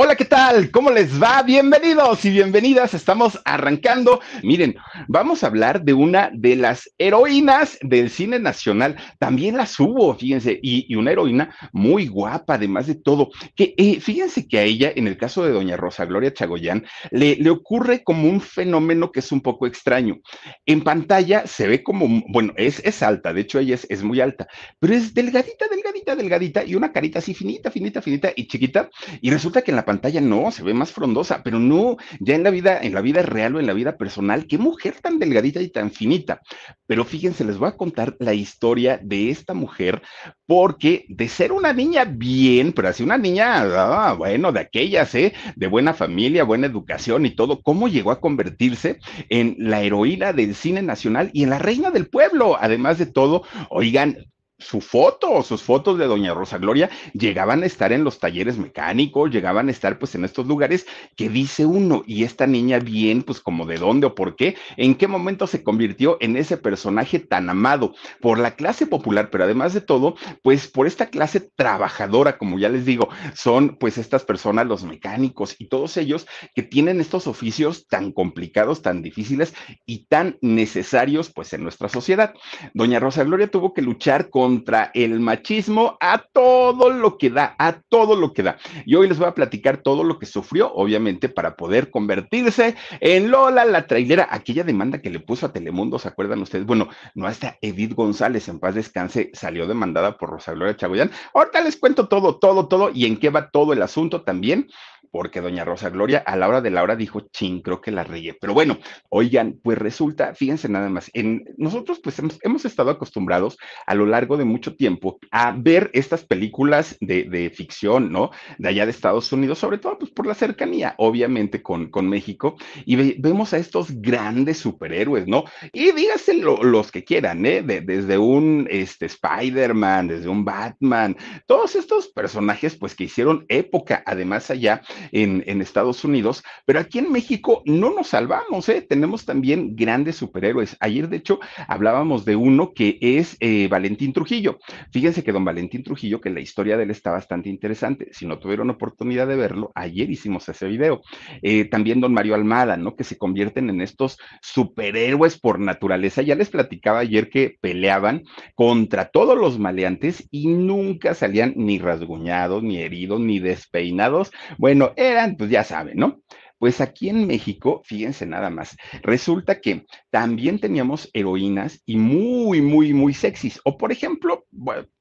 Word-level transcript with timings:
Hola, 0.00 0.14
¿qué 0.14 0.26
tal? 0.26 0.70
¿Cómo 0.70 0.92
les 0.92 1.20
va? 1.20 1.42
Bienvenidos 1.42 2.24
y 2.24 2.30
bienvenidas. 2.30 2.94
Estamos 2.94 3.40
arrancando. 3.44 4.20
Miren, 4.44 4.76
vamos 5.08 5.42
a 5.42 5.48
hablar 5.48 5.82
de 5.82 5.92
una 5.92 6.30
de 6.32 6.54
las 6.54 6.88
heroínas 6.98 7.76
del 7.82 8.08
cine 8.08 8.38
nacional. 8.38 8.94
También 9.18 9.56
las 9.56 9.80
hubo, 9.80 10.14
fíjense, 10.14 10.56
y, 10.62 10.94
una 10.94 11.10
heroína 11.10 11.52
muy 11.72 12.06
guapa, 12.06 12.54
además 12.54 12.86
de 12.86 12.94
todo. 12.94 13.30
Que 13.56 13.74
eh, 13.76 13.98
fíjense 13.98 14.46
que 14.46 14.60
a 14.60 14.62
ella, 14.62 14.92
en 14.94 15.08
el 15.08 15.16
caso 15.16 15.44
de 15.44 15.50
Doña 15.50 15.76
Rosa 15.76 16.04
Gloria 16.04 16.32
Chagoyán, 16.32 16.86
le, 17.10 17.34
le 17.34 17.50
ocurre 17.50 18.04
como 18.04 18.28
un 18.28 18.40
fenómeno 18.40 19.10
que 19.10 19.18
es 19.18 19.32
un 19.32 19.40
poco 19.40 19.66
extraño. 19.66 20.18
En 20.64 20.84
pantalla 20.84 21.44
se 21.48 21.66
ve 21.66 21.82
como, 21.82 22.22
bueno, 22.28 22.52
es, 22.56 22.80
es 22.84 23.02
alta, 23.02 23.32
de 23.32 23.40
hecho 23.40 23.58
ella 23.58 23.74
es, 23.74 23.84
es 23.90 24.04
muy 24.04 24.20
alta, 24.20 24.46
pero 24.78 24.94
es 24.94 25.12
delgadita, 25.12 25.66
delgadita, 25.68 26.14
delgadita 26.14 26.64
y 26.64 26.76
una 26.76 26.92
carita 26.92 27.18
así 27.18 27.34
finita, 27.34 27.72
finita, 27.72 28.00
finita 28.00 28.32
y 28.36 28.46
chiquita. 28.46 28.88
Y 29.20 29.32
resulta 29.32 29.62
que 29.62 29.72
en 29.72 29.76
la 29.76 29.87
pantalla 29.88 30.20
no, 30.20 30.50
se 30.50 30.62
ve 30.62 30.74
más 30.74 30.92
frondosa, 30.92 31.40
pero 31.42 31.58
no, 31.58 31.96
ya 32.20 32.34
en 32.34 32.42
la 32.42 32.50
vida, 32.50 32.78
en 32.78 32.92
la 32.92 33.00
vida 33.00 33.22
real 33.22 33.56
o 33.56 33.60
en 33.60 33.66
la 33.66 33.72
vida 33.72 33.96
personal, 33.96 34.46
qué 34.46 34.58
mujer 34.58 34.96
tan 35.00 35.18
delgadita 35.18 35.62
y 35.62 35.70
tan 35.70 35.90
finita. 35.90 36.42
Pero 36.86 37.06
fíjense, 37.06 37.42
les 37.42 37.56
voy 37.56 37.70
a 37.70 37.76
contar 37.78 38.14
la 38.18 38.34
historia 38.34 39.00
de 39.02 39.30
esta 39.30 39.54
mujer, 39.54 40.02
porque 40.44 41.06
de 41.08 41.26
ser 41.30 41.52
una 41.52 41.72
niña 41.72 42.04
bien, 42.04 42.74
pero 42.74 42.88
así 42.88 43.02
una 43.02 43.16
niña, 43.16 43.62
ah, 43.62 44.12
bueno, 44.12 44.52
de 44.52 44.60
aquellas, 44.60 45.14
¿eh? 45.14 45.32
De 45.56 45.68
buena 45.68 45.94
familia, 45.94 46.44
buena 46.44 46.66
educación 46.66 47.24
y 47.24 47.30
todo, 47.30 47.62
cómo 47.62 47.88
llegó 47.88 48.10
a 48.10 48.20
convertirse 48.20 48.98
en 49.30 49.56
la 49.58 49.80
heroína 49.80 50.34
del 50.34 50.54
cine 50.54 50.82
nacional 50.82 51.30
y 51.32 51.44
en 51.44 51.50
la 51.50 51.58
reina 51.58 51.90
del 51.90 52.08
pueblo. 52.08 52.58
Además 52.60 52.98
de 52.98 53.06
todo, 53.06 53.42
oigan, 53.70 54.18
su 54.58 54.80
foto, 54.80 55.42
sus 55.44 55.62
fotos 55.62 55.98
de 55.98 56.06
Doña 56.06 56.34
Rosa 56.34 56.58
Gloria 56.58 56.90
llegaban 57.12 57.62
a 57.62 57.66
estar 57.66 57.92
en 57.92 58.02
los 58.02 58.18
talleres 58.18 58.58
mecánicos, 58.58 59.30
llegaban 59.30 59.68
a 59.68 59.70
estar 59.70 59.98
pues 60.00 60.16
en 60.16 60.24
estos 60.24 60.46
lugares 60.46 60.86
que 61.16 61.28
dice 61.28 61.64
uno, 61.64 62.02
y 62.06 62.24
esta 62.24 62.46
niña 62.46 62.80
bien, 62.80 63.22
pues 63.22 63.40
como 63.40 63.66
de 63.66 63.78
dónde 63.78 64.08
o 64.08 64.14
por 64.16 64.34
qué, 64.34 64.56
en 64.76 64.96
qué 64.96 65.06
momento 65.06 65.46
se 65.46 65.62
convirtió 65.62 66.16
en 66.20 66.36
ese 66.36 66.56
personaje 66.56 67.20
tan 67.20 67.48
amado 67.48 67.94
por 68.20 68.38
la 68.38 68.56
clase 68.56 68.86
popular, 68.86 69.30
pero 69.30 69.44
además 69.44 69.74
de 69.74 69.80
todo, 69.80 70.16
pues 70.42 70.66
por 70.66 70.88
esta 70.88 71.06
clase 71.06 71.40
trabajadora, 71.40 72.36
como 72.36 72.58
ya 72.58 72.68
les 72.68 72.84
digo, 72.84 73.08
son 73.34 73.76
pues 73.78 73.96
estas 73.96 74.24
personas, 74.24 74.66
los 74.66 74.82
mecánicos 74.82 75.54
y 75.58 75.68
todos 75.68 75.96
ellos 75.96 76.26
que 76.54 76.64
tienen 76.64 77.00
estos 77.00 77.28
oficios 77.28 77.86
tan 77.86 78.10
complicados, 78.10 78.82
tan 78.82 79.02
difíciles 79.02 79.54
y 79.86 80.06
tan 80.06 80.36
necesarios 80.40 81.30
pues 81.32 81.52
en 81.52 81.62
nuestra 81.62 81.88
sociedad. 81.88 82.34
Doña 82.74 82.98
Rosa 82.98 83.22
Gloria 83.22 83.48
tuvo 83.48 83.72
que 83.72 83.82
luchar 83.82 84.30
con 84.30 84.47
contra 84.48 84.90
el 84.94 85.20
machismo 85.20 85.98
a 86.00 86.16
todo 86.32 86.88
lo 86.88 87.18
que 87.18 87.28
da, 87.28 87.54
a 87.58 87.82
todo 87.90 88.16
lo 88.16 88.32
que 88.32 88.42
da. 88.42 88.56
Y 88.86 88.94
hoy 88.94 89.06
les 89.06 89.18
voy 89.18 89.28
a 89.28 89.34
platicar 89.34 89.82
todo 89.82 90.04
lo 90.04 90.18
que 90.18 90.24
sufrió, 90.24 90.72
obviamente, 90.72 91.28
para 91.28 91.54
poder 91.54 91.90
convertirse 91.90 92.74
en 93.00 93.30
Lola, 93.30 93.66
la 93.66 93.86
trailera, 93.86 94.26
aquella 94.30 94.64
demanda 94.64 95.02
que 95.02 95.10
le 95.10 95.20
puso 95.20 95.44
a 95.44 95.52
Telemundo, 95.52 95.98
¿se 95.98 96.08
acuerdan 96.08 96.40
ustedes? 96.40 96.64
Bueno, 96.64 96.88
no 97.14 97.26
hasta 97.26 97.58
Edith 97.60 97.92
González, 97.92 98.48
en 98.48 98.58
paz 98.58 98.74
descanse, 98.74 99.30
salió 99.34 99.66
demandada 99.66 100.16
por 100.16 100.30
Rosa 100.30 100.52
Gloria 100.52 100.74
Chagoyán. 100.74 101.10
Ahorita 101.34 101.60
les 101.60 101.76
cuento 101.76 102.08
todo, 102.08 102.38
todo, 102.38 102.68
todo, 102.68 102.90
y 102.94 103.04
en 103.04 103.18
qué 103.18 103.28
va 103.28 103.50
todo 103.50 103.74
el 103.74 103.82
asunto 103.82 104.22
también 104.22 104.68
porque 105.10 105.40
doña 105.40 105.64
Rosa 105.64 105.90
Gloria 105.90 106.18
a 106.18 106.36
la 106.36 106.48
hora 106.48 106.60
de 106.60 106.70
la 106.70 106.82
hora 106.82 106.96
dijo, 106.96 107.20
ching, 107.32 107.60
creo 107.62 107.80
que 107.80 107.90
la 107.90 108.04
regué. 108.04 108.34
Pero 108.34 108.54
bueno, 108.54 108.78
oigan, 109.08 109.58
pues 109.62 109.78
resulta, 109.78 110.34
fíjense 110.34 110.68
nada 110.68 110.88
más, 110.88 111.10
en, 111.14 111.44
nosotros 111.56 112.00
pues 112.02 112.18
hemos, 112.18 112.64
estado 112.64 112.90
acostumbrados 112.90 113.56
a 113.86 113.94
lo 113.94 114.04
largo 114.04 114.36
de 114.36 114.44
mucho 114.44 114.74
tiempo 114.74 115.18
a 115.30 115.52
ver 115.56 115.90
estas 115.94 116.24
películas 116.24 116.96
de, 117.00 117.24
de, 117.24 117.50
ficción, 117.50 118.12
¿no? 118.12 118.30
De 118.58 118.68
allá 118.68 118.84
de 118.84 118.90
Estados 118.90 119.32
Unidos, 119.32 119.58
sobre 119.58 119.78
todo 119.78 119.98
pues 119.98 120.10
por 120.10 120.26
la 120.26 120.34
cercanía, 120.34 120.94
obviamente, 120.98 121.62
con, 121.62 121.90
con 121.90 122.08
México, 122.08 122.56
y 122.84 122.96
vemos 123.20 123.54
a 123.54 123.58
estos 123.58 123.92
grandes 123.92 124.58
superhéroes, 124.58 125.26
¿no? 125.26 125.44
Y 125.72 125.92
díganse 125.92 126.34
los 126.34 126.92
que 126.92 127.04
quieran, 127.04 127.46
¿eh? 127.46 127.62
desde 127.62 128.18
un 128.18 128.66
este, 128.70 129.06
Spider-Man, 129.06 130.08
desde 130.08 130.28
un 130.28 130.44
Batman, 130.44 131.16
todos 131.46 131.76
estos 131.76 132.08
personajes 132.08 132.76
pues 132.76 132.94
que 132.94 133.04
hicieron 133.04 133.44
época, 133.48 134.02
además 134.06 134.50
allá 134.50 134.82
en, 135.12 135.58
Estados 135.58 136.04
Unidos, 136.04 136.44
pero 136.64 136.78
aquí 136.78 136.98
en 136.98 137.10
México 137.10 137.62
no 137.66 137.92
nos 137.92 138.08
salvamos, 138.08 138.68
¿eh? 138.68 138.80
Tenemos 138.80 139.24
también 139.24 139.74
grandes 139.74 140.16
superhéroes. 140.16 140.76
Ayer, 140.80 141.08
de 141.08 141.16
hecho, 141.16 141.40
hablábamos 141.66 142.24
de 142.24 142.36
uno 142.36 142.72
que 142.72 142.98
es 143.00 143.36
eh, 143.40 143.66
Valentín 143.68 144.12
Trujillo. 144.12 144.58
Fíjense 144.92 145.24
que 145.24 145.32
don 145.32 145.44
Valentín 145.44 145.82
Trujillo, 145.82 146.20
que 146.20 146.30
la 146.30 146.40
historia 146.40 146.76
de 146.76 146.84
él 146.84 146.90
está 146.90 147.10
bastante 147.10 147.48
interesante. 147.48 148.08
Si 148.12 148.26
no 148.26 148.38
tuvieron 148.38 148.70
oportunidad 148.70 149.26
de 149.26 149.36
verlo, 149.36 149.72
ayer 149.74 150.10
hicimos 150.10 150.48
ese 150.48 150.66
video. 150.66 151.02
Eh, 151.42 151.64
también 151.64 152.00
don 152.00 152.12
Mario 152.12 152.34
Almada, 152.34 152.76
¿no? 152.76 152.94
Que 152.94 153.04
se 153.04 153.18
convierten 153.18 153.70
en 153.70 153.80
estos 153.80 154.18
superhéroes 154.40 155.38
por 155.38 155.58
naturaleza. 155.58 156.22
Ya 156.22 156.34
les 156.34 156.50
platicaba 156.50 157.00
ayer 157.00 157.28
que 157.28 157.56
peleaban 157.60 158.24
contra 158.54 159.06
todos 159.06 159.36
los 159.36 159.58
maleantes 159.58 160.26
y 160.30 160.46
nunca 160.46 161.14
salían 161.14 161.54
ni 161.56 161.78
rasguñados, 161.78 162.62
ni 162.62 162.78
heridos, 162.78 163.20
ni 163.20 163.38
despeinados. 163.38 164.30
Bueno, 164.58 164.87
eran, 164.96 165.36
pues 165.36 165.50
ya 165.50 165.64
saben, 165.64 165.96
¿no? 165.96 166.22
Pues 166.58 166.80
aquí 166.80 167.08
en 167.08 167.26
México, 167.28 167.82
fíjense 167.84 168.26
nada 168.26 168.50
más, 168.50 168.76
resulta 169.02 169.60
que 169.60 169.86
también 170.10 170.58
teníamos 170.58 171.08
heroínas 171.12 171.80
y 171.86 171.96
muy, 171.96 172.60
muy, 172.60 172.92
muy 172.92 173.14
sexys. 173.14 173.60
O 173.64 173.78
por 173.78 173.92
ejemplo, 173.92 174.44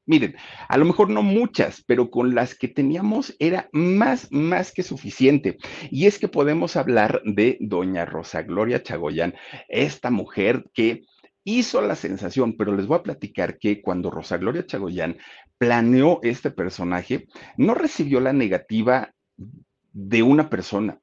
miren, 0.05 0.35
a 0.69 0.77
lo 0.77 0.85
mejor 0.85 1.09
no 1.09 1.23
muchas, 1.23 1.83
pero 1.87 2.11
con 2.11 2.35
las 2.35 2.53
que 2.53 2.67
teníamos 2.67 3.35
era 3.39 3.69
más, 3.71 4.31
más 4.31 4.71
que 4.71 4.83
suficiente. 4.83 5.57
Y 5.89 6.05
es 6.05 6.19
que 6.19 6.27
podemos 6.27 6.75
hablar 6.75 7.21
de 7.25 7.57
doña 7.59 8.05
Rosa 8.05 8.43
Gloria 8.43 8.83
Chagoyán, 8.83 9.33
esta 9.67 10.11
mujer 10.11 10.65
que 10.75 11.05
hizo 11.43 11.81
la 11.81 11.95
sensación, 11.95 12.55
pero 12.55 12.75
les 12.75 12.85
voy 12.85 12.99
a 12.99 13.03
platicar 13.03 13.57
que 13.57 13.81
cuando 13.81 14.11
Rosa 14.11 14.37
Gloria 14.37 14.65
Chagoyán 14.65 15.17
planeó 15.57 16.19
este 16.21 16.51
personaje, 16.51 17.27
no 17.57 17.73
recibió 17.73 18.19
la 18.19 18.33
negativa 18.33 19.13
de 19.97 20.21
una 20.21 20.47
persona 20.47 20.99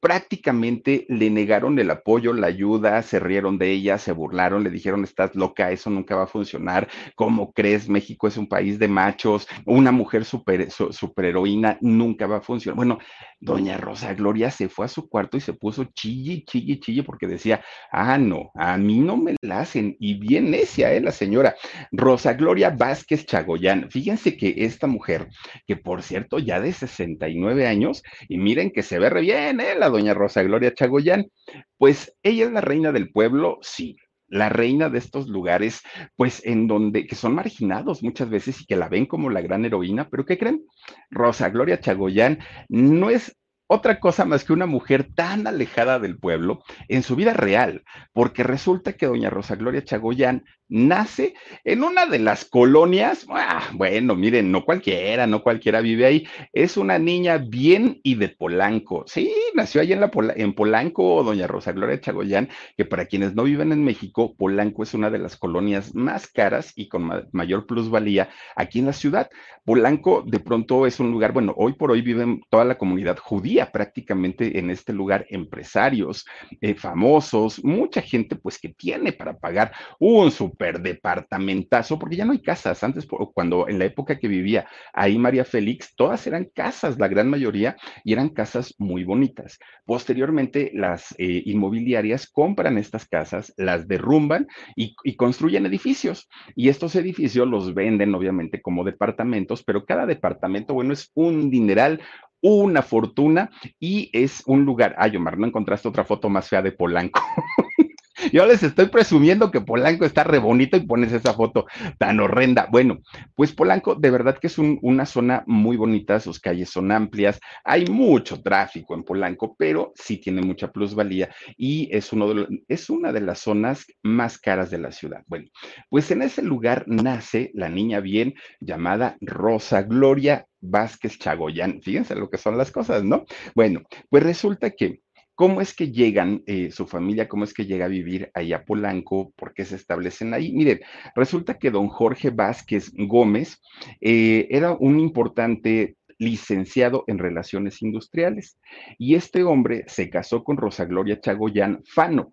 prácticamente 0.00 1.06
le 1.08 1.30
negaron 1.30 1.78
el 1.78 1.90
apoyo, 1.90 2.32
la 2.32 2.46
ayuda, 2.46 3.02
se 3.02 3.18
rieron 3.18 3.58
de 3.58 3.70
ella, 3.72 3.98
se 3.98 4.12
burlaron, 4.12 4.62
le 4.64 4.70
dijeron, 4.70 5.04
estás 5.04 5.34
loca, 5.34 5.70
eso 5.72 5.90
nunca 5.90 6.16
va 6.16 6.24
a 6.24 6.28
funcionar, 6.28 6.88
¿cómo 7.14 7.52
crees? 7.52 7.88
México 7.88 8.28
es 8.28 8.36
un 8.36 8.48
país 8.48 8.78
de 8.78 8.88
machos, 8.88 9.48
una 9.64 9.92
mujer 9.92 10.24
super, 10.24 10.70
superheroína 10.70 11.78
nunca 11.80 12.26
va 12.26 12.38
a 12.38 12.40
funcionar. 12.40 12.76
Bueno, 12.76 12.98
doña 13.40 13.76
Rosa 13.76 14.14
Gloria 14.14 14.50
se 14.50 14.68
fue 14.68 14.86
a 14.86 14.88
su 14.88 15.08
cuarto 15.08 15.36
y 15.36 15.40
se 15.40 15.52
puso 15.52 15.84
chille, 15.84 16.44
chille, 16.44 16.80
chille, 16.80 17.02
porque 17.02 17.26
decía, 17.26 17.62
ah, 17.90 18.18
no, 18.18 18.50
a 18.54 18.76
mí 18.76 18.98
no 19.00 19.16
me 19.16 19.36
la 19.42 19.60
hacen, 19.60 19.96
y 19.98 20.14
bien 20.14 20.50
necia, 20.50 20.92
¿eh? 20.92 21.00
La 21.00 21.12
señora 21.12 21.56
Rosa 21.92 22.34
Gloria 22.34 22.70
Vázquez 22.70 23.26
Chagoyán. 23.26 23.90
Fíjense 23.90 24.36
que 24.36 24.54
esta 24.58 24.86
mujer, 24.86 25.28
que 25.66 25.76
por 25.76 26.02
cierto 26.02 26.38
ya 26.38 26.60
de 26.60 26.72
69 26.72 27.66
años, 27.66 28.02
y 28.28 28.38
miren 28.38 28.70
que 28.70 28.82
se 28.82 28.98
ve 28.98 29.10
re 29.10 29.22
bien, 29.22 29.60
¿eh? 29.60 29.74
La 29.76 29.87
doña 29.90 30.14
Rosa 30.14 30.42
Gloria 30.42 30.74
Chagoyán. 30.74 31.30
Pues 31.76 32.16
ella 32.22 32.46
es 32.46 32.52
la 32.52 32.60
reina 32.60 32.92
del 32.92 33.10
pueblo, 33.10 33.58
sí. 33.62 33.96
la 34.28 34.48
reina 34.50 34.90
de 34.90 34.98
estos 34.98 35.28
lugares, 35.28 35.80
pues 36.16 36.44
en 36.44 36.66
donde, 36.68 37.06
que 37.06 37.14
son 37.16 37.34
marginados 37.34 38.02
muchas 38.02 38.28
veces 38.28 38.60
y 38.60 38.66
que 38.66 38.76
la 38.76 38.88
ven 38.88 39.06
como 39.06 39.30
la 39.30 39.40
gran 39.40 39.64
heroína, 39.64 40.08
pero 40.10 40.24
¿qué 40.26 40.36
creen? 40.38 40.66
Rosa 41.10 41.48
Gloria 41.48 41.80
Chagoyán 41.80 42.38
no 42.68 43.10
es 43.10 43.34
otra 43.70 44.00
cosa 44.00 44.24
más 44.24 44.44
que 44.44 44.52
una 44.54 44.66
mujer 44.66 45.12
tan 45.14 45.46
alejada 45.46 45.98
del 45.98 46.18
pueblo 46.18 46.62
en 46.88 47.02
su 47.02 47.16
vida 47.16 47.34
real, 47.34 47.84
porque 48.12 48.42
resulta 48.42 48.94
que 48.94 49.06
doña 49.06 49.30
Rosa 49.30 49.56
Gloria 49.56 49.84
Chagoyán 49.84 50.44
nace 50.68 51.34
en 51.64 51.82
una 51.82 52.06
de 52.06 52.18
las 52.18 52.44
colonias, 52.44 53.26
ah, 53.30 53.70
bueno, 53.72 54.14
miren, 54.14 54.52
no 54.52 54.64
cualquiera, 54.64 55.26
no 55.26 55.42
cualquiera 55.42 55.80
vive 55.80 56.06
ahí, 56.06 56.26
es 56.52 56.76
una 56.76 56.98
niña 56.98 57.38
bien 57.38 58.00
y 58.02 58.14
de 58.16 58.28
Polanco, 58.28 59.04
sí, 59.06 59.32
nació 59.54 59.80
ahí 59.80 59.92
en, 59.92 60.00
la 60.00 60.10
en 60.36 60.52
Polanco, 60.52 61.22
doña 61.22 61.46
Rosa 61.46 61.72
Gloria 61.72 62.00
Chagoyán, 62.00 62.48
que 62.76 62.84
para 62.84 63.06
quienes 63.06 63.34
no 63.34 63.44
viven 63.44 63.72
en 63.72 63.84
México, 63.84 64.34
Polanco 64.36 64.82
es 64.82 64.94
una 64.94 65.10
de 65.10 65.18
las 65.18 65.36
colonias 65.36 65.94
más 65.94 66.26
caras 66.26 66.72
y 66.76 66.88
con 66.88 67.28
mayor 67.32 67.66
plusvalía 67.66 68.28
aquí 68.56 68.80
en 68.80 68.86
la 68.86 68.92
ciudad. 68.92 69.30
Polanco 69.64 70.22
de 70.26 70.40
pronto 70.40 70.86
es 70.86 70.98
un 70.98 71.10
lugar, 71.10 71.32
bueno, 71.32 71.54
hoy 71.56 71.74
por 71.74 71.90
hoy 71.90 72.00
viven 72.00 72.40
toda 72.48 72.64
la 72.64 72.78
comunidad 72.78 73.18
judía 73.18 73.70
prácticamente 73.70 74.58
en 74.58 74.70
este 74.70 74.92
lugar, 74.92 75.26
empresarios, 75.28 76.26
eh, 76.60 76.74
famosos, 76.74 77.62
mucha 77.62 78.00
gente 78.00 78.36
pues 78.36 78.58
que 78.58 78.70
tiene 78.70 79.12
para 79.12 79.38
pagar 79.38 79.72
un 79.98 80.30
departamentazo, 80.58 81.98
porque 81.98 82.16
ya 82.16 82.24
no 82.24 82.32
hay 82.32 82.42
casas. 82.42 82.82
Antes, 82.82 83.06
cuando 83.32 83.68
en 83.68 83.78
la 83.78 83.86
época 83.86 84.18
que 84.18 84.28
vivía 84.28 84.66
ahí 84.92 85.18
María 85.18 85.44
Félix, 85.44 85.94
todas 85.96 86.26
eran 86.26 86.50
casas, 86.54 86.98
la 86.98 87.08
gran 87.08 87.30
mayoría, 87.30 87.76
y 88.04 88.12
eran 88.12 88.30
casas 88.30 88.74
muy 88.78 89.04
bonitas. 89.04 89.58
Posteriormente, 89.86 90.70
las 90.74 91.14
eh, 91.18 91.42
inmobiliarias 91.46 92.28
compran 92.28 92.78
estas 92.78 93.06
casas, 93.06 93.54
las 93.56 93.88
derrumban 93.88 94.48
y, 94.76 94.94
y 95.04 95.16
construyen 95.16 95.66
edificios. 95.66 96.28
Y 96.54 96.68
estos 96.68 96.96
edificios 96.96 97.46
los 97.48 97.74
venden, 97.74 98.14
obviamente, 98.14 98.60
como 98.60 98.84
departamentos, 98.84 99.62
pero 99.62 99.84
cada 99.84 100.06
departamento, 100.06 100.74
bueno, 100.74 100.92
es 100.92 101.10
un 101.14 101.50
dineral, 101.50 102.00
una 102.40 102.82
fortuna 102.82 103.50
y 103.78 104.10
es 104.12 104.42
un 104.46 104.64
lugar. 104.64 104.94
Ay, 104.98 105.16
Omar, 105.16 105.38
no 105.38 105.46
encontraste 105.46 105.88
otra 105.88 106.04
foto 106.04 106.28
más 106.28 106.48
fea 106.48 106.62
de 106.62 106.72
Polanco. 106.72 107.20
Yo 108.32 108.46
les 108.46 108.62
estoy 108.62 108.86
presumiendo 108.88 109.50
que 109.50 109.60
Polanco 109.60 110.04
está 110.04 110.24
re 110.24 110.38
bonito 110.38 110.76
y 110.76 110.86
pones 110.86 111.12
esa 111.12 111.34
foto 111.34 111.66
tan 111.98 112.20
horrenda. 112.20 112.68
Bueno, 112.70 112.98
pues 113.34 113.52
Polanco 113.52 113.94
de 113.94 114.10
verdad 114.10 114.38
que 114.38 114.48
es 114.48 114.58
una 114.58 115.06
zona 115.06 115.44
muy 115.46 115.76
bonita, 115.76 116.20
sus 116.20 116.40
calles 116.40 116.70
son 116.70 116.90
amplias, 116.90 117.38
hay 117.64 117.86
mucho 117.86 118.42
tráfico 118.42 118.94
en 118.94 119.04
Polanco, 119.04 119.54
pero 119.58 119.92
sí 119.94 120.18
tiene 120.18 120.42
mucha 120.42 120.72
plusvalía 120.72 121.30
y 121.56 121.88
es, 121.94 122.12
uno 122.12 122.32
de 122.34 122.62
es 122.68 122.90
una 122.90 123.12
de 123.12 123.20
las 123.20 123.40
zonas 123.40 123.86
más 124.02 124.38
caras 124.38 124.70
de 124.70 124.78
la 124.78 124.92
ciudad. 124.92 125.22
Bueno, 125.26 125.46
pues 125.88 126.10
en 126.10 126.22
ese 126.22 126.42
lugar 126.42 126.84
nace 126.86 127.50
la 127.54 127.68
niña 127.68 128.00
bien 128.00 128.34
llamada 128.60 129.16
Rosa 129.20 129.82
Gloria 129.82 130.46
Vázquez 130.60 131.18
Chagoyán. 131.18 131.80
Fíjense 131.82 132.14
lo 132.14 132.30
que 132.30 132.38
son 132.38 132.58
las 132.58 132.70
cosas, 132.70 133.04
¿no? 133.04 133.24
Bueno, 133.54 133.82
pues 134.10 134.22
resulta 134.22 134.70
que 134.70 135.00
¿Cómo 135.38 135.60
es 135.60 135.72
que 135.72 135.92
llegan 135.92 136.42
eh, 136.46 136.72
su 136.72 136.84
familia? 136.88 137.28
¿Cómo 137.28 137.44
es 137.44 137.54
que 137.54 137.64
llega 137.64 137.84
a 137.84 137.88
vivir 137.88 138.28
ahí 138.34 138.52
a 138.52 138.64
Polanco? 138.64 139.32
¿Por 139.36 139.54
qué 139.54 139.64
se 139.64 139.76
establecen 139.76 140.34
ahí? 140.34 140.52
Miren, 140.52 140.80
resulta 141.14 141.60
que 141.60 141.70
don 141.70 141.86
Jorge 141.86 142.30
Vázquez 142.30 142.90
Gómez 142.92 143.62
eh, 144.00 144.48
era 144.50 144.72
un 144.72 144.98
importante 144.98 145.94
licenciado 146.18 147.04
en 147.06 147.18
relaciones 147.18 147.82
industriales 147.82 148.58
y 148.98 149.14
este 149.14 149.44
hombre 149.44 149.84
se 149.86 150.10
casó 150.10 150.42
con 150.42 150.56
Rosa 150.56 150.86
Gloria 150.86 151.20
Chagoyán 151.20 151.84
Fano. 151.84 152.32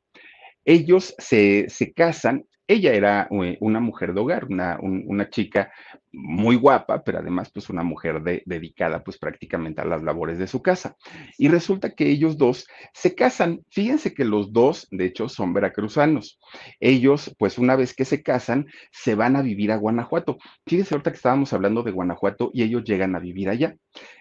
Ellos 0.65 1.13
se, 1.19 1.69
se 1.69 1.93
casan 1.93 2.45
ella 2.67 2.93
era 2.93 3.27
eh, 3.29 3.57
una 3.59 3.79
mujer 3.79 4.13
de 4.13 4.21
hogar, 4.21 4.45
una, 4.45 4.79
una 4.81 5.29
chica 5.29 5.71
muy 6.15 6.55
guapa, 6.55 7.03
pero 7.03 7.19
además 7.19 7.51
pues 7.53 7.69
una 7.69 7.83
mujer 7.83 8.21
dedicada 8.45 9.03
pues 9.03 9.17
prácticamente 9.17 9.81
a 9.81 9.85
las 9.85 10.03
labores 10.03 10.37
de 10.37 10.47
su 10.47 10.61
casa. 10.61 10.95
Y 11.37 11.49
resulta 11.49 11.93
que 11.93 12.09
ellos 12.09 12.37
dos 12.37 12.67
se 12.93 13.15
casan. 13.15 13.61
Fíjense 13.69 14.13
que 14.13 14.25
los 14.25 14.53
dos, 14.53 14.87
de 14.91 15.05
hecho, 15.05 15.29
son 15.29 15.53
veracruzanos. 15.53 16.39
Ellos 16.79 17.35
pues 17.37 17.57
una 17.57 17.75
vez 17.75 17.93
que 17.93 18.05
se 18.05 18.23
casan, 18.23 18.67
se 18.91 19.15
van 19.15 19.35
a 19.35 19.41
vivir 19.41 19.71
a 19.71 19.77
Guanajuato. 19.77 20.37
Fíjense 20.65 20.95
ahorita 20.95 21.11
que 21.11 21.17
estábamos 21.17 21.53
hablando 21.53 21.83
de 21.83 21.91
Guanajuato 21.91 22.51
y 22.53 22.63
ellos 22.63 22.83
llegan 22.83 23.15
a 23.15 23.19
vivir 23.19 23.49
allá. 23.49 23.75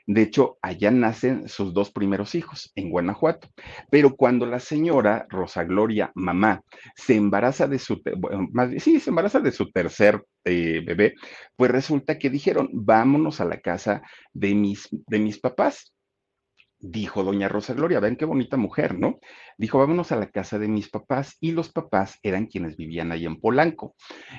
De 0.06 0.22
hecho, 0.22 0.58
allá 0.62 0.90
nacen 0.90 1.48
sus 1.48 1.72
dos 1.72 1.90
primeros 1.90 2.34
hijos, 2.34 2.72
en 2.74 2.90
Guanajuato. 2.90 3.48
Pero 3.90 4.16
cuando 4.16 4.46
la 4.46 4.60
señora 4.60 5.26
Rosa 5.28 5.64
Gloria, 5.64 6.12
mamá, 6.14 6.62
se 6.94 7.16
embaraza 7.16 7.66
de 7.66 7.78
su, 7.78 8.02
más, 8.52 8.70
sí, 8.82 9.00
se 9.00 9.10
embaraza 9.10 9.40
de 9.40 9.52
su 9.52 9.70
tercer 9.70 10.22
eh, 10.44 10.82
bebé, 10.84 11.14
pues 11.56 11.70
resulta 11.70 12.18
que 12.18 12.30
dijeron, 12.30 12.68
vámonos 12.72 13.40
a 13.40 13.44
la 13.44 13.60
casa 13.60 14.02
de 14.32 14.54
mis, 14.54 14.88
de 14.90 15.18
mis 15.18 15.38
papás 15.38 15.94
dijo 16.84 17.24
doña 17.24 17.48
Rosa 17.48 17.72
Gloria, 17.72 17.98
ven 17.98 18.16
qué 18.16 18.26
bonita 18.26 18.58
mujer, 18.58 18.98
¿no? 18.98 19.18
Dijo, 19.56 19.78
vámonos 19.78 20.12
a 20.12 20.16
la 20.16 20.30
casa 20.30 20.58
de 20.58 20.68
mis 20.68 20.90
papás 20.90 21.36
y 21.40 21.52
los 21.52 21.70
papás 21.70 22.18
eran 22.22 22.46
quienes 22.46 22.76
vivían 22.76 23.10
ahí 23.10 23.24
en 23.24 23.40
Polanco. 23.40 23.94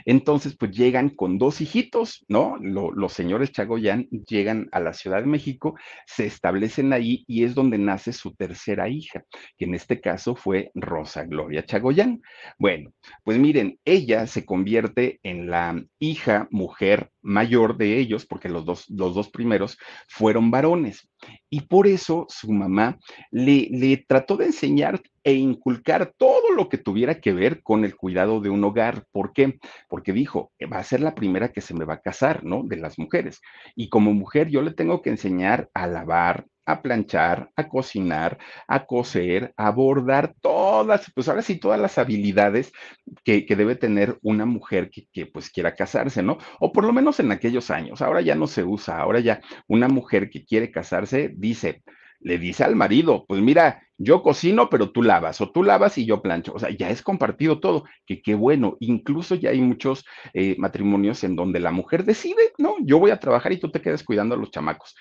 Entonces, 0.06 0.56
pues 0.56 0.72
llegan 0.72 1.10
con 1.10 1.40
dos 1.40 1.62
hijitos, 1.62 2.24
¿no? 2.28 2.58
los 2.60 3.14
señores 3.14 3.52
Chagoyán 3.52 4.08
llegan 4.28 4.70
a 4.72 4.80
la 4.80 4.94
Ciudad 4.94 5.22
de 5.22 5.28
México, 5.28 5.76
se 6.06 6.26
establecen 6.26 6.94
ahí 6.94 7.24
y 7.28 7.46
es 7.46 7.56
donde 7.56 7.78
nace 7.78 8.14
su 8.14 8.36
tercera 8.36 8.90
hija, 8.90 9.24
que 9.58 9.66
en 9.66 9.74
este 9.74 10.00
caso 10.00 10.36
fue 10.36 10.72
Rosa 10.76 11.24
Gloria 11.24 11.66
Chagoyán. 11.66 12.22
Bueno, 12.60 12.92
pues 13.24 13.40
miren, 13.40 13.80
ella 13.86 14.28
se 14.28 14.46
convierte 14.46 15.20
en 15.24 15.50
la 15.50 15.84
hija, 16.00 16.48
mujer 16.52 17.10
mayor 17.26 17.76
de 17.78 17.98
ellos, 17.98 18.26
porque 18.26 18.48
los 18.48 18.66
dos, 18.66 18.90
los 18.90 19.16
dos 19.16 19.30
primeros 19.30 19.78
fueron 20.08 20.52
varones. 20.52 21.10
Y 21.50 21.62
por 21.62 21.88
eso 21.88 22.26
su 22.30 22.52
mamá 22.52 23.00
le, 23.32 23.68
le 23.72 23.98
trató 24.08 24.38
de 24.38 24.46
enseñar 24.46 25.02
e 25.24 25.34
inculcar 25.34 26.14
todo 26.18 26.52
lo 26.52 26.70
que 26.70 26.78
tuviera 26.78 27.20
que 27.20 27.34
ver 27.34 27.64
con 27.64 27.84
el 27.84 27.96
cuidado 27.96 28.40
de 28.40 28.52
un 28.52 28.64
hogar. 28.64 29.06
¿Por 29.12 29.34
qué? 29.34 29.58
Porque 29.90 30.14
dijo, 30.14 30.52
va 30.72 30.78
a 30.78 30.84
ser 30.84 31.02
la 31.02 31.16
primera 31.16 31.52
que 31.52 31.62
se 31.62 31.74
me 31.74 31.84
va 31.84 31.96
a 31.96 32.02
casar, 32.02 32.44
¿no? 32.44 32.62
De 32.64 32.78
las 32.78 33.00
mujeres. 33.00 33.42
Y 33.76 33.90
como 33.90 34.14
mujer 34.14 34.50
yo 34.50 34.62
le 34.62 34.72
tengo 34.72 35.02
que 35.02 35.10
enseñar 35.10 35.70
a 35.74 35.88
lavar, 35.88 36.46
a 36.66 36.82
planchar, 36.82 37.52
a 37.56 37.68
cocinar, 37.68 38.38
a 38.68 38.86
coser, 38.86 39.54
a 39.58 39.72
bordar, 39.72 40.34
todas, 40.42 41.12
pues 41.14 41.28
ahora 41.30 41.42
sí, 41.42 41.58
todas 41.60 41.80
las 41.80 41.98
habilidades 41.98 42.72
que, 43.24 43.46
debe 43.56 43.76
tener 43.76 44.18
una 44.22 44.46
mujer 44.46 44.90
que, 44.90 45.08
que, 45.12 45.26
pues 45.26 45.50
quiera 45.50 45.76
casarse, 45.76 46.24
¿no? 46.24 46.38
O 46.60 46.72
por 46.72 46.84
lo 46.84 46.94
menos 46.94 47.20
en 47.20 47.32
aquellos 47.32 47.72
años, 47.72 48.02
ahora 48.02 48.22
ya 48.22 48.36
no 48.36 48.48
se 48.48 48.64
usa, 48.64 49.00
ahora 49.00 49.20
ya 49.20 49.42
una 49.68 49.88
mujer 49.88 50.30
que 50.30 50.46
quiere 50.46 50.72
casarse 50.72 51.32
dice, 51.36 51.84
le 52.20 52.40
dice 52.40 52.64
al 52.64 52.76
marido, 52.76 53.26
pues 53.28 53.42
mira, 53.42 53.84
yo 53.98 54.24
cocino, 54.24 54.70
pero 54.70 54.92
tú 54.92 55.04
lavas, 55.04 55.40
o 55.42 55.52
tú 55.52 55.64
lavas 55.64 55.98
y 55.98 56.06
yo 56.06 56.22
plancho. 56.22 56.54
O 56.54 56.60
sea, 56.60 56.70
ya 56.70 56.90
es 56.90 57.02
compartido 57.02 57.60
todo, 57.60 57.86
que 58.06 58.22
qué 58.22 58.36
bueno. 58.36 58.78
Incluso 58.80 59.36
ya 59.36 59.52
hay 59.52 59.62
muchos 59.62 60.06
eh, 60.34 60.56
matrimonios 60.58 61.24
en 61.24 61.36
donde 61.36 61.60
la 61.60 61.72
mujer 61.72 62.04
decide, 62.04 62.52
no, 62.58 62.76
yo 62.82 63.00
voy 63.00 63.12
a 63.12 63.20
trabajar 63.20 63.54
y 63.54 63.60
tú 63.60 63.72
te 63.72 63.82
quedas 63.82 64.04
cuidando 64.04 64.36
a 64.36 64.38
los 64.38 64.52
chamacos 64.52 64.96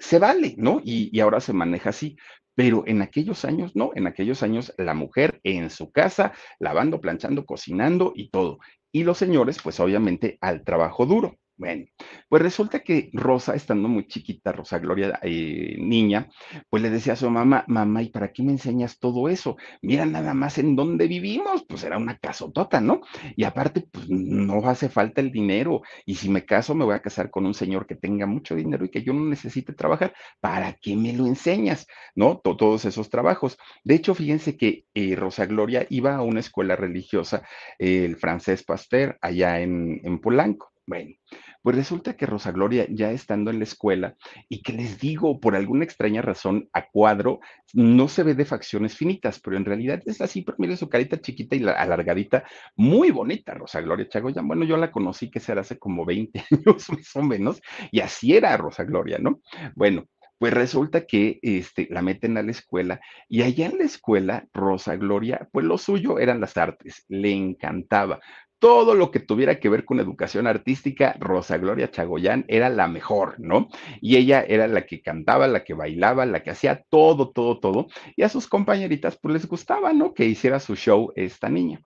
se 0.00 0.18
vale, 0.18 0.54
¿no? 0.58 0.80
Y, 0.84 1.18
ahora 1.20 1.40
se 1.40 1.52
maneja 1.52 1.90
así. 1.90 2.16
Pero 2.54 2.84
en 2.86 3.00
aquellos 3.00 3.44
años, 3.44 3.72
no, 3.76 3.92
en 3.94 4.06
aquellos 4.06 4.42
años 4.42 4.74
la 4.76 4.94
mujer 4.94 5.40
en 5.44 5.70
su 5.70 5.92
casa, 5.92 6.32
lavando, 6.58 7.00
planchando, 7.00 7.46
cocinando 7.46 8.12
y 8.14 8.30
todo. 8.30 8.58
Y 8.92 9.04
los 9.04 9.18
señores, 9.18 9.58
pues 9.62 9.78
obviamente 9.80 10.36
al 10.40 10.64
trabajo 10.64 11.06
duro. 11.06 11.36
Bueno, 11.60 11.84
pues 12.30 12.40
resulta 12.40 12.80
que 12.80 13.10
Rosa, 13.12 13.54
estando 13.54 13.86
muy 13.86 14.06
chiquita, 14.06 14.50
Rosa 14.50 14.78
Gloria, 14.78 15.18
eh, 15.22 15.76
niña, 15.78 16.30
pues 16.70 16.82
le 16.82 16.88
decía 16.88 17.12
a 17.12 17.16
su 17.16 17.28
mamá, 17.28 17.66
mamá, 17.68 18.02
¿y 18.02 18.08
para 18.08 18.32
qué 18.32 18.42
me 18.42 18.52
enseñas 18.52 18.98
todo 18.98 19.28
eso? 19.28 19.58
Mira 19.82 20.06
nada 20.06 20.32
más 20.32 20.56
en 20.56 20.74
dónde 20.74 21.06
vivimos, 21.06 21.66
pues 21.68 21.84
era 21.84 21.98
una 21.98 22.16
casotota, 22.16 22.80
¿no? 22.80 23.02
Y 23.36 23.44
aparte, 23.44 23.82
pues 23.92 24.08
no 24.08 24.66
hace 24.66 24.88
falta 24.88 25.20
el 25.20 25.30
dinero, 25.30 25.82
y 26.06 26.14
si 26.14 26.30
me 26.30 26.46
caso, 26.46 26.74
me 26.74 26.86
voy 26.86 26.94
a 26.94 27.02
casar 27.02 27.28
con 27.30 27.44
un 27.44 27.52
señor 27.52 27.86
que 27.86 27.94
tenga 27.94 28.24
mucho 28.24 28.54
dinero 28.54 28.86
y 28.86 28.90
que 28.90 29.02
yo 29.02 29.12
no 29.12 29.26
necesite 29.26 29.74
trabajar, 29.74 30.14
¿para 30.40 30.72
qué 30.80 30.96
me 30.96 31.12
lo 31.12 31.26
enseñas? 31.26 31.86
¿No? 32.14 32.40
todos 32.42 32.86
esos 32.86 33.10
trabajos. 33.10 33.58
De 33.84 33.96
hecho, 33.96 34.14
fíjense 34.14 34.56
que 34.56 34.86
eh, 34.94 35.14
Rosa 35.14 35.44
Gloria 35.44 35.86
iba 35.90 36.16
a 36.16 36.22
una 36.22 36.40
escuela 36.40 36.74
religiosa, 36.74 37.42
el 37.78 38.16
francés 38.16 38.64
Pasteur, 38.64 39.18
allá 39.20 39.60
en, 39.60 40.00
en 40.04 40.20
Polanco. 40.20 40.70
Bueno, 40.86 41.14
pues 41.62 41.76
resulta 41.76 42.14
que 42.16 42.26
Rosa 42.26 42.52
Gloria, 42.52 42.86
ya 42.88 43.10
estando 43.10 43.50
en 43.50 43.58
la 43.58 43.64
escuela, 43.64 44.16
y 44.48 44.62
que 44.62 44.72
les 44.72 44.98
digo, 44.98 45.40
por 45.40 45.56
alguna 45.56 45.84
extraña 45.84 46.22
razón, 46.22 46.68
a 46.72 46.86
cuadro, 46.88 47.40
no 47.74 48.08
se 48.08 48.22
ve 48.22 48.34
de 48.34 48.44
facciones 48.44 48.96
finitas, 48.96 49.40
pero 49.40 49.56
en 49.56 49.64
realidad 49.64 50.02
es 50.06 50.20
así, 50.20 50.42
pero 50.42 50.56
mire 50.58 50.76
su 50.76 50.88
carita 50.88 51.20
chiquita 51.20 51.56
y 51.56 51.64
alargadita, 51.64 52.44
muy 52.76 53.10
bonita, 53.10 53.54
Rosa 53.54 53.80
Gloria 53.80 54.08
Chagoyan. 54.08 54.46
Bueno, 54.48 54.64
yo 54.64 54.76
la 54.76 54.90
conocí 54.90 55.30
que 55.30 55.40
será 55.40 55.60
hace 55.62 55.78
como 55.78 56.04
20 56.04 56.44
años 56.50 56.90
más 56.90 57.16
o 57.16 57.22
menos, 57.22 57.60
y 57.90 58.00
así 58.00 58.34
era 58.36 58.56
Rosa 58.56 58.84
Gloria, 58.84 59.18
¿no? 59.18 59.40
Bueno, 59.74 60.06
Pues 60.38 60.54
resulta 60.54 61.04
que 61.06 61.38
este, 61.42 61.86
la 61.90 62.00
meten 62.00 62.38
a 62.38 62.42
la 62.42 62.50
escuela 62.50 63.00
y 63.28 63.42
allá 63.42 63.66
en 63.66 63.76
la 63.78 63.84
escuela, 63.84 64.46
Rosa 64.54 64.96
Gloria, 64.96 65.46
pues 65.52 65.66
lo 65.66 65.76
suyo 65.76 66.18
eran 66.18 66.40
las 66.40 66.56
artes, 66.56 67.04
le 67.08 67.32
encantaba 67.32 68.20
todo 68.60 68.94
lo 68.94 69.10
que 69.10 69.20
tuviera 69.20 69.58
que 69.58 69.70
ver 69.70 69.84
con 69.84 69.98
educación 70.00 70.46
artística, 70.46 71.16
Rosa 71.18 71.56
Gloria 71.56 71.90
Chagoyán 71.90 72.44
era 72.46 72.68
la 72.68 72.86
mejor, 72.86 73.34
¿no? 73.38 73.68
Y 74.00 74.16
ella 74.16 74.44
era 74.46 74.68
la 74.68 74.86
que 74.86 75.00
cantaba, 75.00 75.48
la 75.48 75.64
que 75.64 75.74
bailaba, 75.74 76.26
la 76.26 76.42
que 76.42 76.50
hacía 76.50 76.84
todo, 76.88 77.30
todo, 77.30 77.58
todo. 77.58 77.88
Y 78.16 78.22
a 78.22 78.28
sus 78.28 78.46
compañeritas, 78.46 79.18
pues 79.20 79.32
les 79.32 79.48
gustaba, 79.48 79.92
¿no? 79.94 80.12
Que 80.12 80.26
hiciera 80.26 80.60
su 80.60 80.76
show 80.76 81.10
esta 81.16 81.48
niña. 81.48 81.80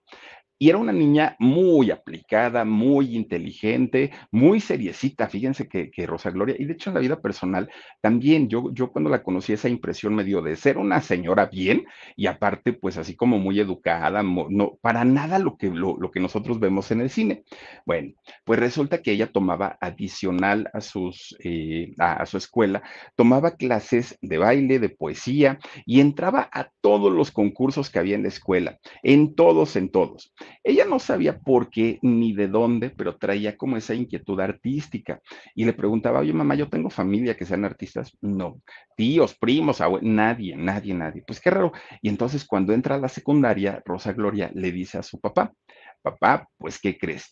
Y 0.57 0.69
era 0.69 0.77
una 0.77 0.93
niña 0.93 1.35
muy 1.39 1.91
aplicada, 1.91 2.63
muy 2.63 3.15
inteligente, 3.15 4.11
muy 4.31 4.61
seriecita, 4.61 5.27
fíjense 5.27 5.67
que, 5.67 5.91
Rosa 6.07 6.31
Gloria, 6.31 6.55
y 6.57 6.65
de 6.65 6.73
hecho 6.73 6.89
en 6.89 6.93
la 6.93 7.01
vida 7.01 7.21
personal 7.21 7.69
también, 8.01 8.47
yo, 8.47 8.71
yo 8.73 8.91
cuando 8.91 9.09
la 9.09 9.21
conocí 9.21 9.51
esa 9.51 9.67
impresión 9.67 10.15
me 10.15 10.23
dio 10.23 10.41
de 10.41 10.55
ser 10.55 10.77
una 10.77 11.01
señora 11.01 11.47
bien 11.47 11.85
y 12.15 12.27
aparte 12.27 12.71
pues 12.71 12.97
así 12.97 13.15
como 13.15 13.37
muy 13.37 13.59
educada, 13.59 14.23
no, 14.23 14.77
para 14.81 15.03
nada 15.03 15.39
lo 15.39 15.57
que, 15.57 15.69
lo, 15.69 16.09
que 16.11 16.19
nosotros 16.21 16.59
vemos 16.59 16.89
en 16.91 17.01
el 17.01 17.09
cine. 17.09 17.43
Bueno, 17.85 18.13
pues 18.45 18.59
resulta 18.59 19.01
que 19.01 19.11
ella 19.11 19.31
tomaba 19.31 19.77
adicional 19.81 20.69
a, 20.73 20.79
sus, 20.79 21.35
eh, 21.43 21.93
a 21.99 22.25
su 22.25 22.37
escuela, 22.37 22.81
tomaba 23.15 23.55
clases 23.57 24.17
de 24.21 24.37
baile, 24.37 24.79
de 24.79 24.89
poesía 24.89 25.59
y 25.85 25.99
entraba 25.99 26.49
a 26.53 26.69
todos 26.81 27.11
los 27.11 27.31
concursos 27.31 27.89
que 27.89 27.99
había 27.99 28.15
en 28.15 28.23
la 28.23 28.29
escuela, 28.29 28.79
en 29.03 29.35
todos, 29.35 29.75
en 29.75 29.89
todos. 29.89 30.33
Ella 30.63 30.85
no 30.85 30.99
sabía 30.99 31.39
por 31.39 31.69
qué 31.69 31.99
ni 32.01 32.33
de 32.33 32.47
dónde, 32.47 32.89
pero 32.89 33.17
traía 33.17 33.57
como 33.57 33.77
esa 33.77 33.93
inquietud 33.93 34.39
artística. 34.39 35.21
Y 35.53 35.65
le 35.65 35.73
preguntaba, 35.73 36.19
oye, 36.19 36.33
mamá, 36.33 36.55
yo 36.55 36.69
tengo 36.69 36.89
familia 36.89 37.35
que 37.35 37.45
sean 37.45 37.65
artistas. 37.65 38.17
No, 38.21 38.61
tíos, 38.95 39.35
primos, 39.35 39.81
nadie, 40.01 40.55
nadie, 40.55 40.93
nadie. 40.93 41.23
Pues 41.25 41.39
qué 41.39 41.49
raro. 41.49 41.71
Y 42.01 42.09
entonces 42.09 42.45
cuando 42.45 42.73
entra 42.73 42.95
a 42.95 42.99
la 42.99 43.09
secundaria, 43.09 43.81
Rosa 43.85 44.13
Gloria 44.13 44.51
le 44.53 44.71
dice 44.71 44.97
a 44.97 45.03
su 45.03 45.19
papá, 45.19 45.53
papá, 46.01 46.47
pues 46.57 46.79
¿qué 46.79 46.97
crees? 46.97 47.31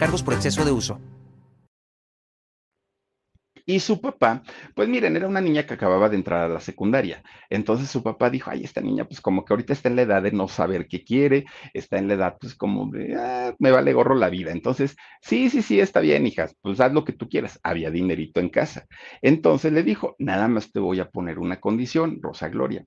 cargos 0.00 0.22
por 0.22 0.32
exceso 0.32 0.64
de 0.64 0.72
uso. 0.72 0.98
Y 3.66 3.80
su 3.80 4.00
papá, 4.00 4.42
pues 4.74 4.88
miren, 4.88 5.14
era 5.14 5.28
una 5.28 5.42
niña 5.42 5.66
que 5.66 5.74
acababa 5.74 6.08
de 6.08 6.16
entrar 6.16 6.40
a 6.40 6.48
la 6.48 6.60
secundaria. 6.60 7.22
Entonces 7.50 7.90
su 7.90 8.02
papá 8.02 8.30
dijo, 8.30 8.50
ay, 8.50 8.64
esta 8.64 8.80
niña, 8.80 9.04
pues 9.04 9.20
como 9.20 9.44
que 9.44 9.52
ahorita 9.52 9.74
está 9.74 9.90
en 9.90 9.96
la 9.96 10.02
edad 10.02 10.22
de 10.22 10.32
no 10.32 10.48
saber 10.48 10.88
qué 10.88 11.04
quiere, 11.04 11.44
está 11.74 11.98
en 11.98 12.08
la 12.08 12.14
edad, 12.14 12.36
pues 12.40 12.54
como 12.54 12.90
de, 12.90 13.14
ah, 13.14 13.54
me 13.58 13.70
vale 13.70 13.92
gorro 13.92 14.14
la 14.14 14.30
vida. 14.30 14.52
Entonces, 14.52 14.96
sí, 15.20 15.50
sí, 15.50 15.60
sí, 15.60 15.78
está 15.78 16.00
bien, 16.00 16.26
hijas, 16.26 16.56
pues 16.62 16.80
haz 16.80 16.94
lo 16.94 17.04
que 17.04 17.12
tú 17.12 17.28
quieras. 17.28 17.60
Había 17.62 17.90
dinerito 17.90 18.40
en 18.40 18.48
casa. 18.48 18.86
Entonces 19.20 19.70
le 19.70 19.82
dijo, 19.82 20.16
nada 20.18 20.48
más 20.48 20.72
te 20.72 20.80
voy 20.80 20.98
a 20.98 21.10
poner 21.10 21.38
una 21.38 21.60
condición, 21.60 22.20
Rosa 22.22 22.48
Gloria. 22.48 22.86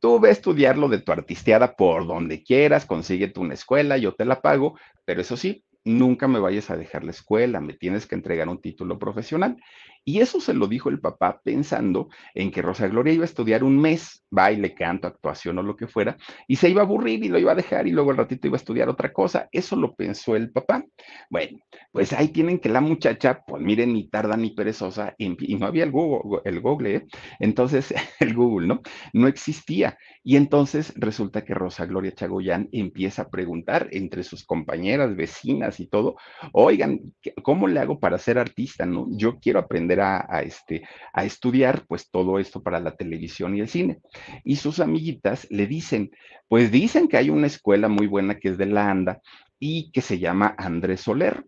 Tú 0.00 0.18
ve 0.18 0.30
a 0.30 0.32
estudiar 0.32 0.76
lo 0.76 0.88
de 0.88 0.98
tu 0.98 1.12
artisteada 1.12 1.76
por 1.76 2.06
donde 2.08 2.42
quieras, 2.42 2.86
consíguete 2.86 3.38
una 3.38 3.54
escuela, 3.54 3.96
yo 3.98 4.14
te 4.14 4.24
la 4.26 4.42
pago, 4.42 4.76
pero 5.06 5.22
eso 5.22 5.36
sí, 5.36 5.64
nunca 5.84 6.28
me 6.28 6.38
vayas 6.38 6.70
a 6.70 6.76
dejar 6.76 7.04
la 7.04 7.10
escuela, 7.10 7.60
me 7.60 7.74
tienes 7.74 8.06
que 8.06 8.14
entregar 8.14 8.48
un 8.48 8.60
título 8.60 8.98
profesional. 8.98 9.56
Y 10.04 10.20
eso 10.20 10.40
se 10.40 10.54
lo 10.54 10.66
dijo 10.66 10.90
el 10.90 11.00
papá 11.00 11.40
pensando 11.42 12.08
en 12.34 12.50
que 12.50 12.62
Rosa 12.62 12.88
Gloria 12.88 13.12
iba 13.12 13.24
a 13.24 13.26
estudiar 13.26 13.64
un 13.64 13.80
mes, 13.80 14.24
baile, 14.30 14.74
canto, 14.74 15.08
actuación 15.08 15.58
o 15.58 15.62
lo 15.62 15.76
que 15.76 15.86
fuera, 15.86 16.16
y 16.46 16.56
se 16.56 16.68
iba 16.68 16.82
a 16.82 16.84
aburrir 16.84 17.24
y 17.24 17.28
lo 17.28 17.38
iba 17.38 17.52
a 17.52 17.56
dejar 17.56 17.86
y 17.86 17.92
luego 17.92 18.10
al 18.10 18.18
ratito 18.18 18.46
iba 18.46 18.56
a 18.56 18.58
estudiar 18.58 18.88
otra 18.88 19.12
cosa. 19.12 19.48
Eso 19.50 19.76
lo 19.76 19.94
pensó 19.94 20.36
el 20.36 20.50
papá. 20.50 20.84
Bueno, 21.30 21.58
pues 21.92 22.12
ahí 22.12 22.28
tienen 22.28 22.58
que 22.58 22.68
la 22.68 22.80
muchacha, 22.80 23.42
pues 23.46 23.62
miren, 23.62 23.94
ni 23.94 24.08
tarda 24.08 24.36
ni 24.36 24.50
perezosa, 24.50 25.14
y 25.16 25.56
no 25.56 25.66
había 25.66 25.84
el 25.84 25.90
Google, 25.90 26.40
el 26.44 26.60
Google, 26.60 26.96
¿eh? 26.96 27.06
entonces 27.40 27.94
el 28.20 28.34
Google, 28.34 28.66
¿no? 28.66 28.82
No 29.12 29.28
existía. 29.28 29.96
Y 30.22 30.36
entonces 30.36 30.92
resulta 30.96 31.44
que 31.44 31.54
Rosa 31.54 31.86
Gloria 31.86 32.12
Chagoyán 32.12 32.68
empieza 32.72 33.22
a 33.22 33.28
preguntar 33.30 33.88
entre 33.92 34.22
sus 34.22 34.44
compañeras, 34.44 35.14
vecinas 35.16 35.80
y 35.80 35.86
todo, 35.86 36.16
oigan, 36.52 37.14
¿cómo 37.42 37.68
le 37.68 37.80
hago 37.80 38.00
para 38.00 38.18
ser 38.18 38.38
artista? 38.38 38.86
¿No? 38.86 39.06
Yo 39.10 39.38
quiero 39.38 39.58
aprender 39.58 39.93
a, 40.00 40.40
este, 40.42 40.86
a 41.12 41.24
estudiar 41.24 41.84
pues 41.86 42.10
todo 42.10 42.38
esto 42.38 42.62
para 42.62 42.80
la 42.80 42.96
televisión 42.96 43.56
y 43.56 43.60
el 43.60 43.68
cine. 43.68 43.98
Y 44.44 44.56
sus 44.56 44.80
amiguitas 44.80 45.46
le 45.50 45.66
dicen, 45.66 46.10
pues 46.48 46.70
dicen 46.70 47.08
que 47.08 47.16
hay 47.16 47.30
una 47.30 47.46
escuela 47.46 47.88
muy 47.88 48.06
buena 48.06 48.38
que 48.38 48.48
es 48.48 48.58
de 48.58 48.66
la 48.66 48.90
ANDA 48.90 49.20
y 49.58 49.90
que 49.92 50.00
se 50.00 50.18
llama 50.18 50.54
Andrés 50.58 51.02
Soler. 51.02 51.44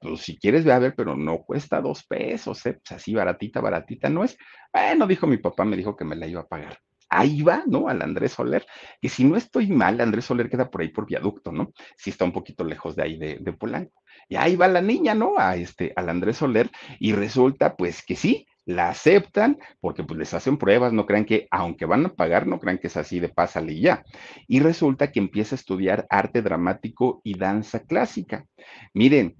Pues 0.00 0.20
si 0.20 0.38
quieres 0.38 0.64
ve 0.64 0.72
a 0.72 0.78
ver, 0.78 0.94
pero 0.96 1.16
no 1.16 1.38
cuesta 1.38 1.80
dos 1.80 2.04
pesos, 2.04 2.64
¿eh? 2.66 2.74
pues 2.74 2.92
así 2.92 3.14
baratita, 3.14 3.60
baratita 3.60 4.08
no 4.08 4.24
es. 4.24 4.36
Bueno, 4.72 5.06
dijo 5.06 5.26
mi 5.26 5.38
papá, 5.38 5.64
me 5.64 5.76
dijo 5.76 5.96
que 5.96 6.04
me 6.04 6.16
la 6.16 6.26
iba 6.26 6.42
a 6.42 6.46
pagar 6.46 6.78
ahí 7.08 7.42
va, 7.42 7.62
¿no? 7.66 7.88
Al 7.88 8.02
Andrés 8.02 8.32
Soler, 8.32 8.66
que 9.00 9.08
si 9.08 9.24
no 9.24 9.36
estoy 9.36 9.68
mal, 9.68 10.00
Andrés 10.00 10.26
Soler 10.26 10.50
queda 10.50 10.70
por 10.70 10.80
ahí 10.80 10.88
por 10.88 11.06
viaducto, 11.06 11.52
¿no? 11.52 11.72
Sí 11.96 12.10
está 12.10 12.24
un 12.24 12.32
poquito 12.32 12.64
lejos 12.64 12.96
de 12.96 13.02
ahí 13.02 13.18
de, 13.18 13.38
de 13.40 13.52
Polanco. 13.52 14.02
Y 14.28 14.36
ahí 14.36 14.56
va 14.56 14.68
la 14.68 14.80
niña, 14.80 15.14
¿no? 15.14 15.34
A 15.38 15.56
este, 15.56 15.92
al 15.96 16.08
Andrés 16.08 16.38
Soler, 16.38 16.70
y 16.98 17.12
resulta 17.12 17.76
pues 17.76 18.04
que 18.04 18.16
sí, 18.16 18.46
la 18.66 18.88
aceptan 18.88 19.58
porque 19.80 20.02
pues 20.04 20.18
les 20.18 20.34
hacen 20.34 20.58
pruebas, 20.58 20.92
no 20.92 21.06
crean 21.06 21.24
que, 21.24 21.46
aunque 21.50 21.86
van 21.86 22.04
a 22.04 22.14
pagar, 22.14 22.46
no 22.46 22.58
crean 22.58 22.78
que 22.78 22.88
es 22.88 22.96
así 22.96 23.20
de 23.20 23.28
pásale 23.28 23.72
y 23.72 23.82
ya. 23.82 24.04
Y 24.48 24.60
resulta 24.60 25.12
que 25.12 25.20
empieza 25.20 25.54
a 25.54 25.58
estudiar 25.58 26.06
arte 26.10 26.42
dramático 26.42 27.20
y 27.24 27.38
danza 27.38 27.80
clásica. 27.80 28.44
Miren, 28.92 29.36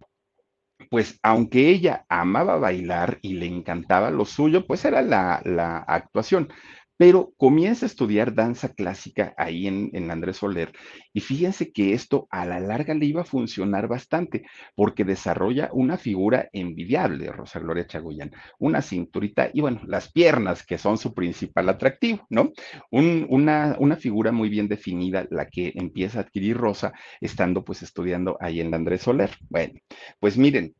pues 0.90 1.18
aunque 1.23 1.68
ella 1.68 2.04
amaba 2.08 2.56
bailar 2.56 3.18
y 3.20 3.35
le 3.35 3.46
encantaba 3.46 4.11
lo 4.11 4.25
suyo, 4.25 4.66
pues 4.66 4.85
era 4.85 5.02
la, 5.02 5.42
la 5.44 5.78
actuación 5.78 6.49
pero 6.96 7.32
comienza 7.36 7.86
a 7.86 7.88
estudiar 7.88 8.34
danza 8.34 8.70
clásica 8.70 9.34
ahí 9.36 9.66
en, 9.66 10.10
Andrés 10.10 10.38
Soler 10.38 10.72
y 11.12 11.20
fíjense 11.20 11.72
que 11.72 11.92
esto 11.92 12.26
a 12.30 12.46
la 12.46 12.60
larga 12.60 12.94
le 12.94 13.06
iba 13.06 13.22
a 13.22 13.24
funcionar 13.24 13.88
bastante 13.88 14.44
porque 14.74 15.04
desarrolla 15.04 15.70
una 15.72 15.96
figura 15.98 16.48
envidiable, 16.52 17.30
Rosa 17.32 17.58
Gloria 17.60 17.86
Chagoyán, 17.86 18.32
una 18.58 18.82
cinturita 18.82 19.50
y 19.52 19.60
bueno, 19.60 19.80
las 19.86 20.10
piernas 20.10 20.64
que 20.64 20.78
son 20.78 20.98
su 20.98 21.12
principal 21.14 21.68
atractivo, 21.68 22.26
¿no? 22.30 22.52
una, 22.90 23.76
una 23.78 23.96
figura 23.96 24.32
muy 24.32 24.48
bien 24.48 24.68
definida 24.68 25.26
la 25.30 25.46
que 25.46 25.72
empieza 25.74 26.18
a 26.18 26.22
adquirir 26.22 26.56
Rosa 26.56 26.92
estando 27.20 27.64
pues 27.64 27.82
estudiando 27.82 28.36
ahí 28.40 28.60
en 28.60 28.74
Andrés 28.74 29.02
Soler. 29.02 29.30
Bueno, 29.48 29.74
pues 30.20 30.36
miren, 30.38 30.74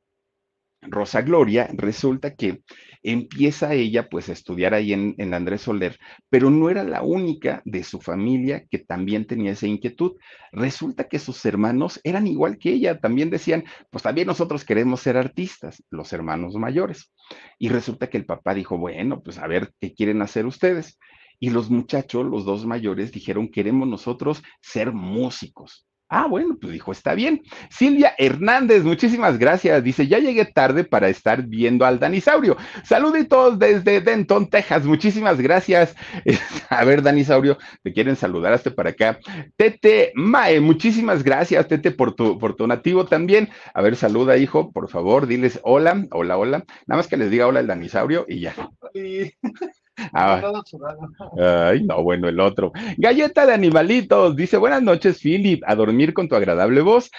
Rosa 0.83 1.23
Gloria, 1.23 1.69
resulta 1.73 2.35
que 2.35 2.63
empieza 3.03 3.73
ella 3.73 4.09
pues 4.09 4.29
a 4.29 4.33
estudiar 4.33 4.75
ahí 4.75 4.93
en, 4.93 5.35
Andrés 5.35 5.63
Soler, 5.63 5.99
pero 6.29 6.51
no 6.51 6.71
era 6.71 6.83
la 6.83 7.03
única 7.03 7.63
de 7.65 7.85
su 7.85 8.01
familia 8.01 8.65
que 8.71 8.79
también 8.79 9.27
tenía 9.27 9.53
esa 9.53 9.67
inquietud. 9.67 10.17
Resulta 10.53 11.09
que 11.09 11.19
sus 11.19 11.45
hermanos 11.45 12.01
eran 12.03 12.27
igual 12.27 12.59
que 12.59 12.71
ella, 12.71 12.99
también 12.99 13.31
decían, 13.31 13.65
pues 13.91 14.03
también 14.03 14.27
nosotros 14.27 14.65
queremos 14.65 15.01
ser 15.01 15.17
artistas, 15.17 15.83
los 15.91 16.13
hermanos 16.13 16.55
mayores. 16.55 17.13
Y 17.59 17.69
resulta 17.69 18.09
que 18.09 18.19
el 18.19 18.27
papá 18.27 18.55
dijo, 18.55 18.77
bueno, 18.79 19.23
pues 19.23 19.39
a 19.39 19.47
ver 19.47 19.73
qué 19.81 19.95
quieren 19.95 20.23
hacer 20.23 20.47
ustedes. 20.47 20.99
Y 21.39 21.51
los 21.51 21.71
muchachos, 21.71 22.25
los 22.27 22.45
dos 22.45 22.67
mayores, 22.67 23.13
dijeron, 23.13 23.49
queremos 23.49 23.87
nosotros 23.87 24.43
ser 24.61 24.93
músicos. 24.93 25.87
Ah, 26.09 26.29
bueno, 26.29 26.57
pues 26.61 26.73
dijo, 26.73 26.93
está 26.93 27.15
bien. 27.15 27.43
Silvia 27.69 28.15
Hernández, 28.17 28.85
muchísimas 28.85 29.39
gracias. 29.39 29.83
Dice, 29.83 30.07
ya 30.07 30.21
llegué 30.21 30.45
tarde 30.45 30.85
para 30.85 31.09
estar 31.09 31.43
viendo 31.43 31.85
al 31.85 31.99
Danisaurio. 31.99 32.57
Saluditos 32.85 33.59
desde 33.59 34.01
Denton, 34.01 34.49
Texas. 34.49 34.85
Muchísimas 34.85 35.41
gracias. 35.41 35.97
A 36.71 36.85
ver, 36.85 37.03
Danisaurio, 37.03 37.59
te 37.83 37.93
quieren 37.93 38.15
saludar 38.15 38.53
hasta 38.53 38.71
para 38.71 38.91
acá. 38.91 39.19
Tete 39.57 40.13
Mae, 40.15 40.61
muchísimas 40.61 41.25
gracias, 41.25 41.67
Tete, 41.67 41.91
por 41.91 42.15
tu, 42.15 42.39
por 42.39 42.55
tu 42.55 42.69
nativo 42.69 43.07
también. 43.07 43.49
A 43.75 43.83
ver, 43.83 43.97
saluda, 43.97 44.37
hijo, 44.37 44.71
por 44.71 44.89
favor, 44.89 45.27
diles 45.27 45.59
hola, 45.65 46.07
hola, 46.13 46.39
hola. 46.39 46.65
Nada 46.87 46.99
más 46.99 47.09
que 47.09 47.17
les 47.17 47.31
diga 47.33 47.49
hola 47.49 47.59
al 47.61 47.67
Danisaurio 47.67 48.25
y 48.29 48.41
ya. 48.41 48.55
Ah, 50.13 50.43
ay, 51.71 51.85
no, 51.85 52.03
bueno, 52.03 52.29
el 52.29 52.41
otro. 52.41 52.73
Galleta 52.97 53.47
de 53.47 53.55
animalitos, 53.55 54.37
dice, 54.37 54.57
buenas 54.57 54.83
noches, 54.83 55.21
Philip, 55.21 55.63
a 55.67 55.75
dormir 55.75 56.13
con 56.13 56.29
tu 56.29 56.37
agradable 56.37 56.81
voz. 56.83 57.11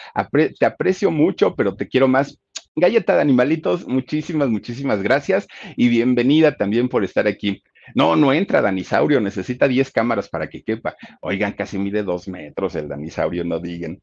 te 0.59 0.65
aprecio 0.65 1.11
mucho, 1.11 1.55
pero 1.55 1.75
te 1.75 1.87
quiero 1.87 2.07
más. 2.07 2.37
Galleta 2.75 3.15
de 3.15 3.21
animalitos, 3.21 3.87
muchísimas, 3.87 4.49
muchísimas 4.49 5.01
gracias 5.01 5.47
y 5.75 5.89
bienvenida 5.89 6.55
también 6.55 6.89
por 6.89 7.03
estar 7.03 7.27
aquí. 7.27 7.63
No, 7.95 8.15
no 8.15 8.33
entra 8.33 8.61
Danisaurio, 8.61 9.19
necesita 9.19 9.67
10 9.67 9.91
cámaras 9.91 10.29
para 10.29 10.49
que 10.49 10.63
quepa. 10.63 10.95
Oigan, 11.21 11.53
casi 11.53 11.77
mide 11.77 12.03
dos 12.03 12.27
metros 12.27 12.75
el 12.75 12.87
Danisaurio, 12.87 13.43
no 13.43 13.59
digan. 13.59 14.01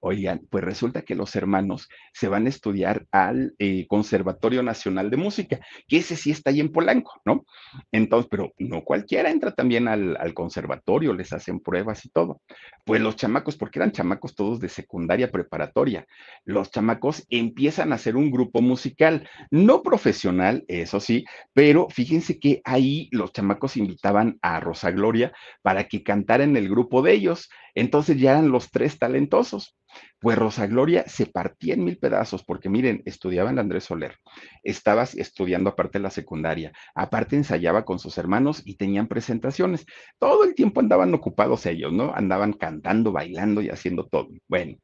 Oigan, 0.00 0.42
pues 0.50 0.64
resulta 0.64 1.02
que 1.02 1.14
los 1.14 1.34
hermanos 1.36 1.88
se 2.12 2.28
van 2.28 2.46
a 2.46 2.48
estudiar 2.48 3.06
al 3.10 3.54
eh, 3.58 3.86
Conservatorio 3.88 4.62
Nacional 4.62 5.10
de 5.10 5.16
Música, 5.16 5.60
que 5.88 5.98
ese 5.98 6.16
sí 6.16 6.30
está 6.30 6.50
ahí 6.50 6.60
en 6.60 6.72
Polanco, 6.72 7.20
¿no? 7.24 7.44
Entonces, 7.92 8.28
pero 8.30 8.52
no 8.58 8.82
cualquiera 8.82 9.30
entra 9.30 9.52
también 9.52 9.88
al, 9.88 10.16
al 10.18 10.34
conservatorio, 10.34 11.12
les 11.12 11.32
hacen 11.32 11.60
pruebas 11.60 12.04
y 12.04 12.10
todo. 12.10 12.40
Pues 12.84 13.00
los 13.00 13.16
chamacos, 13.16 13.56
porque 13.56 13.78
eran 13.78 13.92
chamacos 13.92 14.34
todos 14.34 14.60
de 14.60 14.68
secundaria 14.68 15.30
preparatoria, 15.30 16.06
los 16.44 16.70
chamacos 16.70 17.24
empiezan 17.30 17.92
a 17.92 17.96
hacer 17.96 18.16
un 18.16 18.30
grupo 18.30 18.60
musical, 18.60 19.28
no 19.50 19.82
profesional, 19.82 20.64
eso 20.68 21.00
sí, 21.00 21.24
pero 21.52 21.88
fíjense 21.90 22.38
que 22.38 22.60
ahí 22.64 23.08
los 23.10 23.23
chamacos 23.32 23.76
invitaban 23.76 24.38
a 24.42 24.60
Rosa 24.60 24.90
Gloria 24.90 25.32
para 25.62 25.84
que 25.84 26.02
cantara 26.02 26.44
en 26.44 26.56
el 26.56 26.68
grupo 26.68 27.02
de 27.02 27.12
ellos. 27.12 27.48
Entonces 27.74 28.18
ya 28.18 28.32
eran 28.32 28.50
los 28.50 28.70
tres 28.70 28.98
talentosos. 28.98 29.76
Pues 30.20 30.38
Rosa 30.38 30.66
Gloria 30.66 31.04
se 31.06 31.26
partía 31.26 31.74
en 31.74 31.84
mil 31.84 31.98
pedazos, 31.98 32.44
porque 32.44 32.68
miren, 32.68 33.02
estudiaba 33.04 33.50
en 33.50 33.58
Andrés 33.58 33.84
Soler, 33.84 34.16
estaba 34.62 35.04
estudiando 35.04 35.70
aparte 35.70 35.98
la 35.98 36.10
secundaria, 36.10 36.72
aparte 36.94 37.36
ensayaba 37.36 37.84
con 37.84 37.98
sus 37.98 38.18
hermanos 38.18 38.62
y 38.64 38.76
tenían 38.76 39.06
presentaciones. 39.06 39.86
Todo 40.18 40.44
el 40.44 40.54
tiempo 40.54 40.80
andaban 40.80 41.14
ocupados 41.14 41.66
ellos, 41.66 41.92
¿no? 41.92 42.12
Andaban 42.14 42.54
cantando, 42.54 43.12
bailando 43.12 43.62
y 43.62 43.68
haciendo 43.68 44.06
todo. 44.06 44.30
Bueno, 44.48 44.76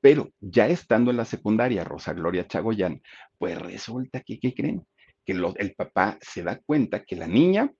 pero 0.00 0.30
ya 0.38 0.68
estando 0.68 1.10
en 1.10 1.16
la 1.16 1.24
secundaria, 1.24 1.82
Rosa 1.82 2.12
Gloria 2.12 2.46
Chagoyán, 2.46 3.00
pues 3.38 3.58
resulta 3.58 4.20
que, 4.20 4.38
¿qué 4.38 4.52
creen? 4.54 4.86
Que 5.24 5.32
el 5.32 5.74
papá 5.74 6.18
se 6.20 6.42
da 6.42 6.60
cuenta 6.64 7.04
que 7.04 7.16
la 7.16 7.26
niña 7.26 7.72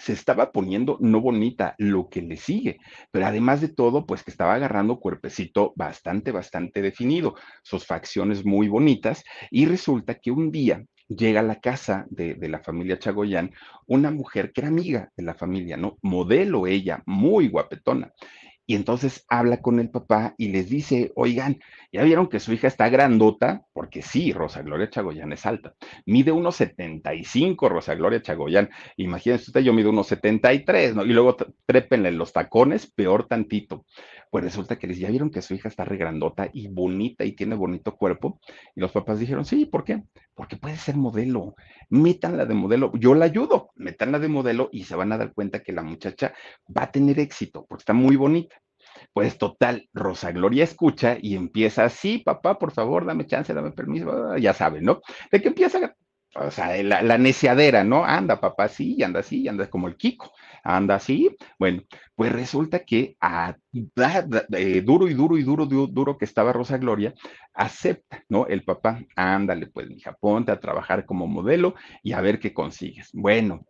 se 0.00 0.12
estaba 0.12 0.52
poniendo 0.52 0.98
no 1.00 1.20
bonita, 1.20 1.74
lo 1.78 2.08
que 2.08 2.22
le 2.22 2.36
sigue, 2.36 2.78
pero 3.10 3.26
además 3.26 3.60
de 3.60 3.68
todo, 3.68 4.06
pues 4.06 4.22
que 4.22 4.30
estaba 4.30 4.54
agarrando 4.54 5.00
cuerpecito 5.00 5.72
bastante, 5.76 6.32
bastante 6.32 6.82
definido, 6.82 7.34
sus 7.62 7.86
facciones 7.86 8.44
muy 8.44 8.68
bonitas, 8.68 9.24
y 9.50 9.66
resulta 9.66 10.16
que 10.16 10.30
un 10.30 10.50
día 10.50 10.84
llega 11.08 11.40
a 11.40 11.44
la 11.44 11.60
casa 11.60 12.04
de, 12.10 12.34
de, 12.34 12.48
la 12.48 12.58
familia 12.58 12.98
Chagoyán 12.98 13.52
una 13.86 14.10
mujer 14.10 14.52
que 14.52 14.62
era 14.62 14.68
amiga 14.68 15.12
de 15.16 15.22
la 15.22 15.34
familia, 15.34 15.76
¿no? 15.76 15.98
Modelo 16.02 16.66
ella, 16.66 17.02
muy 17.06 17.48
guapetona. 17.48 18.12
Y 18.66 18.74
entonces 18.74 19.24
habla 19.28 19.62
con 19.62 19.78
el 19.78 19.90
papá 19.90 20.34
y 20.36 20.48
les 20.48 20.68
dice, 20.68 21.12
oigan, 21.14 21.60
ya 21.92 22.02
vieron 22.02 22.26
que 22.28 22.40
su 22.40 22.52
hija 22.52 22.66
está 22.66 22.88
grandota, 22.88 23.62
porque 23.72 24.02
sí, 24.02 24.32
Rosa 24.32 24.62
Gloria 24.62 24.90
Chagoyán 24.90 25.32
es 25.32 25.46
alta. 25.46 25.74
Mide 26.04 26.32
unos 26.32 26.56
75, 26.56 27.68
Rosa 27.68 27.94
Gloria 27.94 28.20
Chagoyán. 28.22 28.68
Imagínense 28.96 29.50
usted, 29.50 29.60
yo 29.60 29.72
mido 29.72 29.90
unos 29.90 30.08
73, 30.08 30.96
¿no? 30.96 31.04
Y 31.04 31.12
luego 31.12 31.36
trépenle 31.64 32.10
los 32.10 32.32
tacones, 32.32 32.90
peor 32.90 33.28
tantito. 33.28 33.84
Pues 34.30 34.42
resulta 34.42 34.76
que 34.78 34.88
les 34.88 34.98
ya 34.98 35.08
vieron 35.08 35.30
que 35.30 35.42
su 35.42 35.54
hija 35.54 35.68
está 35.68 35.84
regrandota 35.84 36.50
y 36.52 36.68
bonita 36.68 37.24
y 37.24 37.32
tiene 37.32 37.54
bonito 37.54 37.96
cuerpo. 37.96 38.40
Y 38.74 38.80
los 38.80 38.90
papás 38.92 39.20
dijeron, 39.20 39.44
sí, 39.44 39.66
¿por 39.66 39.84
qué? 39.84 40.02
Porque 40.34 40.56
puede 40.56 40.76
ser 40.76 40.96
modelo. 40.96 41.54
Métanla 41.88 42.44
de 42.44 42.54
modelo. 42.54 42.92
Yo 42.94 43.14
la 43.14 43.26
ayudo. 43.26 43.70
Métanla 43.76 44.18
de 44.18 44.28
modelo 44.28 44.68
y 44.72 44.84
se 44.84 44.96
van 44.96 45.12
a 45.12 45.18
dar 45.18 45.32
cuenta 45.32 45.62
que 45.62 45.72
la 45.72 45.82
muchacha 45.82 46.34
va 46.76 46.82
a 46.84 46.90
tener 46.90 47.20
éxito 47.20 47.64
porque 47.66 47.82
está 47.82 47.92
muy 47.92 48.16
bonita. 48.16 48.55
Pues 49.16 49.38
total, 49.38 49.88
Rosa 49.94 50.30
Gloria 50.30 50.62
escucha 50.64 51.16
y 51.18 51.36
empieza, 51.36 51.88
sí, 51.88 52.18
papá, 52.18 52.58
por 52.58 52.70
favor, 52.70 53.06
dame 53.06 53.26
chance, 53.26 53.54
dame 53.54 53.70
permiso, 53.72 54.36
ya 54.36 54.52
saben, 54.52 54.84
¿no? 54.84 55.00
De 55.32 55.40
que 55.40 55.48
empieza, 55.48 55.94
o 56.34 56.50
sea, 56.50 56.76
la, 56.82 57.00
la 57.00 57.16
neciadera, 57.16 57.82
¿no? 57.82 58.04
Anda, 58.04 58.38
papá, 58.38 58.68
sí, 58.68 59.02
anda 59.02 59.20
así, 59.20 59.48
anda 59.48 59.70
como 59.70 59.88
el 59.88 59.96
Kiko, 59.96 60.30
anda 60.62 60.96
así. 60.96 61.34
Bueno, 61.58 61.82
pues 62.14 62.30
resulta 62.30 62.80
que 62.80 63.16
a, 63.18 63.56
eh, 64.52 64.82
duro 64.84 65.08
y 65.08 65.14
duro 65.14 65.38
y 65.38 65.44
duro, 65.44 65.64
duro, 65.64 65.86
duro 65.86 66.18
que 66.18 66.26
estaba 66.26 66.52
Rosa 66.52 66.76
Gloria, 66.76 67.14
acepta, 67.54 68.22
¿no? 68.28 68.46
El 68.46 68.64
papá, 68.64 69.00
ándale, 69.16 69.66
pues, 69.68 69.88
mija, 69.88 70.12
ponte 70.20 70.52
a 70.52 70.60
trabajar 70.60 71.06
como 71.06 71.26
modelo 71.26 71.74
y 72.02 72.12
a 72.12 72.20
ver 72.20 72.38
qué 72.38 72.52
consigues. 72.52 73.08
Bueno, 73.14 73.64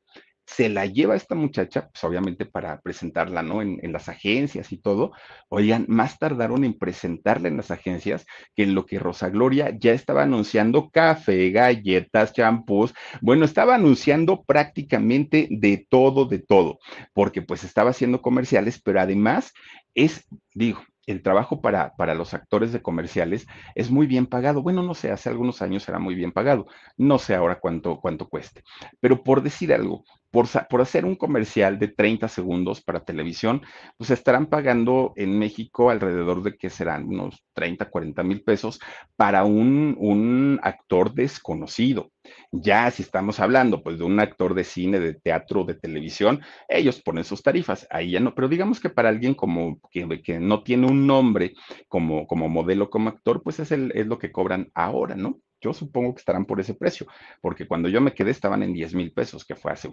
se 0.46 0.68
la 0.68 0.86
lleva 0.86 1.16
esta 1.16 1.34
muchacha, 1.34 1.88
pues 1.88 2.04
obviamente 2.04 2.46
para 2.46 2.80
presentarla, 2.80 3.42
¿no? 3.42 3.62
En, 3.62 3.92
las 3.92 4.08
agencias 4.08 4.72
y 4.72 4.78
todo. 4.78 5.12
Oigan, 5.48 5.86
más 5.88 6.18
tardaron 6.18 6.64
en 6.64 6.78
presentarla 6.78 7.48
en 7.48 7.56
las 7.56 7.70
agencias 7.70 8.26
que 8.54 8.62
en 8.62 8.74
lo 8.74 8.86
que 8.86 8.98
Rosa 8.98 9.28
Gloria 9.28 9.76
ya 9.76 9.92
estaba 9.92 10.22
anunciando 10.22 10.90
café, 10.90 11.50
galletas, 11.50 12.32
champús. 12.32 12.94
Bueno, 13.20 13.44
estaba 13.44 13.74
anunciando 13.74 14.44
prácticamente 14.44 15.48
de 15.50 15.86
todo, 15.88 16.26
de 16.26 16.38
todo, 16.38 16.78
porque 17.12 17.42
pues 17.42 17.64
estaba 17.64 17.90
haciendo 17.90 18.22
comerciales, 18.22 18.80
pero 18.80 19.00
además 19.00 19.52
es, 19.94 20.26
digo, 20.54 20.82
el 21.06 21.22
trabajo 21.22 21.60
para, 21.60 21.94
para, 21.96 22.14
los 22.14 22.34
actores 22.34 22.72
de 22.72 22.82
comerciales 22.82 23.46
es 23.74 23.90
muy 23.90 24.06
bien 24.06 24.26
pagado. 24.26 24.62
Bueno, 24.62 24.82
no 24.82 24.94
sé, 24.94 25.10
hace 25.10 25.28
algunos 25.28 25.62
años 25.62 25.88
era 25.88 25.98
muy 25.98 26.14
bien 26.14 26.32
pagado. 26.32 26.66
No 26.96 27.18
sé 27.18 27.34
ahora 27.34 27.60
cuánto, 27.60 28.00
cuánto 28.00 28.28
cueste. 28.28 28.62
Pero 29.00 29.22
por 29.22 29.42
decir 29.42 29.72
algo, 29.72 30.04
por, 30.30 30.46
por, 30.68 30.80
hacer 30.80 31.04
un 31.04 31.14
comercial 31.14 31.78
de 31.78 31.88
30 31.88 32.28
segundos 32.28 32.82
para 32.82 33.04
televisión, 33.04 33.62
pues 33.96 34.10
estarán 34.10 34.46
pagando 34.46 35.12
en 35.16 35.38
México 35.38 35.90
alrededor 35.90 36.42
de 36.42 36.56
que 36.56 36.70
serán 36.70 37.04
unos 37.04 37.42
30, 37.54 37.88
40 37.88 38.22
mil 38.22 38.42
pesos 38.42 38.80
para 39.14 39.44
un, 39.44 39.96
un 39.98 40.60
actor 40.62 41.14
desconocido. 41.14 42.10
Ya 42.52 42.90
si 42.90 43.02
estamos 43.02 43.40
hablando 43.40 43.82
pues 43.82 43.98
de 43.98 44.04
un 44.04 44.20
actor 44.20 44.54
de 44.54 44.64
cine, 44.64 45.00
de 45.00 45.14
teatro, 45.14 45.64
de 45.64 45.74
televisión, 45.74 46.40
ellos 46.68 47.00
ponen 47.02 47.24
sus 47.24 47.42
tarifas, 47.42 47.86
ahí 47.90 48.12
ya 48.12 48.20
no, 48.20 48.34
pero 48.34 48.48
digamos 48.48 48.80
que 48.80 48.90
para 48.90 49.08
alguien 49.08 49.34
como 49.34 49.80
que, 49.90 50.22
que 50.22 50.38
no 50.40 50.62
tiene 50.62 50.86
un 50.86 51.06
nombre 51.06 51.54
como, 51.88 52.26
como 52.26 52.48
modelo, 52.48 52.90
como 52.90 53.08
actor, 53.10 53.42
pues 53.42 53.60
es, 53.60 53.72
el, 53.72 53.92
es 53.94 54.06
lo 54.06 54.18
que 54.18 54.32
cobran 54.32 54.70
ahora, 54.74 55.16
¿no? 55.16 55.40
Yo 55.60 55.72
supongo 55.72 56.14
que 56.14 56.20
estarán 56.20 56.44
por 56.44 56.60
ese 56.60 56.74
precio, 56.74 57.06
porque 57.40 57.66
cuando 57.66 57.88
yo 57.88 58.00
me 58.00 58.12
quedé 58.12 58.30
estaban 58.30 58.62
en 58.62 58.72
10 58.72 58.94
mil 58.94 59.12
pesos, 59.12 59.44
que 59.44 59.54
fue 59.54 59.72
hace 59.72 59.90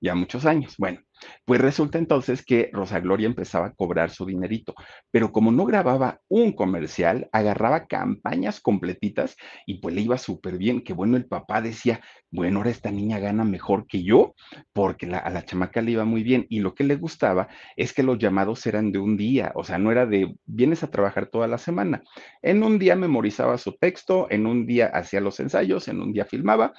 ya 0.00 0.14
muchos 0.14 0.46
años. 0.46 0.74
Bueno, 0.78 1.00
pues 1.44 1.60
resulta 1.60 1.98
entonces 1.98 2.44
que 2.44 2.70
Rosa 2.72 3.00
Gloria 3.00 3.26
empezaba 3.26 3.66
a 3.66 3.74
cobrar 3.74 4.10
su 4.10 4.26
dinerito, 4.26 4.74
pero 5.10 5.32
como 5.32 5.52
no 5.52 5.64
grababa 5.64 6.20
un 6.28 6.52
comercial, 6.52 7.28
agarraba 7.32 7.86
campañas 7.86 8.60
completitas 8.60 9.36
y 9.66 9.80
pues 9.80 9.94
le 9.94 10.02
iba 10.02 10.18
súper 10.18 10.58
bien, 10.58 10.82
que 10.82 10.92
bueno, 10.92 11.16
el 11.16 11.26
papá 11.26 11.60
decía, 11.62 12.00
bueno, 12.36 12.58
ahora 12.58 12.70
esta 12.70 12.90
niña 12.90 13.18
gana 13.18 13.44
mejor 13.44 13.86
que 13.86 14.02
yo, 14.02 14.34
porque 14.74 15.06
a 15.06 15.30
la 15.30 15.44
chamaca 15.44 15.80
le 15.80 15.92
iba 15.92 16.04
muy 16.04 16.22
bien 16.22 16.46
y 16.50 16.60
lo 16.60 16.74
que 16.74 16.84
le 16.84 16.96
gustaba 16.96 17.48
es 17.76 17.94
que 17.94 18.02
los 18.02 18.18
llamados 18.18 18.66
eran 18.66 18.92
de 18.92 18.98
un 18.98 19.16
día, 19.16 19.52
o 19.54 19.64
sea, 19.64 19.78
no 19.78 19.90
era 19.90 20.04
de, 20.04 20.36
vienes 20.44 20.82
a 20.82 20.90
trabajar 20.90 21.28
toda 21.28 21.46
la 21.48 21.56
semana. 21.56 22.02
En 22.42 22.62
un 22.62 22.78
día 22.78 22.94
memorizaba 22.94 23.56
su 23.56 23.72
texto, 23.72 24.26
en 24.28 24.46
un 24.46 24.66
día 24.66 24.88
hacía 24.88 25.20
los 25.22 25.40
ensayos, 25.40 25.88
en 25.88 26.02
un 26.02 26.12
día 26.12 26.26
filmaba, 26.26 26.74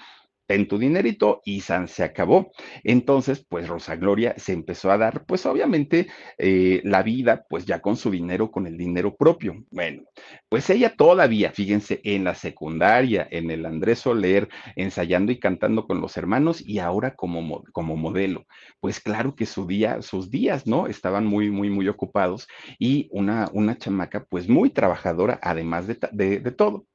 ten 0.48 0.68
tu 0.68 0.78
dinerito 0.78 1.42
y 1.46 1.62
San 1.62 1.88
se 1.88 2.04
acabó. 2.04 2.52
Entonces, 2.84 3.46
pues 3.48 3.68
Rosa 3.68 3.96
Gloria 3.96 4.34
se 4.38 4.54
empezó 4.54 4.92
a 4.92 4.98
dar, 4.98 5.26
pues 5.26 5.46
obviamente, 5.46 6.08
eh, 6.38 6.82
la 6.84 7.04
vida, 7.04 7.46
pues 7.50 7.66
ya 7.66 7.80
con 7.82 7.98
su 7.98 8.10
dinero, 8.12 8.52
con 8.52 8.66
el 8.68 8.78
dinero 8.78 9.16
propio. 9.16 9.56
Bueno, 9.72 10.04
pues 10.50 10.70
ella 10.70 10.96
todavía, 10.96 11.52
fíjense, 11.52 12.00
en 12.04 12.24
la 12.24 12.36
secundaria, 12.36 13.28
en 13.30 13.52
el 13.52 13.66
Andrés 13.66 14.00
Soler, 14.00 14.50
ensayando 14.76 15.32
y 15.32 15.40
cantando 15.40 15.86
con 15.86 16.02
los 16.02 16.18
hermanos 16.18 16.62
y 16.66 16.80
ahora 16.80 17.16
como, 17.16 17.64
como 17.74 17.96
modelo. 17.96 18.46
Pues 18.80 19.00
claro 19.00 19.36
que 19.36 19.46
su 19.46 19.66
día, 19.68 20.02
sus 20.02 20.30
días, 20.30 20.68
¿no? 20.68 20.88
Estaban 20.88 21.26
muy, 21.26 21.50
muy, 21.52 21.70
muy 21.70 21.88
ocupados 21.88 22.48
y 22.80 23.08
una, 23.12 23.50
una 23.54 23.78
chamaca, 23.78 24.26
pues 24.30 24.48
muy 24.50 24.70
trabajadora, 24.70 25.40
además 25.42 25.88
de, 25.88 25.98
de, 26.12 26.40
de 26.40 26.52
todo. 26.52 26.86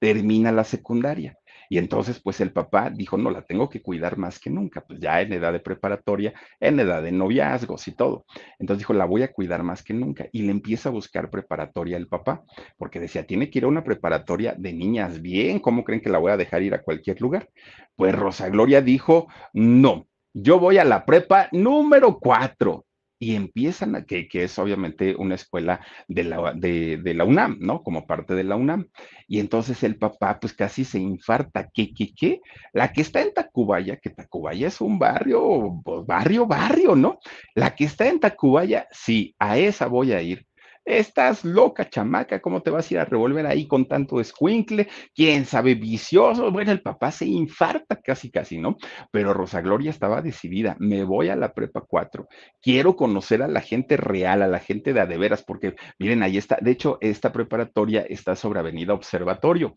Termina 0.00 0.52
la 0.52 0.64
secundaria 0.64 1.37
y 1.68 1.78
entonces, 1.78 2.20
pues 2.20 2.40
el 2.40 2.52
papá 2.52 2.90
dijo, 2.90 3.16
no, 3.16 3.30
la 3.30 3.42
tengo 3.42 3.68
que 3.68 3.82
cuidar 3.82 4.16
más 4.16 4.38
que 4.38 4.50
nunca, 4.50 4.80
pues 4.80 5.00
ya 5.00 5.20
en 5.20 5.32
edad 5.32 5.52
de 5.52 5.60
preparatoria, 5.60 6.32
en 6.60 6.80
edad 6.80 7.02
de 7.02 7.12
noviazgos 7.12 7.86
y 7.88 7.92
todo. 7.92 8.24
Entonces 8.58 8.80
dijo, 8.80 8.94
la 8.94 9.04
voy 9.04 9.22
a 9.22 9.32
cuidar 9.32 9.62
más 9.62 9.82
que 9.82 9.94
nunca. 9.94 10.28
Y 10.32 10.42
le 10.42 10.50
empieza 10.50 10.88
a 10.88 10.92
buscar 10.92 11.30
preparatoria 11.30 11.96
el 11.96 12.08
papá, 12.08 12.42
porque 12.76 13.00
decía, 13.00 13.26
tiene 13.26 13.50
que 13.50 13.58
ir 13.58 13.64
a 13.64 13.68
una 13.68 13.84
preparatoria 13.84 14.54
de 14.56 14.72
niñas 14.72 15.20
bien, 15.20 15.58
¿cómo 15.60 15.84
creen 15.84 16.00
que 16.00 16.10
la 16.10 16.18
voy 16.18 16.32
a 16.32 16.36
dejar 16.36 16.62
ir 16.62 16.74
a 16.74 16.82
cualquier 16.82 17.20
lugar? 17.20 17.48
Pues 17.96 18.14
Rosa 18.14 18.48
Gloria 18.48 18.80
dijo, 18.80 19.28
no, 19.52 20.06
yo 20.32 20.58
voy 20.58 20.78
a 20.78 20.84
la 20.84 21.04
prepa 21.04 21.48
número 21.52 22.18
cuatro 22.18 22.86
y 23.18 23.34
empiezan 23.34 23.96
a 23.96 24.04
que, 24.04 24.28
que 24.28 24.44
es 24.44 24.58
obviamente 24.58 25.14
una 25.16 25.34
escuela 25.34 25.80
de 26.08 26.24
la, 26.24 26.52
de, 26.54 26.98
de 26.98 27.14
la 27.14 27.24
UNAM, 27.24 27.58
¿no? 27.60 27.82
Como 27.82 28.06
parte 28.06 28.34
de 28.34 28.44
la 28.44 28.56
UNAM. 28.56 28.88
Y 29.26 29.40
entonces 29.40 29.82
el 29.82 29.96
papá 29.98 30.38
pues 30.40 30.52
casi 30.54 30.84
se 30.84 30.98
infarta, 30.98 31.68
¿qué, 31.72 31.92
qué, 31.94 32.14
qué? 32.14 32.40
La 32.72 32.92
que 32.92 33.02
está 33.02 33.22
en 33.22 33.34
Tacubaya, 33.34 33.96
que 33.96 34.10
Tacubaya 34.10 34.68
es 34.68 34.80
un 34.80 34.98
barrio, 34.98 35.80
pues, 35.84 36.06
barrio, 36.06 36.46
barrio, 36.46 36.96
¿no? 36.96 37.18
La 37.54 37.74
que 37.74 37.84
está 37.84 38.08
en 38.08 38.20
Tacubaya, 38.20 38.88
sí, 38.90 39.34
a 39.38 39.58
esa 39.58 39.86
voy 39.86 40.12
a 40.12 40.22
ir. 40.22 40.47
Estás 40.88 41.44
loca, 41.44 41.88
chamaca, 41.88 42.40
¿cómo 42.40 42.62
te 42.62 42.70
vas 42.70 42.90
a 42.90 42.94
ir 42.94 43.00
a 43.00 43.04
revolver 43.04 43.46
ahí 43.46 43.66
con 43.66 43.86
tanto 43.86 44.20
escuincle? 44.20 44.88
¿Quién 45.14 45.44
sabe 45.44 45.74
vicioso? 45.74 46.50
Bueno, 46.50 46.72
el 46.72 46.80
papá 46.80 47.10
se 47.10 47.26
infarta 47.26 47.96
casi, 47.96 48.30
casi, 48.30 48.58
¿no? 48.58 48.76
Pero 49.10 49.34
Rosa 49.34 49.60
Gloria 49.60 49.90
estaba 49.90 50.22
decidida, 50.22 50.76
me 50.78 51.04
voy 51.04 51.28
a 51.28 51.36
la 51.36 51.52
prepa 51.52 51.82
4, 51.86 52.26
quiero 52.62 52.96
conocer 52.96 53.42
a 53.42 53.48
la 53.48 53.60
gente 53.60 53.96
real, 53.96 54.42
a 54.42 54.48
la 54.48 54.58
gente 54.58 54.92
de 54.92 55.00
adeveras, 55.00 55.44
porque 55.44 55.74
miren, 55.98 56.22
ahí 56.22 56.38
está, 56.38 56.58
de 56.60 56.70
hecho, 56.70 56.98
esta 57.00 57.32
preparatoria 57.32 58.06
está 58.08 58.34
sobre 58.34 58.60
Avenida 58.60 58.94
Observatorio, 58.94 59.74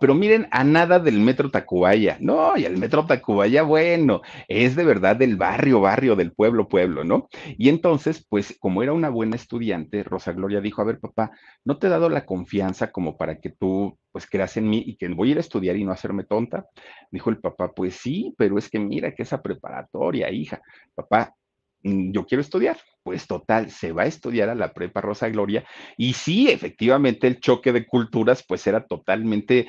pero 0.00 0.14
miren, 0.14 0.48
a 0.50 0.64
nada 0.64 0.98
del 0.98 1.18
metro 1.20 1.50
Tacubaya, 1.50 2.18
no, 2.20 2.56
y 2.56 2.64
el 2.64 2.76
metro 2.76 3.06
Tacubaya, 3.06 3.62
bueno, 3.62 4.20
es 4.48 4.76
de 4.76 4.84
verdad 4.84 5.16
del 5.16 5.36
barrio, 5.36 5.80
barrio, 5.80 6.16
del 6.16 6.32
pueblo, 6.32 6.68
pueblo, 6.68 7.04
¿no? 7.04 7.28
Y 7.58 7.68
entonces, 7.68 8.24
pues, 8.28 8.56
como 8.60 8.82
era 8.82 8.92
una 8.92 9.08
buena 9.08 9.36
estudiante, 9.36 10.02
Rosa 10.02 10.25
Gloria 10.32 10.60
dijo, 10.60 10.82
a 10.82 10.84
ver, 10.84 10.98
papá, 11.00 11.30
¿no 11.64 11.78
te 11.78 11.86
he 11.86 11.90
dado 11.90 12.08
la 12.08 12.26
confianza 12.26 12.90
como 12.92 13.16
para 13.16 13.40
que 13.40 13.50
tú, 13.50 13.98
pues, 14.12 14.26
creas 14.28 14.56
en 14.56 14.68
mí 14.68 14.82
y 14.86 14.96
que 14.96 15.08
voy 15.08 15.28
a 15.28 15.30
ir 15.32 15.36
a 15.38 15.40
estudiar 15.40 15.76
y 15.76 15.84
no 15.84 15.92
hacerme 15.92 16.24
tonta? 16.24 16.66
Dijo 17.10 17.30
el 17.30 17.38
papá, 17.38 17.72
pues 17.72 17.96
sí, 17.96 18.34
pero 18.38 18.58
es 18.58 18.68
que 18.70 18.78
mira 18.78 19.14
que 19.14 19.22
esa 19.22 19.42
preparatoria, 19.42 20.30
hija, 20.30 20.60
papá, 20.94 21.34
mm, 21.82 22.12
yo 22.12 22.26
quiero 22.26 22.40
estudiar. 22.42 22.76
Pues 23.02 23.28
total, 23.28 23.70
se 23.70 23.92
va 23.92 24.02
a 24.02 24.06
estudiar 24.06 24.48
a 24.48 24.56
la 24.56 24.72
prepa 24.72 25.00
Rosa 25.00 25.28
Gloria 25.28 25.64
y 25.96 26.14
sí, 26.14 26.50
efectivamente 26.50 27.28
el 27.28 27.38
choque 27.38 27.72
de 27.72 27.86
culturas 27.86 28.44
pues 28.46 28.66
era 28.66 28.84
totalmente 28.84 29.68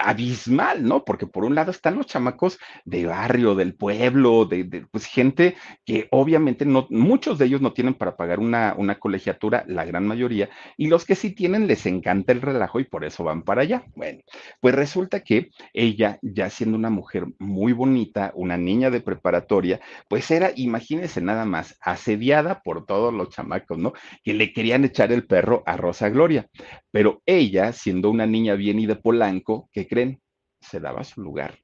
abismal, 0.00 0.84
¿no? 0.84 1.04
Porque 1.04 1.26
por 1.26 1.44
un 1.44 1.54
lado 1.54 1.70
están 1.70 1.96
los 1.96 2.06
chamacos 2.06 2.58
de 2.84 3.06
barrio, 3.06 3.54
del 3.54 3.74
pueblo, 3.74 4.44
de, 4.44 4.86
pues 4.90 5.06
gente 5.06 5.56
que 5.84 6.08
obviamente 6.10 6.64
no, 6.64 6.86
muchos 6.90 7.38
de 7.38 7.46
ellos 7.46 7.60
no 7.60 7.72
tienen 7.72 7.94
para 7.94 8.16
pagar 8.16 8.40
una, 8.40 8.74
una 8.76 8.98
colegiatura, 8.98 9.64
la 9.66 9.84
gran 9.84 10.06
mayoría, 10.06 10.48
y 10.76 10.88
los 10.88 11.04
que 11.04 11.14
sí 11.14 11.30
tienen 11.30 11.66
les 11.66 11.86
encanta 11.86 12.32
el 12.32 12.42
relajo 12.42 12.80
y 12.80 12.84
por 12.84 13.04
eso 13.04 13.24
van 13.24 13.42
para 13.42 13.62
allá. 13.62 13.84
Bueno, 13.94 14.20
pues 14.60 14.74
resulta 14.74 15.20
que 15.20 15.50
ella, 15.72 16.18
ya 16.22 16.50
siendo 16.50 16.76
una 16.76 16.90
mujer 16.90 17.26
muy 17.38 17.72
bonita, 17.72 18.32
una 18.34 18.56
niña 18.56 18.90
de 18.90 19.00
preparatoria, 19.00 19.80
pues 20.08 20.30
era, 20.30 20.52
imagínense 20.54 21.20
nada 21.20 21.44
más, 21.44 21.76
asediada 21.80 22.60
por 22.62 22.86
todos 22.86 23.12
los 23.12 23.30
chamacos, 23.30 23.78
¿no? 23.78 23.92
Que 24.22 24.34
le 24.34 24.52
querían 24.52 24.84
echar 24.84 25.12
el 25.12 25.26
perro 25.26 25.62
a 25.66 25.76
Rosa 25.76 26.08
Gloria. 26.08 26.46
Pero 26.90 27.22
ella, 27.26 27.72
siendo 27.72 28.10
una 28.10 28.26
niña 28.26 28.54
bien 28.54 28.78
y 28.78 28.86
de 28.86 28.96
Polanco, 28.96 29.68
que 29.72 29.86
creen? 29.88 30.22
Se 30.60 30.78
daba 30.80 31.02
su 31.02 31.20
lugar. 31.22 31.58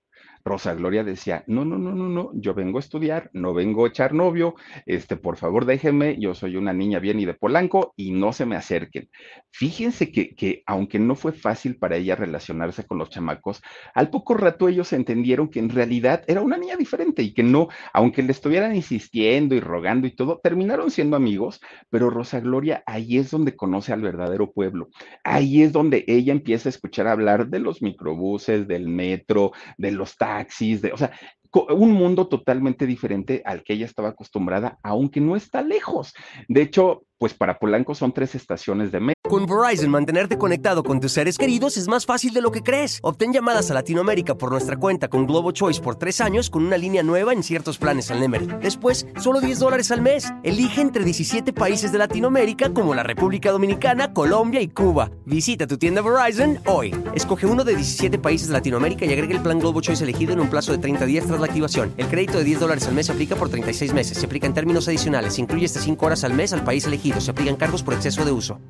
Rosa 0.45 0.75
Gloria 0.75 1.05
decía, 1.05 1.43
no, 1.47 1.65
no, 1.65 1.79
no, 1.79 1.95
no, 1.95 2.09
no, 2.09 2.31
yo 2.35 2.53
vengo 2.53 2.79
a 2.79 2.81
estudiar, 2.81 3.31
no 3.33 3.55
vengo 3.55 3.85
a 3.85 3.89
echar 3.89 4.13
novio, 4.13 4.55
este, 4.85 5.17
por 5.17 5.37
favor 5.37 5.65
déjenme, 5.65 6.19
yo 6.21 6.35
soy 6.35 6.57
una 6.57 6.75
niña 6.75 6.99
bien 6.99 7.19
y 7.19 7.25
de 7.25 7.33
Polanco 7.33 7.95
y 7.97 8.13
no 8.13 8.33
se 8.35 8.45
me 8.45 8.55
acerquen. 8.55 9.09
Fíjense 9.51 10.13
que, 10.13 10.35
que 10.35 10.63
aunque 10.67 10.99
no 10.99 11.15
fue 11.15 11.33
fácil 11.33 11.77
para 11.77 11.97
ella 11.97 12.15
relacionarse 12.15 12.85
con 12.85 12.99
los 12.99 13.09
chamacos, 13.09 13.63
al 13.95 14.11
poco 14.11 14.35
rato 14.35 14.69
ellos 14.69 14.93
entendieron 14.93 15.49
que 15.49 15.61
en 15.61 15.71
realidad 15.71 16.25
era 16.27 16.43
una 16.43 16.59
niña 16.59 16.77
diferente 16.77 17.23
y 17.23 17.33
que 17.33 17.43
no, 17.43 17.69
aunque 17.95 18.23
le 18.23 18.33
estuvieran 18.33 18.77
insistiendo 18.77 19.55
y 19.55 19.61
rogando 19.61 20.07
y 20.07 20.15
todo, 20.15 20.41
terminaron 20.43 20.91
siendo 20.91 21.17
amigos, 21.17 21.63
pero 21.89 22.11
Rosa 22.11 22.41
Gloria 22.41 22.83
ahí 22.87 23.17
es 23.17 23.31
donde 23.31 23.57
conoce 23.57 23.95
al 23.95 24.03
verdadero 24.03 24.53
pueblo, 24.53 24.89
ahí 25.23 25.63
es 25.63 25.73
donde 25.73 26.05
ella 26.07 26.33
empieza 26.33 26.69
a 26.69 26.71
escuchar 26.71 27.07
hablar 27.07 27.49
de 27.49 27.61
los 27.61 27.81
microbuses, 27.81 28.69
del 28.69 28.89
metro, 28.89 29.53
de 29.79 29.91
los 29.91 30.19
taxis, 30.19 30.34
taxis, 30.35 30.81
de, 30.83 30.93
o 30.93 30.97
sea, 30.97 31.11
un 31.55 31.93
mundo 31.93 32.27
totalmente 32.27 32.87
diferente 32.87 33.43
al 33.45 33.63
que 33.63 33.75
ella 33.75 33.87
estaba 33.87 34.11
acostumbrada, 34.11 34.79
aunque 34.83 35.21
no 35.21 35.37
está 35.37 35.63
lejos. 35.63 36.15
De 36.49 36.63
hecho, 36.63 37.05
pues 37.19 37.33
para 37.33 37.59
Polanco 37.59 37.95
son 37.95 38.13
tres 38.13 38.35
estaciones 38.35 38.93
de 38.93 39.01
metro. 39.01 39.15
Con 39.27 39.47
Verizon, 39.47 39.91
mantenerte 39.91 40.37
conectado 40.37 40.83
con 40.83 41.01
tus 41.01 41.13
seres 41.13 41.39
queridos 41.39 41.79
es 41.79 41.89
más 41.89 42.05
fácil 42.05 42.35
de 42.35 42.43
lo 42.43 42.53
que 42.53 42.61
crees. 42.61 42.99
Obtén 43.03 43.33
llamadas 43.33 43.71
a 43.71 43.75
Latinoamérica 43.75 44.35
por 44.35 44.51
nuestra 44.51 44.77
cuenta 44.77 45.09
con 45.09 45.27
Globo 45.27 45.51
Choice 45.51 45.81
por 45.81 45.97
tres 45.97 46.21
años 46.21 46.51
con 46.51 46.67
una 46.67 46.77
línea 46.77 47.03
nueva 47.03 47.33
en 47.33 47.43
ciertos 47.43 47.79
planes 47.79 48.11
al 48.11 48.21
Nemery. 48.21 48.49
Después, 48.61 49.07
solo 49.19 49.41
10 49.41 49.59
dólares 49.61 49.91
al 49.91 50.03
mes. 50.03 50.31
Elige 50.43 50.83
entre 50.83 51.05
17 51.05 51.55
países 51.55 51.91
de 51.91 51.99
Latinoamérica 51.99 52.75
como 52.75 52.95
la 52.95 53.03
República 53.03 53.51
Dominicana, 53.51 54.13
Colombia 54.13 54.61
y 54.61 54.69
Cuba. 54.69 55.11
Visita 55.25 55.67
tu 55.67 55.79
tienda 55.79 56.03
Verizon 56.03 56.59
hoy. 56.67 56.95
Escoge 57.15 57.47
uno 57.47 57.65
de 57.65 57.77
17 57.77 58.19
países 58.19 58.49
de 58.49 58.53
Latinoamérica 58.53 59.07
y 59.07 59.13
agrega 59.15 59.35
el 59.35 59.43
plan 59.43 59.59
Globo 59.59 59.81
Choice 59.81 60.05
elegido 60.05 60.35
en 60.35 60.41
un 60.41 60.51
plazo 60.51 60.73
de 60.73 60.79
30 60.79 61.07
días 61.07 61.27
tras 61.27 61.41
activación. 61.47 61.95
El 61.97 62.09
crédito 62.09 62.39
de 62.39 62.45
10 62.45 62.61
dólares 62.61 62.87
al 62.87 62.95
mes 62.95 63.07
se 63.07 63.13
aplica 63.13 63.37
por 63.37 63.49
36 63.49 63.93
meses. 63.93 64.19
Se 64.19 64.27
aplica 64.27 64.47
en 64.47 64.55
términos 64.55 64.89
adicionales. 64.89 65.35
Se 65.35 65.41
incluye 65.41 65.67
hasta 65.67 65.81
5 65.81 66.07
horas 66.07 66.25
al 66.25 66.35
mes 66.35 66.53
al 66.53 66.65
país 66.65 66.87
elegido 66.87 67.21
se 67.21 67.31
aplican 67.31 67.57
cargos 67.57 67.83
por 67.83 67.95
exceso 67.95 68.25
de 68.25 68.33
uso. 68.33 68.61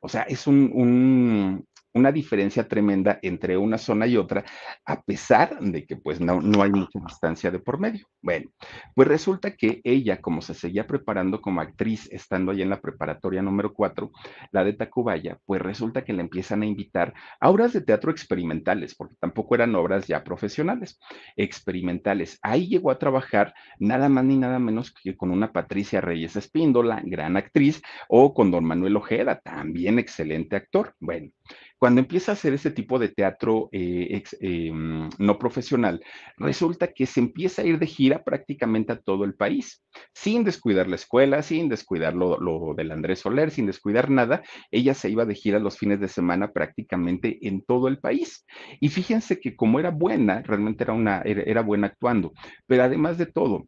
O 0.00 0.08
sea, 0.08 0.22
es 0.22 0.46
un, 0.46 1.66
una 1.94 2.12
diferencia 2.12 2.68
tremenda 2.68 3.18
entre 3.22 3.56
una 3.56 3.78
zona 3.78 4.06
y 4.06 4.16
otra, 4.16 4.44
a 4.84 5.02
pesar 5.02 5.58
de 5.60 5.86
que 5.86 5.96
pues 5.96 6.20
no, 6.20 6.40
no 6.40 6.62
hay 6.62 6.70
mucha 6.70 6.98
distancia 7.06 7.50
de 7.50 7.58
por 7.58 7.78
medio. 7.80 8.06
Bueno, 8.22 8.50
pues 8.94 9.08
resulta 9.08 9.54
que 9.56 9.80
ella, 9.84 10.20
como 10.20 10.42
se 10.42 10.54
seguía 10.54 10.86
preparando 10.86 11.40
como 11.40 11.60
actriz, 11.60 12.08
estando 12.12 12.52
ahí 12.52 12.62
en 12.62 12.70
la 12.70 12.80
preparatoria 12.80 13.42
número 13.42 13.72
4, 13.72 14.10
la 14.52 14.64
de 14.64 14.72
Tacubaya, 14.72 15.38
pues 15.46 15.60
resulta 15.62 16.04
que 16.04 16.12
le 16.12 16.22
empiezan 16.22 16.62
a 16.62 16.66
invitar 16.66 17.14
a 17.40 17.50
obras 17.50 17.72
de 17.72 17.80
teatro 17.80 18.10
experimentales, 18.10 18.94
porque 18.94 19.16
tampoco 19.18 19.54
eran 19.54 19.74
obras 19.74 20.06
ya 20.06 20.24
profesionales, 20.24 20.98
experimentales. 21.36 22.38
Ahí 22.42 22.68
llegó 22.68 22.90
a 22.90 22.98
trabajar 22.98 23.54
nada 23.78 24.08
más 24.08 24.24
ni 24.24 24.36
nada 24.36 24.58
menos 24.58 24.92
que 24.92 25.16
con 25.16 25.30
una 25.30 25.52
Patricia 25.52 26.00
Reyes 26.00 26.36
Espíndola, 26.36 27.02
gran 27.04 27.36
actriz, 27.36 27.82
o 28.08 28.34
con 28.34 28.50
don 28.50 28.64
Manuel 28.64 28.96
Ojeda, 28.96 29.40
también 29.40 29.98
excelente 29.98 30.56
actor. 30.56 30.94
Bueno, 31.00 31.30
cuando 31.78 32.00
empieza 32.00 32.32
a 32.32 32.34
hacer 32.34 32.52
ese 32.54 32.70
tipo 32.70 32.98
de 32.98 33.08
teatro 33.08 33.68
eh, 33.72 34.22
em, 34.40 35.08
no 35.18 35.38
profesional, 35.38 36.02
resulta 36.36 36.88
que 36.88 37.06
se 37.06 37.20
empieza 37.20 37.62
a 37.62 37.64
ir 37.64 37.78
de 37.78 37.86
gira 37.86 38.24
prácticamente 38.24 38.92
a 38.92 39.00
todo 39.00 39.24
el 39.24 39.34
país, 39.34 39.82
sin 40.12 40.44
descuidar 40.44 40.88
la 40.88 40.96
escuela, 40.96 41.42
sin 41.42 41.68
descuidar 41.68 42.14
lo, 42.14 42.38
lo 42.40 42.74
del 42.74 42.90
Andrés 42.90 43.20
Soler, 43.20 43.50
sin 43.50 43.66
descuidar 43.66 44.10
nada. 44.10 44.42
Ella 44.70 44.94
se 44.94 45.10
iba 45.10 45.24
de 45.24 45.34
gira 45.34 45.58
los 45.58 45.78
fines 45.78 46.00
de 46.00 46.08
semana 46.08 46.52
prácticamente 46.52 47.38
en 47.46 47.62
todo 47.62 47.88
el 47.88 47.98
país. 47.98 48.44
Y 48.80 48.88
fíjense 48.88 49.40
que 49.40 49.54
como 49.54 49.78
era 49.78 49.90
buena, 49.90 50.42
realmente 50.42 50.84
era, 50.84 50.92
una, 50.92 51.22
era 51.22 51.62
buena 51.62 51.88
actuando, 51.88 52.32
pero 52.66 52.82
además 52.82 53.18
de 53.18 53.26
todo, 53.26 53.66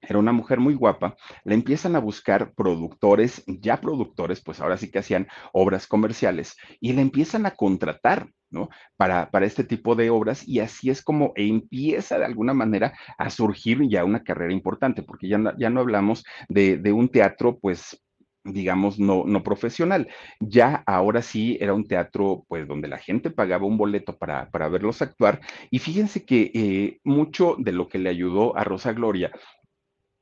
era 0.00 0.18
una 0.18 0.32
mujer 0.32 0.60
muy 0.60 0.74
guapa, 0.74 1.16
le 1.44 1.54
empiezan 1.54 1.96
a 1.96 2.00
buscar 2.00 2.52
productores, 2.54 3.42
ya 3.46 3.80
productores, 3.80 4.40
pues 4.42 4.60
ahora 4.60 4.76
sí 4.76 4.90
que 4.90 4.98
hacían 4.98 5.28
obras 5.52 5.86
comerciales, 5.86 6.56
y 6.80 6.92
le 6.92 7.02
empiezan 7.02 7.46
a 7.46 7.52
contratar, 7.52 8.28
¿no? 8.50 8.68
Para, 8.96 9.30
para 9.30 9.46
este 9.46 9.64
tipo 9.64 9.94
de 9.94 10.10
obras, 10.10 10.46
y 10.46 10.60
así 10.60 10.90
es 10.90 11.02
como 11.02 11.32
empieza 11.36 12.18
de 12.18 12.24
alguna 12.24 12.54
manera 12.54 12.94
a 13.18 13.30
surgir 13.30 13.86
ya 13.88 14.04
una 14.04 14.22
carrera 14.22 14.52
importante, 14.52 15.02
porque 15.02 15.28
ya 15.28 15.38
no, 15.38 15.56
ya 15.58 15.70
no 15.70 15.80
hablamos 15.80 16.24
de, 16.48 16.78
de 16.78 16.92
un 16.92 17.08
teatro, 17.08 17.58
pues 17.58 18.00
digamos, 18.44 18.98
no, 18.98 19.24
no 19.26 19.42
profesional. 19.42 20.08
Ya 20.40 20.82
ahora 20.86 21.22
sí 21.22 21.58
era 21.60 21.74
un 21.74 21.86
teatro, 21.86 22.44
pues, 22.48 22.66
donde 22.66 22.88
la 22.88 22.98
gente 22.98 23.30
pagaba 23.30 23.66
un 23.66 23.76
boleto 23.76 24.16
para, 24.16 24.50
para 24.50 24.68
verlos 24.68 25.02
actuar. 25.02 25.40
Y 25.70 25.78
fíjense 25.78 26.24
que 26.24 26.50
eh, 26.54 26.98
mucho 27.04 27.56
de 27.58 27.72
lo 27.72 27.88
que 27.88 27.98
le 27.98 28.10
ayudó 28.10 28.56
a 28.56 28.64
Rosa 28.64 28.92
Gloria 28.92 29.32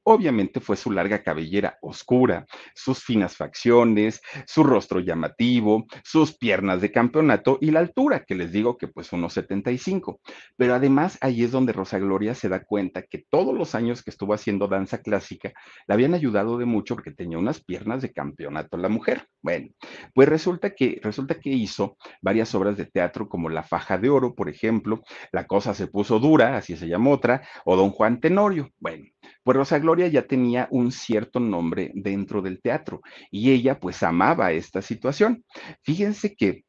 Obviamente 0.09 0.61
fue 0.61 0.77
su 0.77 0.93
larga 0.93 1.25
cabellera 1.25 1.79
oscura, 1.83 2.47
sus 2.77 3.03
finas 3.03 3.35
facciones, 3.35 4.21
su 4.47 4.63
rostro 4.63 5.01
llamativo, 5.01 5.87
sus 6.05 6.39
piernas 6.39 6.81
de 6.81 6.93
campeonato 6.93 7.59
y 7.61 7.73
la 7.73 7.81
altura, 7.81 8.25
que 8.25 8.37
les 8.37 8.53
digo 8.53 8.79
que 8.79 8.87
pues 8.87 9.13
unos 9.13 9.33
75. 9.33 10.21
Pero 10.57 10.77
además 10.77 11.19
ahí 11.21 11.43
es 11.43 11.51
donde 11.51 11.73
Rosa 11.73 11.99
Gloria 11.99 12.37
se 12.37 12.49
da 12.49 12.63
cuenta 12.63 13.03
que 13.03 13.25
todos 13.29 13.53
los 13.53 13.75
años 13.75 14.05
que 14.05 14.11
estuvo 14.11 14.33
haciendo 14.33 14.69
danza 14.69 14.99
clásica 14.99 15.53
le 15.89 15.95
habían 15.95 16.15
ayudado 16.15 16.57
de 16.57 16.67
mucho 16.67 16.95
porque 16.95 17.11
tenía 17.11 17.39
unas 17.39 17.65
piernas 17.65 18.01
de 18.01 18.13
campeonato 18.13 18.77
la 18.77 18.89
mujer. 18.89 19.27
Bueno, 19.43 19.71
pues 20.15 20.29
resulta 20.29 20.71
que 20.77 21.01
resulta 21.03 21.41
que 21.41 21.51
hizo 21.51 21.97
varias 22.23 22.55
obras 22.55 22.77
de 22.77 22.87
teatro 22.87 23.29
como 23.29 23.49
La 23.49 23.65
faja 23.65 23.99
de 23.99 24.09
oro, 24.09 24.37
por 24.37 24.49
ejemplo, 24.49 25.03
La 25.33 25.49
cosa 25.49 25.75
se 25.75 25.89
puso 25.89 26.21
dura, 26.21 26.57
así 26.57 26.77
se 26.77 26.87
llama 26.87 27.11
otra, 27.11 27.43
o 27.65 27.75
Don 27.75 27.91
Juan 27.91 28.21
Tenorio. 28.21 28.71
Bueno, 28.79 29.05
pues 29.43 29.57
Rosa 29.57 29.79
Gloria 29.79 30.09
ya 30.09 30.27
tenía 30.27 30.69
un 30.71 30.93
cierto 30.93 31.41
nombre 31.41 31.91
dentro 31.95 32.43
del 32.43 32.61
teatro 32.61 33.01
y 33.31 33.51
ella 33.53 33.79
pues 33.81 34.03
amaba 34.03 34.53
esta 34.53 34.83
situación. 34.83 35.45
Fíjense 35.83 36.35
que 36.35 36.65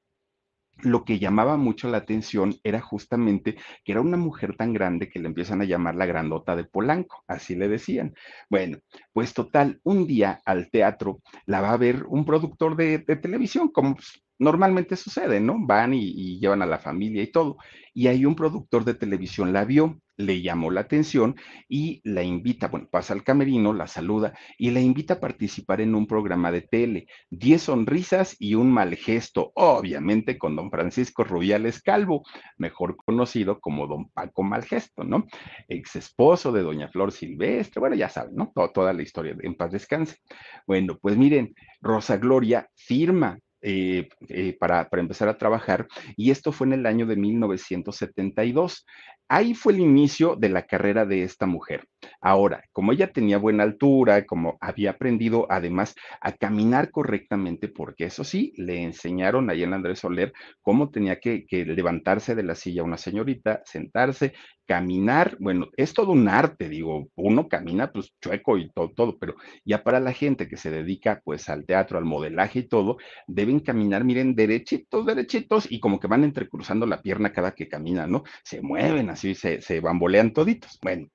lo 0.81 1.03
que 1.05 1.19
llamaba 1.19 1.57
mucho 1.57 1.89
la 1.89 1.97
atención 1.97 2.55
era 2.63 2.81
justamente 2.81 3.57
que 3.83 3.91
era 3.91 4.01
una 4.01 4.17
mujer 4.17 4.55
tan 4.55 4.73
grande 4.73 5.09
que 5.09 5.19
le 5.19 5.27
empiezan 5.27 5.61
a 5.61 5.65
llamar 5.65 5.95
la 5.95 6.05
grandota 6.05 6.55
de 6.55 6.65
Polanco, 6.65 7.23
así 7.27 7.55
le 7.55 7.67
decían. 7.67 8.13
Bueno, 8.49 8.77
pues 9.13 9.33
total, 9.33 9.79
un 9.83 10.05
día 10.07 10.39
al 10.45 10.69
teatro 10.69 11.21
la 11.45 11.61
va 11.61 11.71
a 11.73 11.77
ver 11.77 12.05
un 12.07 12.25
productor 12.25 12.75
de, 12.75 12.99
televisión, 12.99 13.69
como 13.69 13.97
normalmente 14.39 14.95
sucede, 14.95 15.39
¿no? 15.39 15.55
Van 15.59 15.93
y, 15.93 16.09
y, 16.09 16.39
llevan 16.39 16.61
a 16.61 16.67
la 16.67 16.79
familia 16.79 17.23
y 17.23 17.31
todo. 17.31 17.57
Y 17.93 18.07
ahí 18.07 18.25
un 18.25 18.35
productor 18.35 18.83
de 18.85 18.93
televisión 18.93 19.53
la 19.53 19.65
vio, 19.65 19.99
le 20.17 20.41
llamó 20.41 20.71
la 20.71 20.81
atención 20.81 21.35
y 21.69 22.01
la 22.03 22.23
invita, 22.23 22.67
bueno, 22.67 22.87
pasa 22.91 23.13
al 23.13 23.23
camerino, 23.23 23.73
la 23.73 23.87
saluda 23.87 24.33
y 24.57 24.71
la 24.71 24.81
invita 24.81 25.15
a 25.15 25.19
participar 25.19 25.81
en 25.81 25.95
un 25.95 26.07
programa 26.07 26.51
de 26.51 26.61
tele. 26.61 27.07
Diez 27.29 27.63
sonrisas 27.63 28.35
y 28.39 28.55
un 28.55 28.71
mal 28.71 28.95
gesto, 28.95 29.51
obviamente 29.55 30.37
con 30.37 30.55
don 30.55 30.71
Francisco 30.71 31.23
Rubiales 31.23 31.81
Calvo, 31.81 32.23
mejor 32.57 32.97
conocido 32.97 33.59
como 33.59 33.87
don 33.87 34.09
Paco 34.09 34.43
Malgesto, 34.43 35.03
¿no? 35.03 35.25
Ex 35.67 35.95
esposo 35.95 36.51
de 36.51 36.63
doña 36.63 36.89
Flor 36.89 37.11
Silvestre, 37.11 37.79
bueno, 37.79 37.95
ya 37.95 38.09
saben, 38.09 38.35
¿no? 38.35 38.51
toda 38.73 38.93
la 38.93 39.01
historia, 39.01 39.35
en 39.41 39.55
paz 39.55 39.71
descanse. 39.71 40.17
Bueno, 40.65 40.97
pues 40.99 41.15
miren, 41.17 41.53
Rosa 41.81 42.17
Gloria 42.17 42.69
firma 42.75 43.39
eh, 43.61 44.07
eh, 44.29 44.55
para, 44.59 44.87
empezar 44.91 45.29
a 45.29 45.37
trabajar 45.37 45.87
y 46.15 46.31
esto 46.31 46.51
fue 46.51 46.67
en 46.67 46.73
el 46.73 46.85
año 46.85 47.05
de 47.05 47.15
1972. 47.15 48.85
Ahí 49.29 49.55
fue 49.55 49.73
el 49.73 49.79
inicio 49.79 50.35
de 50.35 50.49
la 50.49 50.65
carrera 50.65 51.05
de 51.05 51.23
esta 51.23 51.47
mujer. 51.47 51.85
Ahora, 52.21 52.63
como 52.71 52.93
ella 52.93 53.11
tenía 53.11 53.37
buena 53.37 53.63
altura, 53.63 54.25
como 54.25 54.57
había 54.61 54.91
aprendido 54.91 55.47
además 55.49 55.95
a 56.21 56.31
caminar 56.31 56.91
correctamente, 56.91 57.67
porque 57.67 58.05
eso 58.05 58.23
sí, 58.23 58.53
le 58.55 58.83
enseñaron 58.83 59.49
ahí 59.49 59.63
en 59.63 59.73
Andrés 59.73 59.99
Soler 59.99 60.31
cómo 60.61 60.91
tenía 60.91 61.19
que, 61.19 61.45
que 61.45 61.65
levantarse 61.65 62.35
de 62.35 62.43
la 62.43 62.55
silla 62.55 62.83
una 62.83 62.97
señorita, 62.97 63.61
sentarse, 63.65 64.33
caminar, 64.67 65.37
bueno, 65.39 65.69
es 65.77 65.93
todo 65.93 66.11
un 66.11 66.27
arte, 66.27 66.69
digo, 66.69 67.07
uno 67.15 67.47
camina 67.47 67.91
pues 67.91 68.13
chueco 68.21 68.57
y 68.57 68.69
todo, 68.71 68.91
todo, 68.91 69.17
pero 69.17 69.35
ya 69.65 69.83
para 69.83 69.99
la 69.99 70.13
gente 70.13 70.47
que 70.47 70.57
se 70.57 70.69
dedica 70.69 71.21
pues 71.23 71.49
al 71.49 71.65
teatro, 71.65 71.97
al 71.97 72.05
modelaje 72.05 72.59
y 72.59 72.67
todo, 72.67 72.97
deben 73.27 73.61
caminar, 73.61 74.03
miren, 74.03 74.35
derechitos, 74.35 75.05
derechitos 75.05 75.71
y 75.71 75.79
como 75.79 75.99
que 75.99 76.07
van 76.07 76.23
entrecruzando 76.23 76.85
la 76.85 77.01
pierna 77.01 77.31
cada 77.33 77.53
que 77.53 77.69
caminan, 77.69 78.11
¿no? 78.11 78.23
Se 78.43 78.61
mueven 78.61 79.09
así, 79.09 79.35
se, 79.35 79.61
se 79.61 79.79
bambolean 79.79 80.33
toditos. 80.33 80.77
Bueno, 80.81 81.07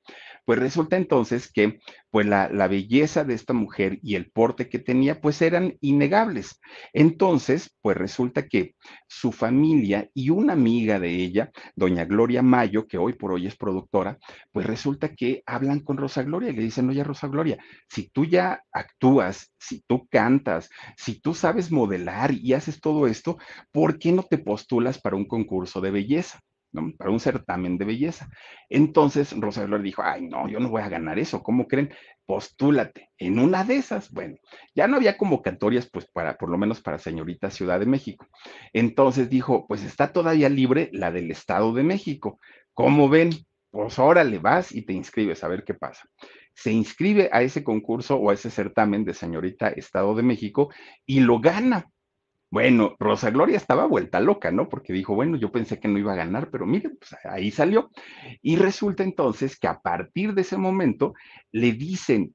pues 0.45 0.59
resulta 0.59 0.97
entonces 0.97 1.51
que 1.51 1.79
pues 2.11 2.27
la, 2.27 2.49
la, 2.49 2.69
belleza 2.69 3.25
de 3.25 3.35
esta 3.35 3.53
mujer 3.53 3.99
y 4.03 4.17
el 4.17 4.31
porte 4.31 4.69
que 4.69 4.79
tenía 4.79 5.21
pues 5.21 5.41
eran 5.41 5.77
innegables. 5.81 6.61
Entonces, 6.93 7.75
pues 7.81 7.97
resulta 7.97 8.47
que 8.47 8.75
su 9.09 9.33
familia 9.33 10.11
y 10.15 10.31
una 10.31 10.53
amiga 10.53 10.99
de 10.99 11.11
ella, 11.11 11.51
doña 11.75 12.05
Gloria 12.05 12.43
Mayo, 12.43 12.87
que 12.87 12.99
hoy 12.99 13.15
por 13.15 13.33
hoy 13.33 13.47
es 13.47 13.57
productora, 13.57 14.19
pues 14.51 14.67
resulta 14.67 15.15
que 15.15 15.43
hablan 15.47 15.81
con 15.81 15.97
Rosa 15.97 16.23
Gloria 16.23 16.51
y 16.51 16.57
le 16.57 16.63
dicen, 16.63 16.89
oye 16.89 17.05
Rosa 17.05 17.29
Gloria, 17.29 17.59
si 17.89 18.09
tú 18.09 18.25
ya 18.25 18.63
actúas, 18.73 19.53
si 19.59 19.83
tú 19.87 20.07
cantas, 20.09 20.69
si 20.97 21.21
tú 21.21 21.35
sabes 21.35 21.71
modelar 21.71 22.33
y 22.33 22.53
haces 22.53 22.81
todo 22.81 23.07
esto, 23.07 23.39
¿por 23.71 23.99
qué 23.99 24.13
no 24.13 24.23
te 24.23 24.39
postulas 24.39 25.01
para 25.01 25.17
un 25.17 25.27
concurso 25.27 25.81
de 25.81 25.91
belleza? 25.91 26.41
Para 26.97 27.11
un 27.11 27.21
certamen 27.21 27.79
de 27.79 27.85
belleza. 27.85 28.29
Entonces 28.69 29.33
Rosa 29.39 29.65
Gloria 29.65 29.85
dijo, 29.85 30.03
ay, 30.03 30.27
no, 30.27 30.49
yo 30.49 30.59
no 30.59 30.69
voy 30.69 30.83
a 30.83 30.89
ganar 30.89 31.19
eso, 31.19 31.43
¿cómo 31.43 31.67
creen? 31.67 31.93
Postúlate 32.27 33.11
en 33.19 33.39
una 33.39 33.65
de 33.65 33.77
esas. 33.77 34.11
Bueno, 34.11 34.37
ya 34.75 34.87
no 34.87 34.97
había 34.97 35.19
convocatorias, 35.19 35.89
pues 35.91 36.07
para, 36.07 36.37
por 36.37 36.49
lo 36.51 36.59
menos 36.59 36.81
para 36.81 36.99
señorita 36.99 37.51
Ciudad 37.51 37.79
de 37.81 37.87
México. 37.87 38.27
Entonces 38.73 39.29
dijo, 39.29 39.67
pues 39.67 39.83
está 39.85 40.13
todavía 40.13 40.49
libre 40.49 40.89
la 40.93 41.11
del 41.11 41.31
Estado 41.31 41.73
de 41.73 41.83
México. 41.83 42.39
¿Cómo 42.73 43.09
ven? 43.09 43.31
Pues 43.71 43.99
órale, 43.99 44.39
vas 44.39 44.73
y 44.73 44.83
te 44.83 44.93
inscribes 44.93 45.43
a 45.45 45.49
ver 45.49 45.65
qué 45.65 45.75
pasa. 45.75 46.09
Se 46.55 46.71
inscribe 46.71 47.31
a 47.33 47.43
ese 47.43 47.65
concurso 47.65 48.17
o 48.17 48.31
a 48.31 48.35
ese 48.35 48.51
certamen 48.51 49.05
de 49.05 49.15
señorita 49.15 49.69
Estado 49.69 50.15
de 50.15 50.23
México 50.23 50.71
y 51.07 51.21
lo 51.21 51.41
gana. 51.41 51.87
Bueno, 52.53 52.97
Rosa 52.99 53.31
Gloria 53.31 53.57
estaba 53.57 53.87
vuelta 53.87 54.21
loca, 54.21 54.51
¿no? 54.51 54.69
Porque 54.69 54.93
dijo, 54.93 55.15
bueno, 55.15 55.39
yo 55.39 55.51
pensé 55.51 55.81
que 55.81 55.89
no 55.89 55.99
iba 55.99 56.13
a 56.13 56.17
ganar, 56.17 56.51
pero 56.51 56.67
mire, 56.67 56.91
pues 56.91 57.17
ahí 57.25 57.51
salió. 57.51 57.91
Y 58.43 58.57
resulta 58.57 59.03
entonces 59.03 59.59
que 59.59 59.69
a 59.69 59.81
partir 59.81 60.35
de 60.35 60.43
ese 60.43 60.59
momento 60.59 61.15
le 61.51 61.73
dicen, 61.73 62.35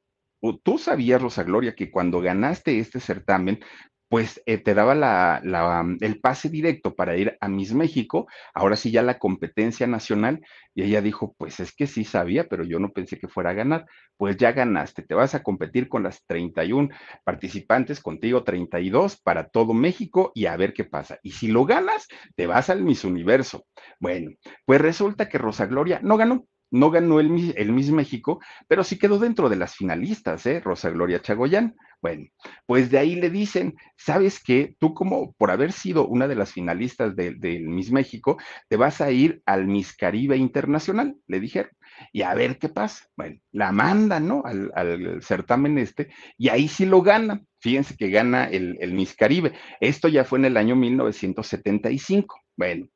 tú 0.64 0.80
sabías, 0.80 1.22
Rosa 1.22 1.44
Gloria, 1.44 1.76
que 1.76 1.92
cuando 1.92 2.20
ganaste 2.20 2.80
este 2.80 3.00
certamen, 3.00 3.60
pues 4.10 4.42
eh, 4.46 4.58
te 4.58 4.74
daba 4.74 4.96
la, 4.96 5.42
la, 5.44 5.86
el 6.00 6.20
pase 6.20 6.50
directo 6.50 6.96
para 6.96 7.18
ir 7.18 7.38
a 7.42 7.48
Miss 7.48 7.74
México, 7.74 8.28
ahora 8.54 8.76
sí 8.76 8.92
ya 8.92 9.02
la 9.02 9.20
competencia 9.20 9.88
nacional, 9.88 10.42
y 10.74 10.84
ella 10.84 11.02
dijo, 11.02 11.36
pues 11.38 11.60
es 11.60 11.76
que 11.76 11.88
sí 11.88 12.04
sabía, 12.04 12.48
pero 12.48 12.64
yo 12.64 12.80
no 12.80 12.90
pensé 12.90 13.18
que 13.20 13.28
fuera 13.28 13.50
a 13.50 13.54
ganar, 13.54 13.86
pues 14.16 14.38
ya 14.38 14.52
ganaste, 14.52 15.04
te 15.04 15.16
vas 15.16 15.36
a 15.36 15.44
competir 15.44 15.90
con 15.90 16.04
las 16.04 16.24
31 16.26 16.90
participantes, 17.24 18.00
contigo 18.00 18.44
32 18.44 19.20
para 19.22 19.50
todo 19.50 19.74
México 19.74 20.32
y 20.36 20.46
a 20.46 20.56
ver 20.56 20.74
qué 20.74 20.86
pasa. 20.86 21.20
Y 21.24 21.32
si 21.32 21.48
lo 21.48 21.66
ganas, 21.66 22.08
te 22.36 22.48
vas 22.48 22.70
al 22.70 22.84
Miss 22.84 23.04
Universo. 23.04 23.66
Bueno, 24.00 24.32
pues 24.66 24.82
resulta 24.82 25.30
que 25.30 25.38
Rosa 25.38 25.66
Gloria 25.66 26.00
no 26.02 26.18
ganó, 26.18 26.48
no 26.72 26.92
ganó 26.92 27.20
el, 27.20 27.30
Miss 27.30 27.92
México, 27.92 28.40
pero 28.68 28.84
sí 28.84 28.98
quedó 28.98 29.20
dentro 29.20 29.50
de 29.50 29.56
las 29.56 29.76
finalistas, 29.76 30.46
¿eh? 30.46 30.60
Rosa 30.60 30.90
Gloria 30.90 31.22
Chagoyán. 31.22 31.76
Bueno, 32.00 32.28
pues 32.68 32.92
de 32.92 33.00
ahí 33.00 33.16
le 33.16 33.30
dicen, 33.32 33.76
¿sabes 33.98 34.42
qué? 34.44 34.76
Tú 34.80 34.94
como 34.94 35.34
por 35.34 35.50
haber 35.50 35.72
sido 35.72 36.08
una 36.08 36.28
de 36.28 36.36
las 36.36 36.54
finalistas 36.54 37.16
del 37.16 37.40
de 37.40 37.60
Miss 37.60 37.92
México, 37.92 38.38
te 38.70 38.76
vas 38.76 39.02
a 39.02 39.12
ir 39.12 39.42
al 39.46 39.66
Miss 39.66 39.96
Caribe 39.96 40.38
Internacional, 40.38 41.16
le 41.26 41.40
dijeron, 41.40 41.72
y 42.14 42.22
a 42.22 42.34
ver 42.36 42.60
qué 42.60 42.70
pasa. 42.70 43.08
Bueno, 43.16 43.40
la 43.52 43.72
mandan, 43.72 44.28
¿no? 44.28 44.44
Al, 44.46 45.22
certamen 45.24 45.78
este, 45.80 46.10
y 46.38 46.50
ahí 46.50 46.68
sí 46.68 46.86
lo 46.86 47.02
gana. 47.02 47.42
Fíjense 47.60 47.98
que 47.98 48.10
gana 48.10 48.46
el, 48.46 48.78
el 48.80 48.94
Miss 48.94 49.16
Caribe. 49.16 49.54
Esto 49.80 50.08
ya 50.08 50.24
fue 50.24 50.40
en 50.40 50.46
el 50.46 50.58
año 50.58 50.76
1975. 50.76 52.40
Bueno, 52.56 52.88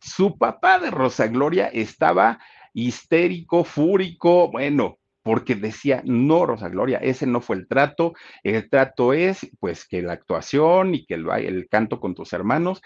su 0.00 0.36
papá 0.36 0.78
de 0.78 0.90
Rosa 0.90 1.26
Gloria 1.28 1.68
estaba 1.68 2.38
histérico, 2.76 3.64
fúrico, 3.64 4.50
bueno, 4.50 4.98
porque 5.22 5.54
decía, 5.54 6.02
no, 6.04 6.44
Rosa 6.44 6.68
Gloria, 6.68 6.98
ese 6.98 7.26
no 7.26 7.40
fue 7.40 7.56
el 7.56 7.66
trato, 7.66 8.14
el 8.44 8.68
trato 8.68 9.14
es 9.14 9.50
pues 9.58 9.88
que 9.88 10.02
la 10.02 10.12
actuación 10.12 10.94
y 10.94 11.06
que 11.06 11.14
el, 11.14 11.26
el 11.30 11.68
canto 11.68 11.98
con 11.98 12.14
tus 12.14 12.34
hermanos, 12.34 12.82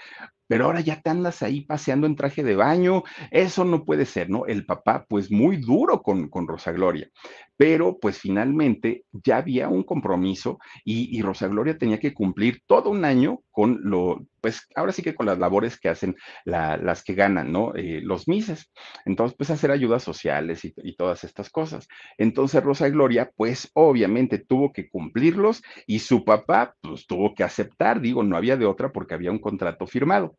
pero 0.51 0.65
ahora 0.65 0.81
ya 0.81 1.01
te 1.01 1.11
andas 1.11 1.45
ahí 1.45 1.61
paseando 1.61 2.09
en 2.09 2.17
traje 2.17 2.43
de 2.43 2.57
baño, 2.57 3.05
eso 3.31 3.65
no 3.65 3.85
puede 3.85 4.05
ser, 4.05 4.31
¿no? 4.31 4.47
El 4.47 4.67
papá, 4.67 5.07
pues 5.09 5.31
muy 5.31 5.59
duro 5.59 6.03
con, 6.03 6.29
con 6.29 6.49
Rosa 6.49 6.73
Gloria, 6.73 7.09
pero 7.57 8.01
pues 8.01 8.19
finalmente 8.19 9.05
ya 9.13 9.37
había 9.37 9.69
un 9.69 9.85
compromiso 9.85 10.59
y, 10.85 11.17
y 11.17 11.23
Rosa 11.23 11.47
Gloria 11.47 11.79
tenía 11.79 12.01
que 12.01 12.13
cumplir 12.13 12.63
todo 12.67 12.91
un 12.91 13.05
año 13.05 13.43
con 13.53 13.79
lo, 13.85 14.27
pues 14.41 14.67
ahora 14.75 14.93
sí 14.93 15.03
que 15.03 15.15
con 15.15 15.27
las 15.27 15.39
labores 15.39 15.79
que 15.79 15.89
hacen 15.89 16.17
la, 16.45 16.77
las 16.77 17.05
que 17.05 17.15
ganan, 17.15 17.53
¿no? 17.53 17.75
Eh, 17.75 18.01
los 18.03 18.27
mises. 18.27 18.73
Entonces, 19.05 19.37
pues 19.37 19.51
hacer 19.51 19.71
ayudas 19.71 20.03
sociales 20.03 20.65
y, 20.65 20.73
y, 20.79 20.97
todas 20.97 21.25
estas 21.25 21.51
cosas. 21.51 21.87
Entonces, 22.19 22.63
Rosa 22.63 22.89
Gloria, 22.89 23.31
pues 23.37 23.71
obviamente 23.75 24.39
tuvo 24.39 24.73
que 24.73 24.89
cumplirlos 24.89 25.63
y 25.87 26.01
su 26.01 26.25
papá, 26.25 26.75
pues 26.81 27.07
tuvo 27.07 27.35
que 27.35 27.45
aceptar, 27.45 28.01
digo, 28.01 28.23
no 28.23 28.37
había 28.37 28.57
de 28.57 28.67
otra 28.67 28.93
porque 28.93 29.15
había 29.15 29.31
un 29.31 29.39
contrato 29.39 29.87
firmado. 29.87 30.37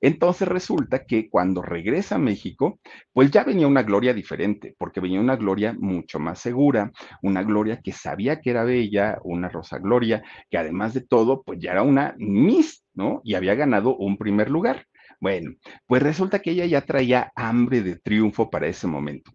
Entonces 0.00 0.48
resulta 0.48 1.04
que 1.04 1.28
cuando 1.28 1.62
regresa 1.62 2.16
a 2.16 2.18
México, 2.18 2.80
pues 3.12 3.30
ya 3.30 3.44
venía 3.44 3.66
una 3.66 3.82
gloria 3.82 4.14
diferente, 4.14 4.74
porque 4.78 5.00
venía 5.00 5.20
una 5.20 5.36
gloria 5.36 5.74
mucho 5.78 6.18
más 6.18 6.38
segura, 6.40 6.92
una 7.22 7.42
gloria 7.42 7.80
que 7.82 7.92
sabía 7.92 8.40
que 8.40 8.50
era 8.50 8.64
bella, 8.64 9.18
una 9.24 9.48
Rosa 9.48 9.78
Gloria, 9.78 10.22
que 10.50 10.58
además 10.58 10.94
de 10.94 11.02
todo, 11.02 11.42
pues 11.42 11.58
ya 11.60 11.72
era 11.72 11.82
una 11.82 12.14
Miss, 12.18 12.84
¿no? 12.94 13.20
Y 13.24 13.34
había 13.34 13.54
ganado 13.54 13.96
un 13.96 14.16
primer 14.16 14.50
lugar. 14.50 14.86
Bueno, 15.20 15.52
pues 15.86 16.02
resulta 16.02 16.40
que 16.40 16.50
ella 16.50 16.66
ya 16.66 16.82
traía 16.82 17.32
hambre 17.34 17.82
de 17.82 17.96
triunfo 17.96 18.50
para 18.50 18.66
ese 18.66 18.86
momento. 18.86 19.32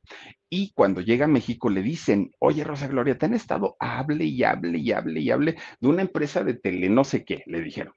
Y 0.50 0.72
cuando 0.74 1.02
llega 1.02 1.26
a 1.26 1.28
México 1.28 1.70
le 1.70 1.82
dicen, 1.82 2.32
oye 2.40 2.64
Rosa 2.64 2.88
Gloria, 2.88 3.18
te 3.18 3.26
han 3.28 3.34
estado 3.34 3.76
hable 3.80 4.26
y 4.26 4.44
hable 4.44 4.80
y 4.80 4.92
hable 4.92 5.20
y 5.22 5.32
hable 5.32 5.56
de 5.80 5.88
una 5.88 6.02
empresa 6.02 6.44
de 6.44 6.56
tele, 6.56 6.90
no 6.90 7.04
sé 7.04 7.24
qué, 7.24 7.44
le 7.46 7.62
dijeron. 7.62 7.94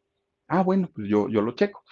Ah, 0.49 0.63
bueno, 0.63 0.91
pues 0.95 1.09
yo, 1.09 1.29
yo 1.29 1.41
lo 1.43 1.53
checo. 1.55 1.83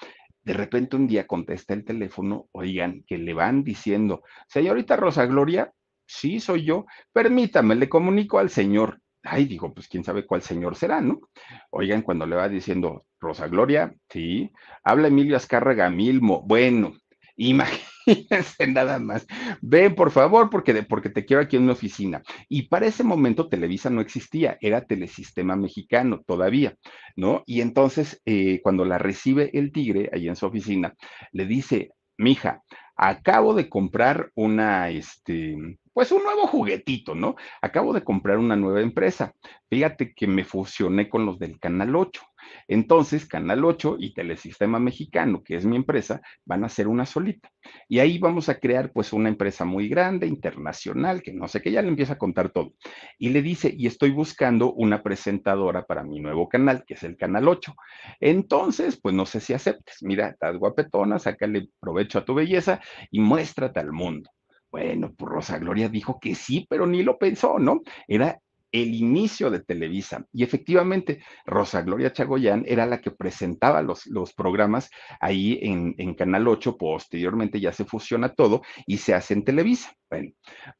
De 0.51 0.55
repente 0.55 0.97
un 0.97 1.07
día 1.07 1.29
contesta 1.29 1.75
el 1.75 1.85
teléfono, 1.85 2.49
oigan, 2.51 3.05
que 3.07 3.19
le 3.19 3.35
van 3.35 3.63
diciendo, 3.63 4.25
señorita 4.49 4.97
Rosa 4.97 5.25
Gloria, 5.27 5.73
sí 6.05 6.41
soy 6.41 6.65
yo, 6.65 6.87
permítame, 7.13 7.77
le 7.77 7.89
comunico 7.89 8.41
al 8.41 8.51
señor. 8.51 9.01
Ay, 9.23 9.45
digo, 9.45 9.73
pues 9.73 9.87
quién 9.87 10.03
sabe 10.03 10.27
cuál 10.27 10.43
señor 10.43 10.75
será, 10.75 11.01
¿no? 11.01 11.21
Oigan, 11.71 12.03
cuando 12.03 12.27
le 12.27 12.35
va 12.35 12.49
diciendo, 12.49 13.07
Rosa 13.21 13.47
Gloria, 13.47 13.95
sí, 14.09 14.51
habla 14.83 15.07
Emilio 15.07 15.37
Azcárraga 15.37 15.89
Milmo, 15.89 16.43
bueno, 16.43 16.95
imagínense 18.31 18.67
nada 18.67 18.99
más. 18.99 19.27
Ven, 19.61 19.95
por 19.95 20.11
favor, 20.11 20.51
porque, 20.51 20.83
porque 20.83 21.11
te 21.11 21.25
quiero 21.25 21.43
aquí 21.43 21.57
en 21.57 21.67
mi 21.67 21.73
oficina. 21.73 22.23
Y 22.49 22.63
para 22.63 22.87
ese 22.87 23.05
momento 23.05 23.49
Televisa 23.49 23.91
no 23.91 24.01
existía, 24.01 24.59
era 24.61 24.85
Telesistema 24.87 25.57
Mexicano 25.57 26.23
todavía, 26.27 26.75
¿no? 27.17 27.43
Y 27.47 27.61
entonces, 27.61 28.21
eh, 28.25 28.61
cuando 28.63 28.85
la 28.85 28.99
recibe 28.99 29.51
el 29.57 29.73
tigre 29.73 30.11
ahí 30.13 30.29
en 30.29 30.37
su 30.37 30.47
oficina, 30.47 30.95
le 31.33 31.47
dice, 31.47 31.91
mija, 32.19 32.63
acabo 32.97 33.55
de 33.55 33.69
comprar 33.69 34.31
una, 34.35 34.91
este, 34.91 35.57
pues 35.93 36.13
un 36.13 36.23
nuevo 36.23 36.47
juguetito, 36.47 37.15
¿no? 37.15 37.37
Acabo 37.63 37.93
de 37.93 38.05
comprar 38.05 38.39
una 38.39 38.57
nueva 38.57 38.81
empresa. 38.83 39.33
Fíjate 39.69 40.13
que 40.15 40.27
me 40.27 40.45
fusioné 40.45 41.09
con 41.09 41.25
los 41.27 41.39
del 41.39 41.59
Canal 41.59 41.97
8 41.97 42.23
Entonces, 42.69 43.27
Canal 43.27 43.65
8 43.65 43.97
y 43.99 44.15
Telesistema 44.15 44.79
Mexicano, 44.79 45.43
que 45.43 45.57
es 45.57 45.65
mi 45.65 45.77
empresa, 45.77 46.21
van 46.45 46.65
a 46.65 46.69
ser 46.69 46.89
una 46.89 47.07
solita. 47.07 47.51
Y 47.89 47.99
ahí 47.99 48.19
vamos 48.19 48.49
a 48.49 48.59
crear 48.59 48.93
pues 48.93 49.13
una 49.13 49.29
empresa 49.29 49.65
muy 49.65 49.89
grande, 49.89 50.27
internacional, 50.27 51.23
que 51.23 51.33
no 51.33 51.49
sé 51.49 51.61
qué, 51.61 51.71
ya 51.71 51.83
le 51.83 51.89
empieza 51.89 52.15
a 52.15 52.19
contar 52.19 52.51
todo. 52.51 52.75
Y 53.19 53.31
le 53.31 53.43
dice, 53.43 53.75
y 53.77 53.87
estoy 53.87 54.11
buscando 54.11 54.73
una 54.73 55.03
presentadora 55.03 55.85
para 55.85 56.03
mi 56.03 56.21
nuevo 56.21 56.49
canal, 56.49 56.85
que 56.87 56.95
es 56.95 57.03
el 57.03 57.17
Canal 57.17 57.49
8. 57.49 57.75
Entonces, 58.21 58.99
pues 59.01 59.15
no 59.15 59.27
sé 59.27 59.41
si 59.41 59.53
aceptes. 59.53 59.97
Mira, 60.03 60.29
estás 60.29 60.57
guapetona, 60.57 61.19
sácale 61.19 61.69
provecho 61.81 62.19
a 62.19 62.25
tu 62.25 62.35
belleza 62.35 62.81
y 63.11 63.21
muéstrate 63.21 63.81
al 63.81 63.93
mundo. 63.93 64.31
Bueno, 64.71 65.13
pues 65.17 65.33
Rosa 65.33 65.59
Gloria 65.59 65.89
dijo 65.89 66.19
que 66.21 66.35
sí, 66.35 66.67
pero 66.71 66.87
ni 66.87 67.03
lo 67.03 67.19
pensó, 67.19 67.59
¿no? 67.59 67.81
Era 68.07 68.41
el 68.73 68.95
inicio 68.95 69.51
de 69.51 69.61
Televisa. 69.61 70.27
Y 70.33 70.43
efectivamente, 70.43 71.23
Rosa 71.47 71.83
Gloria 71.83 72.13
Chagoyán 72.13 72.65
era 72.67 72.87
la 72.87 73.01
que 73.01 73.11
presentaba 73.11 73.83
los, 73.83 74.07
los 74.07 74.33
programas 74.33 74.91
ahí 75.21 75.59
en, 75.63 75.95
en, 75.99 76.15
Canal 76.15 76.49
8, 76.49 76.77
posteriormente 76.77 77.61
ya 77.61 77.73
se 77.73 77.85
fusiona 77.85 78.35
todo 78.35 78.63
y 78.87 78.99
se 78.99 79.15
hace 79.15 79.35
en 79.35 79.45
Televisa. 79.45 79.95
Bueno, 80.11 80.33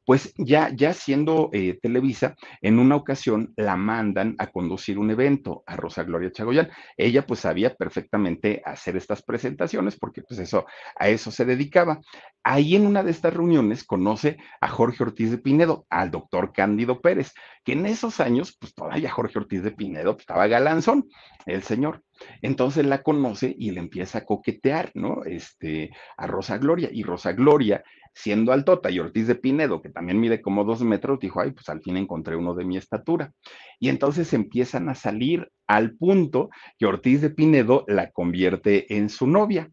pues 0.05 0.33
ya, 0.37 0.71
ya 0.75 0.93
siendo 0.93 1.49
eh, 1.53 1.79
Televisa, 1.81 2.35
en 2.61 2.79
una 2.79 2.97
ocasión 2.97 3.53
la 3.55 3.77
mandan 3.77 4.35
a 4.39 4.47
conducir 4.47 4.99
un 4.99 5.09
evento 5.09 5.63
a 5.67 5.77
Rosa 5.77 6.03
Gloria 6.03 6.33
Chagoyán. 6.33 6.69
Ella 6.97 7.25
pues 7.25 7.39
sabía 7.39 7.73
perfectamente 7.73 8.61
hacer 8.65 8.97
estas 8.97 9.23
presentaciones 9.23 9.97
porque 9.97 10.21
pues 10.21 10.37
eso, 10.41 10.65
a 10.97 11.07
eso 11.07 11.31
se 11.31 11.45
dedicaba. 11.45 12.01
Ahí 12.43 12.75
en 12.75 12.85
una 12.85 13.03
de 13.03 13.11
estas 13.11 13.33
reuniones 13.33 13.85
conoce 13.85 14.37
a 14.59 14.67
Jorge 14.67 15.03
Ortiz 15.03 15.31
de 15.31 15.37
Pinedo, 15.37 15.85
al 15.89 16.11
doctor 16.11 16.51
Cándido 16.51 16.99
Pérez, 16.99 17.31
que 17.63 17.73
en 17.73 17.85
esos 17.85 18.19
años, 18.19 18.57
pues 18.59 18.73
todavía 18.73 19.11
Jorge 19.11 19.39
Ortiz 19.39 19.63
de 19.63 19.71
Pinedo 19.71 20.13
pues, 20.13 20.23
estaba 20.23 20.47
galanzón, 20.47 21.07
el 21.45 21.63
señor. 21.63 22.03
Entonces 22.41 22.85
la 22.85 23.01
conoce 23.01 23.55
y 23.57 23.71
le 23.71 23.79
empieza 23.79 24.19
a 24.19 24.25
coquetear, 24.25 24.91
¿no? 24.93 25.23
Este, 25.23 25.91
a 26.17 26.27
Rosa 26.27 26.57
Gloria. 26.57 26.89
Y 26.91 27.03
Rosa 27.03 27.31
Gloria 27.33 27.83
siendo 28.13 28.51
Altota 28.51 28.89
y 28.91 28.99
Ortiz 28.99 29.27
de 29.27 29.35
Pinedo, 29.35 29.81
que 29.81 29.89
también 29.89 30.19
mide 30.19 30.41
como 30.41 30.63
dos 30.63 30.81
metros, 30.83 31.19
dijo, 31.19 31.41
ay, 31.41 31.51
pues 31.51 31.69
al 31.69 31.81
fin 31.81 31.97
encontré 31.97 32.35
uno 32.35 32.53
de 32.53 32.65
mi 32.65 32.77
estatura. 32.77 33.31
Y 33.79 33.89
entonces 33.89 34.33
empiezan 34.33 34.89
a 34.89 34.95
salir 34.95 35.51
al 35.67 35.95
punto 35.95 36.49
que 36.77 36.85
Ortiz 36.85 37.21
de 37.21 37.29
Pinedo 37.29 37.83
la 37.87 38.11
convierte 38.11 38.95
en 38.95 39.09
su 39.09 39.27
novia. 39.27 39.69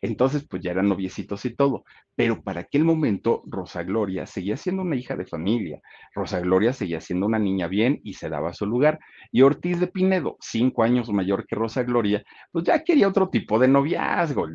Entonces, 0.00 0.46
pues 0.48 0.62
ya 0.62 0.70
eran 0.70 0.88
noviecitos 0.88 1.44
y 1.44 1.54
todo, 1.54 1.84
pero 2.16 2.42
para 2.42 2.60
aquel 2.60 2.84
momento 2.84 3.42
Rosa 3.46 3.82
Gloria 3.82 4.26
seguía 4.26 4.56
siendo 4.56 4.82
una 4.82 4.96
hija 4.96 5.16
de 5.16 5.26
familia, 5.26 5.80
Rosa 6.14 6.40
Gloria 6.40 6.72
seguía 6.72 7.00
siendo 7.00 7.26
una 7.26 7.38
niña 7.38 7.68
bien 7.68 8.00
y 8.04 8.14
se 8.14 8.28
daba 8.28 8.52
su 8.54 8.66
lugar, 8.66 8.98
y 9.30 9.42
Ortiz 9.42 9.80
de 9.80 9.86
Pinedo, 9.88 10.36
cinco 10.40 10.82
años 10.82 11.10
mayor 11.10 11.46
que 11.46 11.56
Rosa 11.56 11.82
Gloria, 11.82 12.24
pues 12.52 12.64
ya 12.64 12.82
quería 12.82 13.08
otro 13.08 13.28
tipo 13.28 13.58
de 13.58 13.68
noviazgo, 13.68 14.46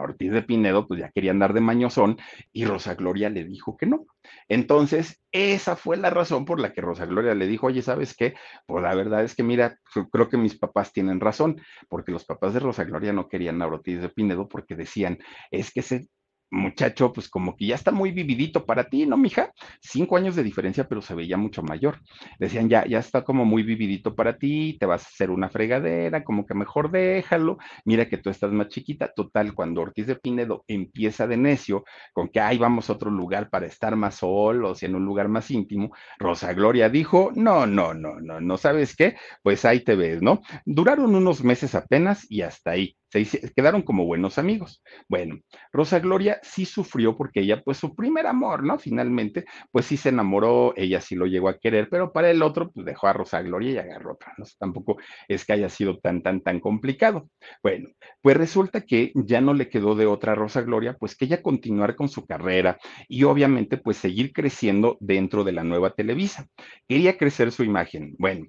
Ortiz 0.00 0.32
de 0.32 0.42
Pinedo 0.42 0.86
pues 0.86 1.00
ya 1.00 1.10
quería 1.10 1.30
andar 1.32 1.52
de 1.52 1.60
mañozón 1.60 2.16
y 2.52 2.64
Rosa 2.64 2.94
Gloria 2.94 3.30
le 3.30 3.44
dijo 3.44 3.76
que 3.76 3.86
no. 3.86 4.06
Entonces, 4.48 5.20
esa 5.32 5.76
fue 5.76 5.96
la 5.96 6.10
razón 6.10 6.44
por 6.44 6.60
la 6.60 6.72
que 6.72 6.80
Rosa 6.80 7.06
Gloria 7.06 7.34
le 7.34 7.46
dijo, 7.46 7.66
oye, 7.66 7.82
¿sabes 7.82 8.14
qué? 8.16 8.34
Pues 8.66 8.82
la 8.82 8.94
verdad 8.94 9.24
es 9.24 9.34
que 9.34 9.42
mira, 9.42 9.78
creo 10.10 10.28
que 10.28 10.36
mis 10.36 10.58
papás 10.58 10.92
tienen 10.92 11.20
razón, 11.20 11.60
porque 11.88 12.12
los 12.12 12.24
papás 12.24 12.54
de 12.54 12.60
Rosa 12.60 12.84
Gloria 12.84 13.12
no 13.12 13.28
querían 13.28 13.60
a 13.62 13.66
Ortiz 13.66 14.00
de 14.00 14.08
Pinedo 14.08 14.48
porque 14.48 14.74
decían, 14.74 15.18
es 15.50 15.72
que 15.72 15.82
se 15.82 16.08
muchacho, 16.50 17.12
pues 17.12 17.28
como 17.28 17.56
que 17.56 17.66
ya 17.66 17.74
está 17.74 17.90
muy 17.90 18.10
vividito 18.10 18.64
para 18.64 18.84
ti, 18.84 19.06
¿no, 19.06 19.16
mija? 19.16 19.52
Cinco 19.80 20.16
años 20.16 20.36
de 20.36 20.42
diferencia, 20.42 20.88
pero 20.88 21.02
se 21.02 21.14
veía 21.14 21.36
mucho 21.36 21.62
mayor. 21.62 22.00
Decían, 22.38 22.68
ya, 22.68 22.86
ya 22.86 22.98
está 22.98 23.22
como 23.24 23.44
muy 23.44 23.62
vividito 23.62 24.14
para 24.14 24.38
ti, 24.38 24.76
te 24.78 24.86
vas 24.86 25.04
a 25.04 25.08
hacer 25.08 25.30
una 25.30 25.48
fregadera, 25.48 26.24
como 26.24 26.46
que 26.46 26.54
mejor 26.54 26.90
déjalo. 26.90 27.58
Mira 27.84 28.08
que 28.08 28.18
tú 28.18 28.30
estás 28.30 28.52
más 28.52 28.68
chiquita. 28.68 29.12
Total, 29.14 29.54
cuando 29.54 29.82
Ortiz 29.82 30.06
de 30.06 30.16
Pinedo 30.16 30.64
empieza 30.68 31.26
de 31.26 31.36
necio 31.36 31.84
con 32.12 32.28
que, 32.28 32.40
ay, 32.40 32.58
vamos 32.58 32.88
a 32.88 32.94
otro 32.94 33.10
lugar 33.10 33.50
para 33.50 33.66
estar 33.66 33.96
más 33.96 34.16
solos 34.16 34.82
y 34.82 34.86
en 34.86 34.94
un 34.94 35.04
lugar 35.04 35.28
más 35.28 35.50
íntimo, 35.50 35.92
Rosa 36.18 36.52
Gloria 36.52 36.88
dijo, 36.88 37.30
no, 37.34 37.66
no, 37.66 37.94
no, 37.94 38.20
no, 38.20 38.40
no, 38.40 38.56
¿sabes 38.56 38.96
qué? 38.96 39.16
Pues 39.42 39.64
ahí 39.64 39.80
te 39.80 39.94
ves, 39.96 40.22
¿no? 40.22 40.40
Duraron 40.64 41.14
unos 41.14 41.42
meses 41.42 41.74
apenas 41.74 42.26
y 42.30 42.42
hasta 42.42 42.72
ahí 42.72 42.96
se 43.10 43.52
quedaron 43.54 43.82
como 43.82 44.04
buenos 44.04 44.38
amigos. 44.38 44.82
Bueno, 45.08 45.38
Rosa 45.72 45.98
Gloria 45.98 46.38
sí 46.42 46.64
sufrió 46.64 47.16
porque 47.16 47.40
ella, 47.40 47.62
pues 47.62 47.78
su 47.78 47.94
primer 47.94 48.26
amor, 48.26 48.64
¿no? 48.64 48.78
Finalmente, 48.78 49.44
pues 49.72 49.86
sí 49.86 49.96
se 49.96 50.10
enamoró, 50.10 50.74
ella 50.76 51.00
sí 51.00 51.14
lo 51.14 51.26
llegó 51.26 51.48
a 51.48 51.58
querer, 51.58 51.88
pero 51.90 52.12
para 52.12 52.30
el 52.30 52.42
otro, 52.42 52.70
pues 52.70 52.84
dejó 52.84 53.06
a 53.06 53.12
Rosa 53.12 53.40
Gloria 53.42 53.72
y 53.72 53.78
agarró 53.78 54.12
otra, 54.12 54.34
¿no? 54.36 54.44
Tampoco 54.58 54.98
es 55.26 55.44
que 55.44 55.52
haya 55.54 55.68
sido 55.68 55.98
tan, 55.98 56.22
tan, 56.22 56.40
tan 56.42 56.60
complicado. 56.60 57.28
Bueno, 57.62 57.88
pues 58.20 58.36
resulta 58.36 58.82
que 58.82 59.12
ya 59.14 59.40
no 59.40 59.54
le 59.54 59.68
quedó 59.68 59.94
de 59.94 60.06
otra 60.06 60.34
Rosa 60.34 60.62
Gloria, 60.62 60.96
pues 60.98 61.16
que 61.16 61.24
ella 61.24 61.42
continuar 61.42 61.96
con 61.96 62.08
su 62.08 62.26
carrera 62.26 62.78
y 63.08 63.24
obviamente, 63.24 63.78
pues 63.78 63.96
seguir 63.96 64.32
creciendo 64.32 64.96
dentro 65.00 65.44
de 65.44 65.52
la 65.52 65.64
nueva 65.64 65.90
Televisa. 65.94 66.46
Quería 66.86 67.16
crecer 67.16 67.52
su 67.52 67.64
imagen. 67.64 68.14
Bueno, 68.18 68.46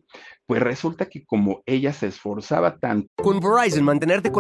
pues 0.50 0.64
resulta 0.64 1.06
que 1.06 1.24
como 1.26 1.62
ella 1.68 1.94
se 1.94 2.08
esforzaba 2.08 2.78
tanto. 2.78 3.08
Con 3.22 3.40
Verizon, 3.40 3.84
mantenerte 3.84 4.32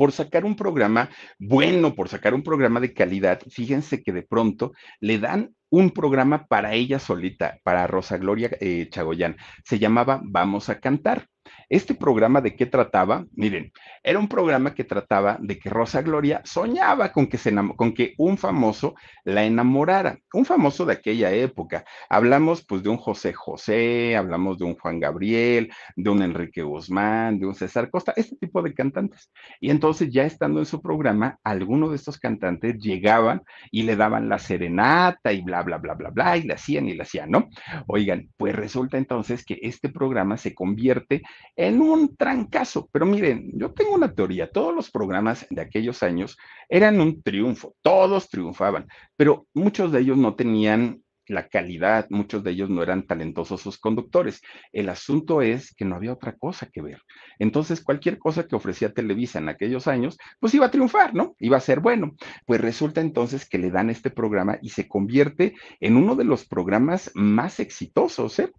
Por 0.00 0.12
sacar 0.12 0.46
un 0.46 0.56
programa 0.56 1.10
bueno, 1.38 1.94
por 1.94 2.08
sacar 2.08 2.32
un 2.32 2.42
programa 2.42 2.80
de 2.80 2.94
calidad, 2.94 3.42
fíjense 3.50 4.02
que 4.02 4.14
de 4.14 4.22
pronto 4.22 4.72
le 4.98 5.18
dan 5.18 5.54
un 5.68 5.90
programa 5.90 6.46
para 6.46 6.72
ella 6.72 6.98
solita, 6.98 7.58
para 7.64 7.86
Rosa 7.86 8.16
Gloria 8.16 8.48
eh, 8.62 8.88
Chagoyán. 8.90 9.36
Se 9.62 9.78
llamaba 9.78 10.22
Vamos 10.24 10.70
a 10.70 10.80
Cantar. 10.80 11.28
Este 11.70 11.94
programa 11.94 12.40
de 12.40 12.56
qué 12.56 12.66
trataba, 12.66 13.26
miren, 13.36 13.70
era 14.02 14.18
un 14.18 14.26
programa 14.26 14.74
que 14.74 14.82
trataba 14.82 15.38
de 15.40 15.56
que 15.56 15.70
Rosa 15.70 16.02
Gloria 16.02 16.42
soñaba 16.44 17.12
con 17.12 17.28
que, 17.28 17.38
se 17.38 17.54
con 17.76 17.94
que 17.94 18.14
un 18.18 18.38
famoso 18.38 18.96
la 19.22 19.44
enamorara, 19.44 20.18
un 20.32 20.44
famoso 20.44 20.84
de 20.84 20.94
aquella 20.94 21.30
época. 21.30 21.84
Hablamos 22.08 22.66
pues 22.66 22.82
de 22.82 22.88
un 22.88 22.96
José 22.96 23.32
José, 23.32 24.16
hablamos 24.16 24.58
de 24.58 24.64
un 24.64 24.74
Juan 24.74 24.98
Gabriel, 24.98 25.70
de 25.94 26.10
un 26.10 26.22
Enrique 26.22 26.62
Guzmán, 26.62 27.38
de 27.38 27.46
un 27.46 27.54
César 27.54 27.88
Costa, 27.88 28.14
este 28.16 28.34
tipo 28.34 28.62
de 28.62 28.74
cantantes. 28.74 29.30
Y 29.60 29.70
entonces 29.70 30.10
ya 30.10 30.24
estando 30.24 30.58
en 30.58 30.66
su 30.66 30.82
programa, 30.82 31.38
algunos 31.44 31.90
de 31.90 31.96
estos 31.96 32.18
cantantes 32.18 32.78
llegaban 32.78 33.42
y 33.70 33.84
le 33.84 33.94
daban 33.94 34.28
la 34.28 34.40
serenata 34.40 35.32
y 35.32 35.42
bla, 35.42 35.62
bla, 35.62 35.78
bla, 35.78 35.94
bla, 35.94 36.10
bla, 36.10 36.36
y 36.36 36.42
le 36.42 36.54
hacían 36.54 36.88
y 36.88 36.94
le 36.94 37.04
hacían, 37.04 37.30
¿no? 37.30 37.48
Oigan, 37.86 38.28
pues 38.36 38.56
resulta 38.56 38.98
entonces 38.98 39.44
que 39.44 39.60
este 39.62 39.88
programa 39.88 40.36
se 40.36 40.52
convierte 40.52 41.22
en 41.60 41.82
un 41.82 42.16
trancazo. 42.16 42.88
Pero 42.90 43.04
miren, 43.04 43.50
yo 43.52 43.72
tengo 43.72 43.94
una 43.94 44.14
teoría, 44.14 44.50
todos 44.50 44.74
los 44.74 44.90
programas 44.90 45.46
de 45.50 45.60
aquellos 45.60 46.02
años 46.02 46.38
eran 46.70 46.98
un 47.02 47.22
triunfo, 47.22 47.74
todos 47.82 48.30
triunfaban, 48.30 48.86
pero 49.14 49.46
muchos 49.52 49.92
de 49.92 50.00
ellos 50.00 50.16
no 50.16 50.34
tenían 50.34 51.02
la 51.26 51.48
calidad, 51.48 52.06
muchos 52.08 52.42
de 52.42 52.52
ellos 52.52 52.70
no 52.70 52.82
eran 52.82 53.06
talentosos 53.06 53.60
sus 53.60 53.78
conductores. 53.78 54.40
El 54.72 54.88
asunto 54.88 55.42
es 55.42 55.74
que 55.74 55.84
no 55.84 55.96
había 55.96 56.14
otra 56.14 56.34
cosa 56.34 56.66
que 56.72 56.80
ver. 56.80 57.02
Entonces, 57.38 57.84
cualquier 57.84 58.18
cosa 58.18 58.48
que 58.48 58.56
ofrecía 58.56 58.94
Televisa 58.94 59.38
en 59.38 59.50
aquellos 59.50 59.86
años, 59.86 60.16
pues 60.40 60.54
iba 60.54 60.66
a 60.66 60.70
triunfar, 60.70 61.14
¿no? 61.14 61.36
Iba 61.38 61.58
a 61.58 61.60
ser 61.60 61.80
bueno. 61.80 62.16
Pues 62.46 62.60
resulta 62.60 63.02
entonces 63.02 63.48
que 63.48 63.58
le 63.58 63.70
dan 63.70 63.90
este 63.90 64.10
programa 64.10 64.58
y 64.62 64.70
se 64.70 64.88
convierte 64.88 65.54
en 65.78 65.96
uno 65.96 66.16
de 66.16 66.24
los 66.24 66.46
programas 66.46 67.12
más 67.14 67.60
exitosos, 67.60 68.38
¿eh? 68.40 68.50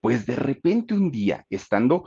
Pues 0.00 0.24
de 0.24 0.36
repente 0.36 0.94
un 0.94 1.10
día, 1.10 1.44
estando 1.50 2.04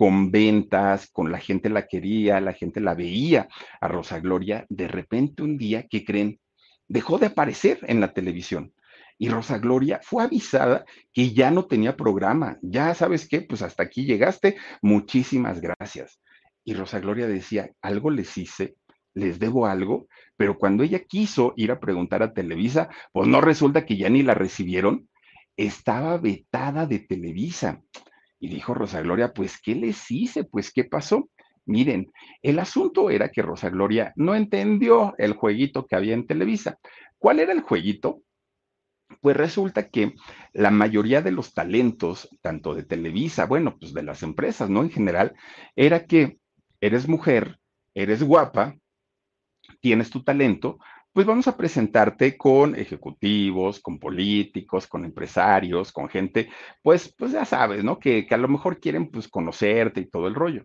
con 0.00 0.30
ventas, 0.30 1.10
con 1.10 1.30
la 1.30 1.36
gente 1.36 1.68
la 1.68 1.86
quería, 1.86 2.40
la 2.40 2.54
gente 2.54 2.80
la 2.80 2.94
veía 2.94 3.48
a 3.82 3.86
Rosa 3.86 4.18
Gloria, 4.18 4.64
de 4.70 4.88
repente 4.88 5.42
un 5.42 5.58
día, 5.58 5.88
¿qué 5.90 6.06
creen? 6.06 6.40
Dejó 6.88 7.18
de 7.18 7.26
aparecer 7.26 7.80
en 7.82 8.00
la 8.00 8.14
televisión. 8.14 8.72
Y 9.18 9.28
Rosa 9.28 9.58
Gloria 9.58 10.00
fue 10.02 10.24
avisada 10.24 10.86
que 11.12 11.34
ya 11.34 11.50
no 11.50 11.66
tenía 11.66 11.98
programa. 11.98 12.56
Ya 12.62 12.94
sabes 12.94 13.28
qué, 13.28 13.42
pues 13.42 13.60
hasta 13.60 13.82
aquí 13.82 14.06
llegaste. 14.06 14.56
Muchísimas 14.80 15.60
gracias. 15.60 16.18
Y 16.64 16.72
Rosa 16.72 16.98
Gloria 16.98 17.26
decía, 17.26 17.70
algo 17.82 18.08
les 18.08 18.38
hice, 18.38 18.76
les 19.12 19.38
debo 19.38 19.66
algo, 19.66 20.08
pero 20.34 20.56
cuando 20.56 20.82
ella 20.82 21.00
quiso 21.00 21.52
ir 21.58 21.72
a 21.72 21.78
preguntar 21.78 22.22
a 22.22 22.32
Televisa, 22.32 22.88
pues 23.12 23.28
no 23.28 23.42
resulta 23.42 23.84
que 23.84 23.98
ya 23.98 24.08
ni 24.08 24.22
la 24.22 24.32
recibieron, 24.32 25.10
estaba 25.58 26.16
vetada 26.16 26.86
de 26.86 27.00
Televisa. 27.00 27.82
Y 28.40 28.48
dijo 28.48 28.74
Rosa 28.74 29.02
Gloria, 29.02 29.32
pues, 29.32 29.60
¿qué 29.60 29.74
les 29.74 30.10
hice? 30.10 30.44
Pues, 30.44 30.72
¿qué 30.72 30.84
pasó? 30.84 31.28
Miren, 31.66 32.10
el 32.42 32.58
asunto 32.58 33.10
era 33.10 33.30
que 33.30 33.42
Rosa 33.42 33.68
Gloria 33.68 34.12
no 34.16 34.34
entendió 34.34 35.14
el 35.18 35.34
jueguito 35.34 35.86
que 35.86 35.94
había 35.94 36.14
en 36.14 36.26
Televisa. 36.26 36.78
¿Cuál 37.18 37.38
era 37.38 37.52
el 37.52 37.60
jueguito? 37.60 38.22
Pues 39.20 39.36
resulta 39.36 39.88
que 39.88 40.14
la 40.52 40.70
mayoría 40.70 41.20
de 41.20 41.32
los 41.32 41.52
talentos, 41.52 42.28
tanto 42.40 42.74
de 42.74 42.84
Televisa, 42.84 43.44
bueno, 43.44 43.76
pues 43.78 43.92
de 43.92 44.02
las 44.02 44.22
empresas, 44.22 44.70
¿no? 44.70 44.82
En 44.82 44.90
general, 44.90 45.34
era 45.76 46.06
que 46.06 46.38
eres 46.80 47.08
mujer, 47.08 47.58
eres 47.94 48.22
guapa, 48.22 48.76
tienes 49.80 50.10
tu 50.10 50.22
talento, 50.22 50.78
pues 51.12 51.26
vamos 51.26 51.48
a 51.48 51.56
presentarte 51.56 52.36
con 52.36 52.74
ejecutivos, 52.76 53.80
con 53.80 53.98
políticos, 53.98 54.86
con 54.86 55.04
empresarios, 55.04 55.92
con 55.92 56.08
gente, 56.08 56.48
pues, 56.82 57.14
pues 57.16 57.32
ya 57.32 57.44
sabes, 57.44 57.82
¿no? 57.84 57.98
Que, 57.98 58.26
que 58.26 58.34
a 58.34 58.38
lo 58.38 58.48
mejor 58.48 58.80
quieren 58.80 59.10
pues 59.10 59.28
conocerte 59.28 60.00
y 60.00 60.10
todo 60.10 60.28
el 60.28 60.34
rollo. 60.34 60.64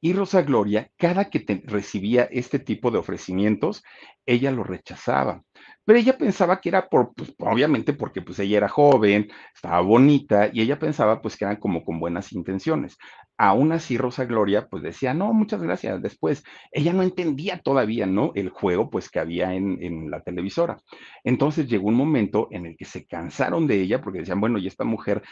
Y 0.00 0.12
Rosa 0.12 0.42
Gloria, 0.42 0.90
cada 0.96 1.28
que 1.28 1.44
recibía 1.64 2.24
este 2.30 2.58
tipo 2.58 2.90
de 2.90 2.98
ofrecimientos, 2.98 3.82
ella 4.26 4.52
lo 4.52 4.62
rechazaba. 4.62 5.42
Pero 5.84 5.98
ella 5.98 6.18
pensaba 6.18 6.60
que 6.60 6.68
era 6.68 6.88
por, 6.88 7.14
pues, 7.14 7.34
obviamente 7.38 7.94
porque 7.94 8.20
pues 8.20 8.38
ella 8.38 8.58
era 8.58 8.68
joven, 8.68 9.28
estaba 9.54 9.80
bonita 9.80 10.50
y 10.52 10.60
ella 10.60 10.78
pensaba 10.78 11.22
pues 11.22 11.36
que 11.36 11.46
eran 11.46 11.56
como 11.56 11.82
con 11.82 11.98
buenas 11.98 12.32
intenciones. 12.32 12.98
Aún 13.38 13.72
así 13.72 13.96
Rosa 13.96 14.26
Gloria 14.26 14.68
pues 14.68 14.82
decía, 14.82 15.14
no, 15.14 15.32
muchas 15.32 15.62
gracias. 15.62 16.02
Después, 16.02 16.44
ella 16.72 16.92
no 16.92 17.02
entendía 17.02 17.58
todavía, 17.62 18.04
¿no? 18.06 18.32
El 18.34 18.50
juego 18.50 18.90
pues 18.90 19.08
que 19.08 19.18
había 19.18 19.54
en, 19.54 19.82
en 19.82 20.10
la 20.10 20.20
televisora. 20.20 20.78
Entonces 21.24 21.66
llegó 21.68 21.88
un 21.88 21.94
momento 21.94 22.48
en 22.50 22.66
el 22.66 22.76
que 22.76 22.84
se 22.84 23.06
cansaron 23.06 23.66
de 23.66 23.80
ella 23.80 24.02
porque 24.02 24.20
decían, 24.20 24.40
bueno, 24.40 24.58
y 24.58 24.66
esta 24.66 24.84
mujer 24.84 25.22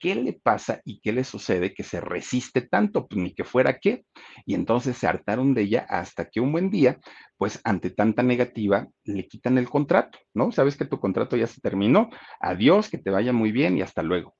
¿qué 0.00 0.16
le 0.16 0.34
pasa 0.34 0.80
y 0.84 1.00
qué 1.00 1.12
le 1.12 1.24
sucede 1.24 1.74
que 1.74 1.84
se 1.84 2.00
resiste 2.00 2.62
tanto? 2.62 3.06
Pues 3.08 3.22
ni 3.22 3.34
que 3.34 3.44
fuera 3.44 3.78
qué. 3.80 4.04
Y 4.46 4.54
entonces 4.54 4.96
se 4.98 5.06
hartaron 5.06 5.54
de 5.54 5.62
ella 5.62 5.86
hasta 5.88 6.30
que 6.30 6.40
un 6.40 6.52
buen 6.52 6.70
día, 6.70 6.98
pues 7.38 7.60
ante 7.64 7.90
tanta 7.90 8.22
negativa, 8.24 8.88
le 9.04 9.28
quitan 9.28 9.58
el 9.58 9.68
contrato, 9.70 10.18
¿no? 10.34 10.52
Sabes 10.52 10.76
que 10.76 10.86
tu 10.86 11.00
contrato 11.00 11.36
ya 11.36 11.46
se 11.46 11.60
terminó, 11.60 12.10
adiós, 12.40 12.90
que 12.90 12.98
te 12.98 13.10
vaya 13.10 13.32
muy 13.32 13.52
bien 13.52 13.78
y 13.78 13.82
hasta 13.82 14.02
luego. 14.02 14.34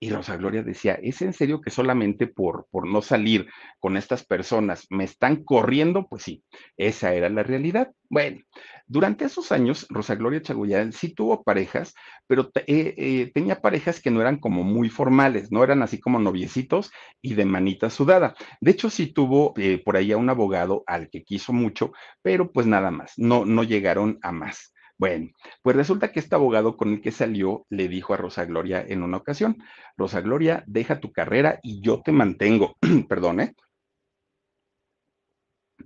Y 0.00 0.10
Rosa 0.10 0.36
Gloria 0.36 0.62
decía, 0.62 0.94
¿es 1.02 1.22
en 1.22 1.32
serio 1.32 1.62
que 1.62 1.70
solamente 1.70 2.26
por, 2.26 2.66
por 2.70 2.86
no 2.86 3.00
salir 3.00 3.48
con 3.78 3.96
estas 3.96 4.24
personas 4.24 4.86
me 4.90 5.04
están 5.04 5.44
corriendo? 5.44 6.06
Pues 6.08 6.24
sí, 6.24 6.44
esa 6.76 7.14
era 7.14 7.30
la 7.30 7.42
realidad. 7.42 7.90
Bueno, 8.10 8.42
durante 8.86 9.24
esos 9.24 9.50
años, 9.50 9.86
Rosa 9.88 10.14
Gloria 10.14 10.42
Chagoyán 10.42 10.92
sí 10.92 11.14
tuvo 11.14 11.42
parejas, 11.42 11.94
pero 12.26 12.50
eh, 12.66 12.94
eh, 12.98 13.30
tenía 13.32 13.62
parejas 13.62 14.00
que 14.00 14.10
no 14.10 14.20
eran 14.20 14.38
como 14.38 14.62
muy 14.62 14.90
formales, 14.90 15.50
no 15.50 15.64
eran 15.64 15.82
así 15.82 15.98
como 15.98 16.18
noviecitos 16.18 16.90
y 17.22 17.32
de 17.34 17.46
manita 17.46 17.88
sudada. 17.88 18.34
De 18.60 18.72
hecho, 18.72 18.90
sí 18.90 19.06
tuvo 19.06 19.54
eh, 19.56 19.80
por 19.82 19.96
ahí 19.96 20.12
a 20.12 20.18
un 20.18 20.28
abogado 20.28 20.84
al 20.86 21.08
que 21.08 21.24
quiso 21.24 21.54
mucho, 21.54 21.92
pero 22.20 22.52
pues 22.52 22.66
nada 22.66 22.90
más, 22.90 23.14
no, 23.16 23.46
no 23.46 23.62
llegaron 23.62 24.18
a 24.22 24.32
más. 24.32 24.73
Bueno, 24.96 25.30
pues 25.62 25.76
resulta 25.76 26.12
que 26.12 26.20
este 26.20 26.34
abogado 26.36 26.76
con 26.76 26.92
el 26.92 27.00
que 27.00 27.10
salió 27.10 27.66
le 27.68 27.88
dijo 27.88 28.14
a 28.14 28.16
Rosa 28.16 28.44
Gloria 28.44 28.84
en 28.86 29.02
una 29.02 29.16
ocasión, 29.16 29.58
Rosa 29.96 30.20
Gloria, 30.20 30.62
deja 30.66 31.00
tu 31.00 31.12
carrera 31.12 31.58
y 31.62 31.80
yo 31.80 32.00
te 32.02 32.12
mantengo. 32.12 32.76
Perdón, 33.08 33.40
¿eh? 33.40 33.54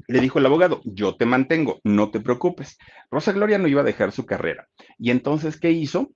Le 0.06 0.20
dijo 0.20 0.38
el 0.38 0.46
abogado, 0.46 0.80
yo 0.84 1.16
te 1.16 1.26
mantengo, 1.26 1.80
no 1.84 2.10
te 2.10 2.20
preocupes. 2.20 2.78
Rosa 3.10 3.32
Gloria 3.32 3.58
no 3.58 3.68
iba 3.68 3.80
a 3.80 3.84
dejar 3.84 4.12
su 4.12 4.26
carrera. 4.26 4.68
Y 4.98 5.10
entonces, 5.10 5.58
¿qué 5.58 5.70
hizo? 5.70 6.12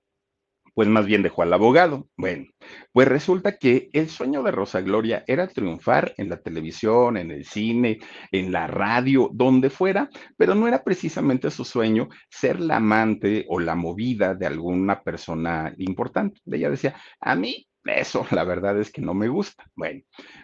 Pues 0.73 0.87
más 0.87 1.05
bien 1.05 1.23
dejó 1.23 1.43
al 1.43 1.53
abogado. 1.53 2.07
Bueno, 2.17 2.45
pues 2.91 3.07
resulta 3.07 3.57
que 3.57 3.89
el 3.93 4.09
sueño 4.09 4.43
de 4.43 4.51
Rosa 4.51 4.81
Gloria 4.81 5.23
era 5.27 5.47
triunfar 5.47 6.13
en 6.17 6.29
la 6.29 6.37
televisión, 6.37 7.17
en 7.17 7.31
el 7.31 7.45
cine, 7.45 7.99
en 8.31 8.51
la 8.51 8.67
radio, 8.67 9.29
donde 9.33 9.69
fuera, 9.69 10.09
pero 10.37 10.55
no 10.55 10.67
era 10.67 10.83
precisamente 10.83 11.51
su 11.51 11.65
sueño 11.65 12.09
ser 12.29 12.59
la 12.59 12.77
amante 12.77 13.45
o 13.49 13.59
la 13.59 13.75
movida 13.75 14.35
de 14.35 14.45
alguna 14.47 15.01
persona 15.01 15.73
importante. 15.77 16.41
Ella 16.45 16.69
decía, 16.69 16.95
a 17.19 17.35
mí 17.35 17.67
eso, 17.85 18.25
la 18.31 18.43
verdad 18.43 18.79
es 18.79 18.91
que 18.91 19.01
no 19.01 19.13
me 19.13 19.27
gusta. 19.27 19.65
Bueno, 19.75 20.01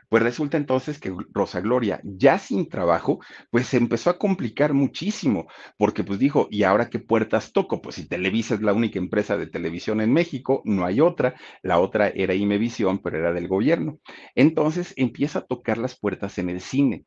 pues 0.09 0.23
resulta 0.23 0.57
entonces 0.57 0.99
que 0.99 1.15
Rosa 1.31 1.61
Gloria, 1.61 2.01
ya 2.03 2.39
sin 2.39 2.69
trabajo, 2.69 3.19
pues 3.51 3.67
se 3.67 3.77
empezó 3.77 4.09
a 4.09 4.17
complicar 4.17 4.73
muchísimo, 4.73 5.47
porque 5.77 6.03
pues 6.03 6.19
dijo, 6.19 6.47
¿y 6.51 6.63
ahora 6.63 6.89
qué 6.89 6.99
puertas 6.99 7.51
toco? 7.53 7.81
Pues 7.81 7.95
si 7.95 8.07
Televisa 8.07 8.55
es 8.55 8.61
la 8.61 8.73
única 8.73 8.99
empresa 8.99 9.37
de 9.37 9.47
televisión 9.47 10.01
en 10.01 10.13
México, 10.13 10.61
no 10.65 10.85
hay 10.85 11.01
otra, 11.01 11.35
la 11.63 11.79
otra 11.79 12.09
era 12.09 12.33
Imevisión, 12.33 12.99
pero 13.01 13.17
era 13.17 13.33
del 13.33 13.47
gobierno. 13.47 13.99
Entonces 14.35 14.93
empieza 14.97 15.39
a 15.39 15.45
tocar 15.45 15.77
las 15.77 15.97
puertas 15.99 16.37
en 16.37 16.49
el 16.49 16.61
cine. 16.61 17.05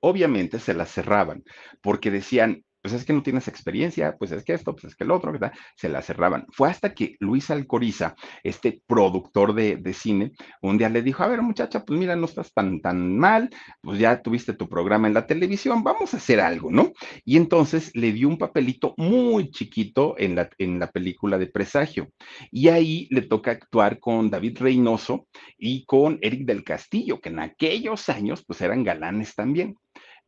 Obviamente 0.00 0.58
se 0.58 0.74
las 0.74 0.90
cerraban, 0.90 1.42
porque 1.82 2.10
decían, 2.10 2.64
pues 2.86 3.00
es 3.00 3.04
que 3.04 3.12
no 3.12 3.24
tienes 3.24 3.48
experiencia, 3.48 4.14
pues 4.16 4.30
es 4.30 4.44
que 4.44 4.52
esto, 4.52 4.72
pues 4.72 4.84
es 4.84 4.94
que 4.94 5.02
el 5.02 5.10
otro, 5.10 5.32
¿verdad? 5.32 5.52
Se 5.74 5.88
la 5.88 6.02
cerraban. 6.02 6.46
Fue 6.52 6.70
hasta 6.70 6.94
que 6.94 7.16
Luis 7.18 7.50
Alcoriza, 7.50 8.14
este 8.44 8.80
productor 8.86 9.54
de, 9.54 9.92
cine, 9.92 10.30
un 10.62 10.78
día 10.78 10.88
le 10.88 11.02
dijo, 11.02 11.24
a 11.24 11.26
ver 11.26 11.42
muchacha, 11.42 11.84
pues 11.84 11.98
mira, 11.98 12.14
no 12.14 12.26
estás 12.26 12.52
tan, 12.52 12.80
tan 12.80 13.18
mal, 13.18 13.50
pues 13.80 13.98
ya 13.98 14.22
tuviste 14.22 14.52
tu 14.52 14.68
programa 14.68 15.08
en 15.08 15.14
la 15.14 15.26
televisión, 15.26 15.82
vamos 15.82 16.14
a 16.14 16.18
hacer 16.18 16.38
algo, 16.38 16.70
¿no? 16.70 16.92
Y 17.24 17.36
entonces 17.38 17.90
le 17.96 18.12
dio 18.12 18.28
un 18.28 18.38
papelito 18.38 18.94
muy 18.98 19.50
chiquito 19.50 20.14
en 20.16 20.36
la, 20.36 20.48
en 20.56 20.78
la 20.78 20.88
película 20.92 21.38
de 21.38 21.48
Presagio. 21.48 22.12
Y 22.52 22.68
ahí 22.68 23.08
le 23.10 23.22
toca 23.22 23.50
actuar 23.50 23.98
con 23.98 24.30
David 24.30 24.58
Reynoso 24.60 25.26
y 25.58 25.84
con 25.86 26.20
Eric 26.22 26.46
del 26.46 26.62
Castillo, 26.62 27.20
que 27.20 27.30
en 27.30 27.40
aquellos 27.40 28.08
años, 28.08 28.44
pues 28.46 28.60
eran 28.60 28.84
galanes 28.84 29.34
también. 29.34 29.74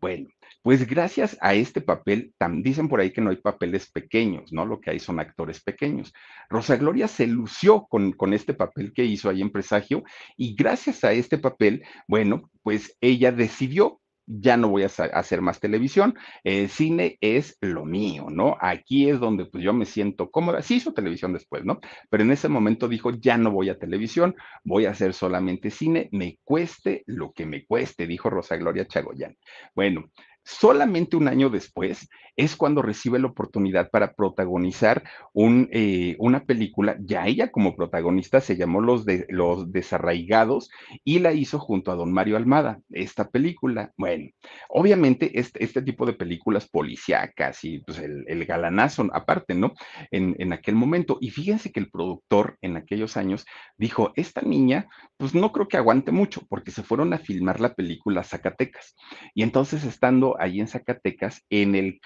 Bueno, 0.00 0.28
pues 0.62 0.86
gracias 0.86 1.36
a 1.40 1.54
este 1.54 1.80
papel, 1.80 2.34
dicen 2.62 2.88
por 2.88 3.00
ahí 3.00 3.12
que 3.12 3.20
no 3.20 3.30
hay 3.30 3.36
papeles 3.36 3.90
pequeños, 3.90 4.52
¿no? 4.52 4.66
Lo 4.66 4.80
que 4.80 4.90
hay 4.90 4.98
son 4.98 5.20
actores 5.20 5.62
pequeños. 5.62 6.12
Rosa 6.48 6.76
Gloria 6.76 7.08
se 7.08 7.26
lució 7.26 7.86
con, 7.88 8.12
con 8.12 8.34
este 8.34 8.54
papel 8.54 8.92
que 8.92 9.04
hizo 9.04 9.30
ahí 9.30 9.40
en 9.40 9.50
Presagio 9.50 10.02
y 10.36 10.54
gracias 10.54 11.04
a 11.04 11.12
este 11.12 11.38
papel, 11.38 11.84
bueno, 12.06 12.50
pues 12.62 12.96
ella 13.00 13.32
decidió 13.32 14.00
ya 14.28 14.56
no 14.56 14.68
voy 14.68 14.82
a 14.82 14.86
hacer 14.86 15.40
más 15.40 15.58
televisión, 15.58 16.14
el 16.44 16.68
cine 16.68 17.16
es 17.20 17.56
lo 17.60 17.84
mío, 17.86 18.26
¿no? 18.30 18.56
Aquí 18.60 19.08
es 19.08 19.18
donde 19.18 19.46
pues 19.46 19.64
yo 19.64 19.72
me 19.72 19.86
siento 19.86 20.30
cómoda, 20.30 20.60
sí 20.62 20.76
hizo 20.76 20.92
televisión 20.92 21.32
después, 21.32 21.64
¿no? 21.64 21.80
Pero 22.10 22.22
en 22.24 22.30
ese 22.30 22.48
momento 22.48 22.88
dijo, 22.88 23.10
ya 23.10 23.38
no 23.38 23.50
voy 23.50 23.70
a 23.70 23.78
televisión, 23.78 24.36
voy 24.64 24.84
a 24.84 24.90
hacer 24.90 25.14
solamente 25.14 25.70
cine, 25.70 26.10
me 26.12 26.38
cueste 26.44 27.04
lo 27.06 27.32
que 27.32 27.46
me 27.46 27.64
cueste, 27.64 28.06
dijo 28.06 28.28
Rosa 28.28 28.56
Gloria 28.56 28.86
Chagoyán. 28.86 29.36
Bueno, 29.74 30.10
Solamente 30.48 31.14
un 31.14 31.28
año 31.28 31.50
después 31.50 32.08
es 32.38 32.54
cuando 32.54 32.82
recibe 32.82 33.18
la 33.18 33.26
oportunidad 33.26 33.90
para 33.90 34.14
protagonizar 34.14 35.02
eh, 35.34 36.14
una 36.20 36.44
película, 36.44 36.96
ya 37.00 37.26
ella 37.26 37.50
como 37.50 37.74
protagonista 37.74 38.40
se 38.40 38.56
llamó 38.56 38.80
Los, 38.80 39.04
de, 39.04 39.26
Desarraigados 39.66 40.70
y 41.04 41.18
la 41.18 41.32
hizo 41.32 41.58
junto 41.58 41.90
a 41.90 41.96
don 41.96 42.12
Mario 42.12 42.36
Almada, 42.36 42.80
esta 42.90 43.28
película. 43.28 43.92
Bueno, 43.96 44.30
obviamente 44.68 45.32
este, 45.38 45.82
tipo 45.82 46.06
de 46.06 46.12
películas 46.12 46.68
policíacas 46.68 47.64
y 47.64 47.80
pues 47.80 47.98
el, 47.98 48.44
galanazo 48.46 49.08
aparte, 49.12 49.54
¿no? 49.54 49.74
En, 50.12 50.52
aquel 50.52 50.76
momento. 50.76 51.18
Y 51.20 51.30
fíjense 51.30 51.72
que 51.72 51.80
el 51.80 51.90
productor 51.90 52.56
en 52.62 52.76
aquellos 52.76 53.16
años 53.16 53.46
dijo, 53.76 54.12
esta 54.14 54.42
niña, 54.42 54.88
pues 55.16 55.34
no 55.34 55.50
creo 55.50 55.66
que 55.66 55.76
aguante 55.76 56.12
mucho 56.12 56.42
porque 56.48 56.70
se 56.70 56.84
fueron 56.84 57.12
a 57.12 57.18
filmar 57.18 57.58
la 57.58 57.74
película 57.74 58.22
Zacatecas. 58.22 58.94
Y 59.34 59.42
entonces 59.42 59.84
estando 59.84 60.36
ahí 60.38 60.60
en 60.60 60.68
Zacatecas, 60.68 61.44
en 61.50 61.74
el 61.74 61.98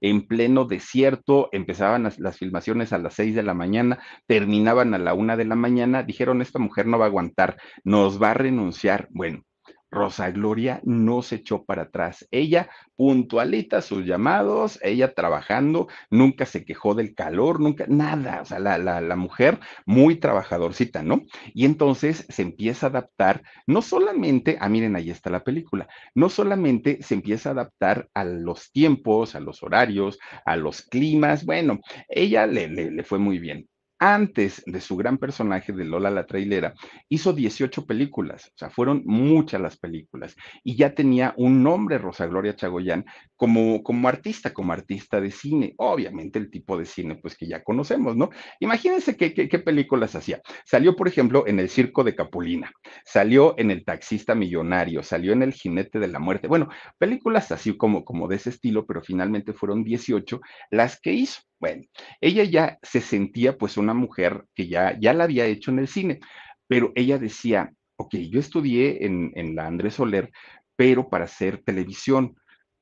en 0.00 0.26
pleno 0.26 0.64
desierto, 0.64 1.48
empezaban 1.52 2.02
las, 2.18 2.38
filmaciones 2.38 2.92
a 2.92 2.98
las 2.98 3.14
seis 3.14 3.34
de 3.34 3.42
la 3.42 3.54
mañana, 3.54 3.98
terminaban 4.26 4.94
a 4.94 4.98
la 4.98 5.14
una 5.14 5.36
de 5.36 5.44
la 5.44 5.54
mañana, 5.54 6.02
dijeron, 6.02 6.42
esta 6.42 6.58
mujer 6.58 6.86
no 6.86 6.98
va 6.98 7.04
a 7.06 7.08
aguantar, 7.08 7.56
nos 7.84 8.20
va 8.20 8.32
a 8.32 8.34
renunciar. 8.34 9.08
Bueno, 9.10 9.42
Rosa 9.90 10.30
Gloria 10.30 10.80
no 10.84 11.22
se 11.22 11.36
echó 11.36 11.64
para 11.64 11.82
atrás. 11.82 12.26
Ella 12.30 12.68
puntualita 12.96 13.82
sus 13.82 14.04
llamados, 14.04 14.78
ella 14.82 15.14
trabajando, 15.14 15.88
nunca 16.10 16.46
se 16.46 16.64
quejó 16.64 16.94
del 16.94 17.14
calor, 17.14 17.60
nunca, 17.60 17.86
nada. 17.88 18.42
O 18.42 18.44
sea, 18.44 18.58
la, 18.58 18.78
la, 18.78 19.00
la, 19.00 19.16
mujer 19.16 19.58
muy 19.86 20.16
trabajadorcita, 20.16 21.02
¿no? 21.02 21.22
Y 21.54 21.64
entonces 21.64 22.26
se 22.28 22.42
empieza 22.42 22.86
a 22.86 22.90
adaptar, 22.90 23.42
no 23.66 23.82
solamente, 23.82 24.58
ah, 24.60 24.68
miren, 24.68 24.96
ahí 24.96 25.10
está 25.10 25.30
la 25.30 25.44
película, 25.44 25.88
no 26.14 26.28
solamente 26.28 27.02
se 27.02 27.14
empieza 27.14 27.50
a 27.50 27.52
adaptar 27.52 28.08
a 28.14 28.24
los 28.24 28.70
tiempos, 28.72 29.34
a 29.34 29.40
los 29.40 29.62
horarios, 29.62 30.18
a 30.44 30.56
los 30.56 30.82
climas. 30.82 31.44
Bueno, 31.44 31.80
ella 32.08 32.46
le, 32.46 32.68
le, 32.68 32.90
le 32.90 33.04
fue 33.04 33.18
muy 33.18 33.38
bien 33.38 33.66
antes 34.00 34.62
de 34.64 34.80
su 34.80 34.96
gran 34.96 35.18
personaje 35.18 35.72
de 35.74 35.84
Lola 35.84 36.10
la 36.10 36.26
Trailera, 36.26 36.72
hizo 37.10 37.34
18 37.34 37.84
películas, 37.86 38.46
o 38.46 38.58
sea, 38.58 38.70
fueron 38.70 39.02
muchas 39.04 39.60
las 39.60 39.76
películas, 39.76 40.34
y 40.64 40.74
ya 40.74 40.94
tenía 40.94 41.34
un 41.36 41.62
nombre, 41.62 41.98
Rosa 41.98 42.26
Gloria 42.26 42.56
Chagoyán, 42.56 43.04
como, 43.36 43.82
como 43.82 44.08
artista, 44.08 44.54
como 44.54 44.72
artista 44.72 45.20
de 45.20 45.30
cine, 45.30 45.74
obviamente 45.76 46.38
el 46.38 46.50
tipo 46.50 46.78
de 46.78 46.86
cine, 46.86 47.16
pues 47.16 47.36
que 47.36 47.46
ya 47.46 47.62
conocemos, 47.62 48.16
¿no? 48.16 48.30
Imagínense 48.58 49.16
qué, 49.16 49.34
qué, 49.34 49.58
películas 49.58 50.14
hacía. 50.14 50.40
Salió, 50.64 50.96
por 50.96 51.06
ejemplo, 51.06 51.46
en 51.46 51.60
El 51.60 51.68
Circo 51.68 52.02
de 52.02 52.14
Capulina, 52.14 52.72
salió 53.04 53.54
en 53.58 53.70
El 53.70 53.84
Taxista 53.84 54.34
Millonario, 54.34 55.02
salió 55.02 55.34
en 55.34 55.42
El 55.42 55.52
Jinete 55.52 55.98
de 55.98 56.08
la 56.08 56.18
Muerte, 56.18 56.48
bueno, 56.48 56.70
películas 56.96 57.52
así 57.52 57.76
como, 57.76 58.02
como 58.04 58.28
de 58.28 58.36
ese 58.36 58.48
estilo, 58.48 58.86
pero 58.86 59.02
finalmente 59.02 59.52
fueron 59.52 59.84
18 59.84 60.40
las 60.70 60.98
que 60.98 61.12
hizo. 61.12 61.49
Bueno, 61.60 61.84
ella 62.20 62.44
ya 62.44 62.78
se 62.82 63.00
sentía 63.02 63.58
pues 63.58 63.76
una 63.76 63.94
mujer 63.94 64.46
que 64.54 64.68
ya, 64.68 64.98
ya 64.98 65.12
la 65.12 65.24
había 65.24 65.46
hecho 65.46 65.70
en 65.70 65.80
el 65.80 65.88
cine, 65.88 66.20
pero 66.66 66.92
ella 66.94 67.18
decía, 67.18 67.72
ok, 67.96 68.16
yo 68.30 68.40
estudié 68.40 69.04
en, 69.06 69.32
en 69.34 69.54
la 69.56 69.66
Andrés 69.66 69.94
Soler, 69.94 70.30
pero 70.76 71.08
para 71.10 71.24
hacer 71.26 71.62
televisión. 71.62 72.36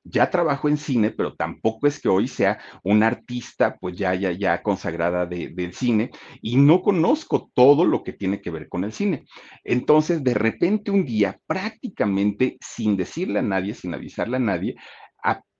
Ya 0.04 0.30
trabajo 0.30 0.68
en 0.68 0.78
cine, 0.78 1.10
pero 1.10 1.34
tampoco 1.34 1.86
es 1.86 2.00
que 2.00 2.08
hoy 2.08 2.28
sea 2.28 2.58
una 2.82 3.08
artista, 3.08 3.76
pues 3.78 3.96
ya, 3.98 4.14
ya, 4.14 4.32
ya 4.32 4.62
consagrada 4.62 5.26
de, 5.26 5.48
del 5.48 5.74
cine, 5.74 6.10
y 6.40 6.56
no 6.56 6.80
conozco 6.82 7.50
todo 7.54 7.84
lo 7.84 8.02
que 8.04 8.14
tiene 8.14 8.40
que 8.40 8.50
ver 8.50 8.68
con 8.68 8.84
el 8.84 8.92
cine. 8.92 9.24
Entonces, 9.64 10.24
de 10.24 10.32
repente 10.34 10.90
un 10.90 11.04
día, 11.04 11.38
prácticamente 11.46 12.56
sin 12.60 12.96
decirle 12.96 13.40
a 13.40 13.42
nadie, 13.42 13.74
sin 13.74 13.92
avisarle 13.92 14.36
a 14.36 14.40
nadie, 14.40 14.76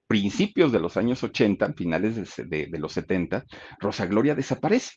principios 0.09 0.73
de 0.73 0.81
los 0.81 0.97
años 0.97 1.23
80, 1.23 1.75
finales 1.75 2.37
de, 2.37 2.69
los 2.79 2.93
70, 2.93 3.45
Rosa 3.79 4.07
Gloria 4.07 4.35
desaparece. 4.35 4.95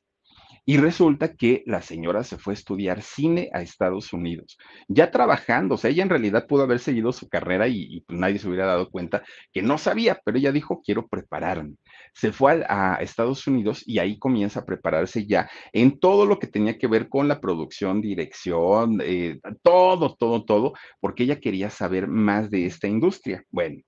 Y 0.63 0.77
resulta 0.77 1.33
que 1.33 1.63
la 1.65 1.81
señora 1.81 2.23
se 2.23 2.37
fue 2.37 2.53
a 2.53 2.55
estudiar 2.55 3.01
cine 3.01 3.49
a 3.51 3.63
Estados 3.63 4.13
Unidos, 4.13 4.59
ya 4.87 5.09
trabajando, 5.09 5.73
o 5.73 5.77
sea, 5.77 5.89
ella 5.89 6.03
en 6.03 6.09
realidad 6.09 6.45
pudo 6.47 6.61
haber 6.61 6.77
seguido 6.77 7.11
su 7.11 7.27
carrera 7.27 7.67
y, 7.67 8.01
pues 8.01 8.19
nadie 8.19 8.37
se 8.37 8.47
hubiera 8.47 8.67
dado 8.67 8.91
cuenta 8.91 9.23
que 9.51 9.63
no 9.63 9.79
sabía, 9.79 10.19
pero 10.23 10.37
ella 10.37 10.51
dijo, 10.51 10.83
quiero 10.85 11.07
prepararme. 11.07 11.77
Se 12.13 12.31
fue 12.31 12.63
a, 12.69 12.97
a, 12.97 13.01
Estados 13.01 13.47
Unidos 13.47 13.81
y 13.87 13.97
ahí 13.97 14.19
comienza 14.19 14.59
a 14.59 14.65
prepararse 14.65 15.25
ya 15.25 15.49
en 15.73 15.99
todo 15.99 16.27
lo 16.27 16.37
que 16.37 16.45
tenía 16.45 16.77
que 16.77 16.87
ver 16.87 17.09
con 17.09 17.27
la 17.27 17.41
producción, 17.41 17.99
dirección, 17.99 19.01
eh, 19.03 19.39
todo, 19.63 20.15
todo, 20.15 20.45
todo, 20.45 20.73
porque 20.99 21.23
ella 21.23 21.39
quería 21.39 21.71
saber 21.71 22.07
más 22.07 22.51
de 22.51 22.67
esta 22.67 22.87
industria. 22.87 23.43
Bueno, 23.49 23.81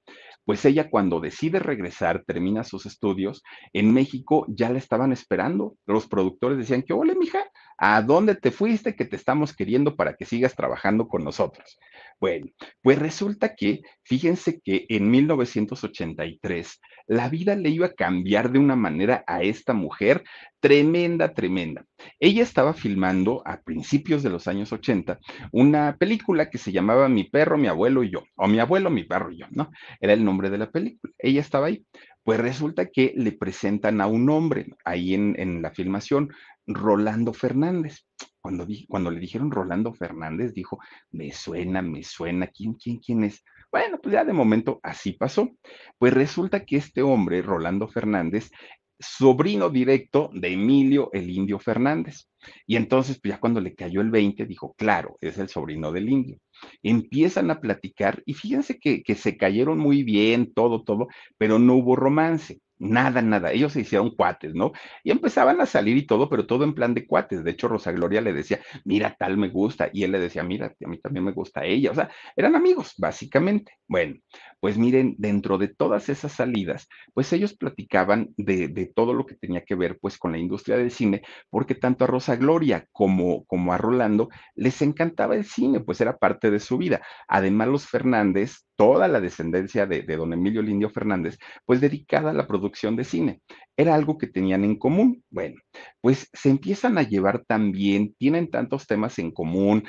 pues 0.46 0.66
ella 0.66 0.89
cuando 0.89 1.20
decide 1.20 1.60
regresar, 1.60 2.24
termina 2.26 2.64
sus 2.64 2.86
estudios, 2.86 3.44
en 3.72 3.94
México 3.94 4.46
ya 4.50 4.70
la 4.70 4.78
estaban 4.78 5.12
esperando. 5.12 5.76
Los 5.86 6.08
productores 6.08 6.58
decían 6.58 6.84
que, 6.84 6.94
hola, 6.94 7.14
mija, 7.16 7.39
¿a 7.78 8.01
dónde 8.01 8.36
te 8.36 8.51
fuiste 8.51 8.95
que 8.95 9.05
te 9.05 9.15
estamos 9.15 9.55
queriendo 9.55 9.95
para 9.95 10.15
que 10.15 10.26
sigas 10.26 10.55
trabajando 10.55 11.07
con 11.07 11.24
nosotros? 11.24 11.80
Bueno, 12.19 12.47
pues 12.82 12.99
resulta 12.99 13.55
que, 13.55 13.82
fíjense 14.03 14.61
que 14.63 14.86
en 14.89 15.11
1983 15.11 16.80
la 17.07 17.28
vida 17.28 17.55
le 17.55 17.69
iba 17.69 17.88
a 17.88 17.93
cambiar 17.93 18.51
de 18.51 18.59
una 18.59 18.76
manera 18.76 19.24
a 19.28 19.43
esta 19.43 19.74
mujer 19.74 20.24
tremenda, 20.61 21.34
tremenda. 21.34 21.86
Ella 22.19 22.43
estaba 22.43 22.74
filmando 22.74 23.41
a 23.45 23.61
principios 23.61 24.24
de 24.24 24.30
los 24.30 24.47
años 24.47 24.71
80 24.71 25.19
una 25.51 25.97
película 25.97 26.49
que 26.49 26.57
se 26.57 26.71
llamaba 26.71 27.09
Mi 27.09 27.26
perro, 27.26 27.57
mi 27.57 27.67
abuelo 27.67 28.03
y 28.03 28.11
yo, 28.11 28.24
o 28.36 28.47
mi 28.47 28.59
abuelo, 28.59 28.89
mi 28.89 29.03
perro 29.03 29.32
y 29.32 29.39
yo, 29.39 29.47
¿no? 29.51 29.71
Era 29.99 30.13
el 30.13 30.24
nombre 30.24 30.49
de 30.49 30.59
la 30.59 30.71
película. 30.71 31.13
Ella 31.17 31.41
estaba 31.41 31.67
ahí. 31.67 31.86
Pues 32.24 32.39
resulta 32.39 32.86
que 32.86 33.13
le 33.17 33.34
presentan 33.34 33.99
a 33.99 34.07
un 34.07 34.30
hombre 34.30 34.67
ahí 34.86 35.13
en, 35.13 35.36
en 35.38 35.61
la 35.61 35.71
filmación, 35.71 36.32
Rolando 36.66 37.34
Fernández. 37.34 38.05
Cuando, 38.41 38.68
cuando 38.88 39.09
le 39.11 39.20
dijeron 39.20 39.51
Rolando 39.51 39.93
Fernández, 39.93 40.53
dijo, 40.53 40.80
me 41.11 41.32
suena, 41.32 41.82
me 41.82 42.03
suena, 42.03 42.47
¿quién, 42.47 42.74
quién, 42.74 42.99
quién 42.99 43.24
es? 43.24 43.43
Bueno, 43.72 43.99
pues 44.01 44.14
ya 44.14 44.24
de 44.26 44.34
momento 44.34 44.80
así 44.84 45.14
pasó. 45.14 45.49
Pues 45.97 46.14
resulta 46.14 46.66
que 46.66 46.78
este 46.78 47.01
hombre, 47.01 47.41
Rolando 47.41 47.88
Fernández, 47.88 48.51
sobrino 48.99 49.70
directo 49.70 50.30
de 50.34 50.53
Emilio 50.53 51.09
el 51.14 51.30
Indio 51.30 51.59
Fernández. 51.59 52.30
Y 52.66 52.76
entonces, 52.76 53.20
pues 53.22 53.34
ya 53.34 53.39
cuando 53.39 53.61
le 53.61 53.76
cayó 53.76 54.01
el 54.01 54.11
20, 54.11 54.45
dijo, 54.45 54.74
claro, 54.78 55.18
es 55.22 55.38
el 55.38 55.49
sobrino 55.49 55.91
del 55.91 56.09
Indio. 56.09 56.38
Empiezan 56.82 57.51
a 57.51 57.59
platicar 57.59 58.22
y 58.26 58.34
fíjense 58.34 58.80
que, 58.80 59.03
que 59.03 59.16
se 59.16 59.38
cayeron 59.38 59.80
muy 59.80 60.03
bien, 60.03 60.53
todo, 60.53 60.84
todo, 60.84 61.07
pero 61.38 61.59
no 61.59 61.76
hubo 61.76 61.95
romance. 61.95 62.59
Nada, 62.86 63.22
nada. 63.22 63.54
Ellos 63.54 63.72
se 63.72 63.80
hicieron 63.82 64.14
cuates, 64.14 64.54
¿no? 64.54 64.74
Y 65.06 65.12
empezaban 65.12 65.62
a 65.62 65.66
salir 65.66 65.96
y 65.96 66.06
todo, 66.06 66.28
pero 66.28 66.46
todo 66.46 66.66
en 66.66 66.74
plan 66.74 66.94
de 66.94 67.08
cuates. 67.08 67.42
De 67.44 67.52
hecho, 67.52 67.70
Rosa 67.70 67.94
Gloria 67.94 68.20
le 68.20 68.34
decía, 68.34 68.60
mira, 68.84 69.16
tal 69.18 69.38
me 69.38 69.48
gusta. 69.48 69.90
Y 69.94 70.04
él 70.04 70.12
le 70.12 70.20
decía, 70.20 70.44
mira, 70.44 70.66
a 70.84 70.88
mí 70.90 70.98
también 71.00 71.24
me 71.24 71.32
gusta 71.32 71.64
ella. 71.64 71.92
O 71.92 71.96
sea, 71.96 72.10
eran 72.36 72.56
amigos, 72.58 72.94
básicamente. 72.98 73.74
Bueno, 73.88 74.16
pues 74.60 74.78
miren, 74.78 75.16
dentro 75.18 75.58
de 75.58 75.70
todas 75.70 76.10
esas 76.10 76.34
salidas, 76.34 76.90
pues 77.14 77.32
ellos 77.32 77.54
platicaban 77.56 78.34
de, 78.36 78.68
de, 78.68 78.86
todo 78.88 79.14
lo 79.14 79.26
que 79.26 79.36
tenía 79.36 79.64
que 79.64 79.76
ver, 79.76 79.98
pues, 80.00 80.18
con 80.18 80.34
la 80.34 80.38
industria 80.38 80.76
del 80.78 80.92
cine, 80.92 81.22
porque 81.50 81.76
tanto 81.76 82.04
a 82.04 82.08
Rosa 82.08 82.36
Gloria 82.36 82.86
como, 82.92 83.46
como 83.46 83.72
a 83.74 83.78
Rolando 83.78 84.28
les 84.56 84.82
encantaba 84.82 85.36
el 85.36 85.46
cine, 85.46 85.80
pues 85.80 86.02
era 86.02 86.18
parte 86.18 86.52
de 86.52 86.60
su 86.60 86.78
vida. 86.78 87.02
Además, 87.30 87.70
los 87.70 87.88
Fernández, 87.88 88.66
toda 88.76 89.07
la 89.07 89.21
descendencia 89.21 89.86
de, 89.86 90.03
don 90.03 90.34
Emilio 90.34 90.61
Lindio 90.61 90.89
Fernández, 90.89 91.38
pues 91.65 91.82
dedicada 91.82 92.32
a 92.32 92.34
la 92.34 92.47
producción 92.47 92.95
de 92.95 93.03
cine. 93.03 93.41
Era 93.78 93.95
algo 93.95 94.17
que 94.17 94.28
tenían 94.28 94.63
en 94.63 94.78
común. 94.78 95.24
Bueno, 95.30 95.55
pues 96.01 96.30
se 96.34 96.49
empiezan 96.49 96.97
a 96.97 97.03
llevar 97.03 97.43
también, 97.45 98.13
tienen 98.17 98.49
tantos 98.49 98.88
temas 98.88 99.19
en 99.19 99.32
común, 99.32 99.84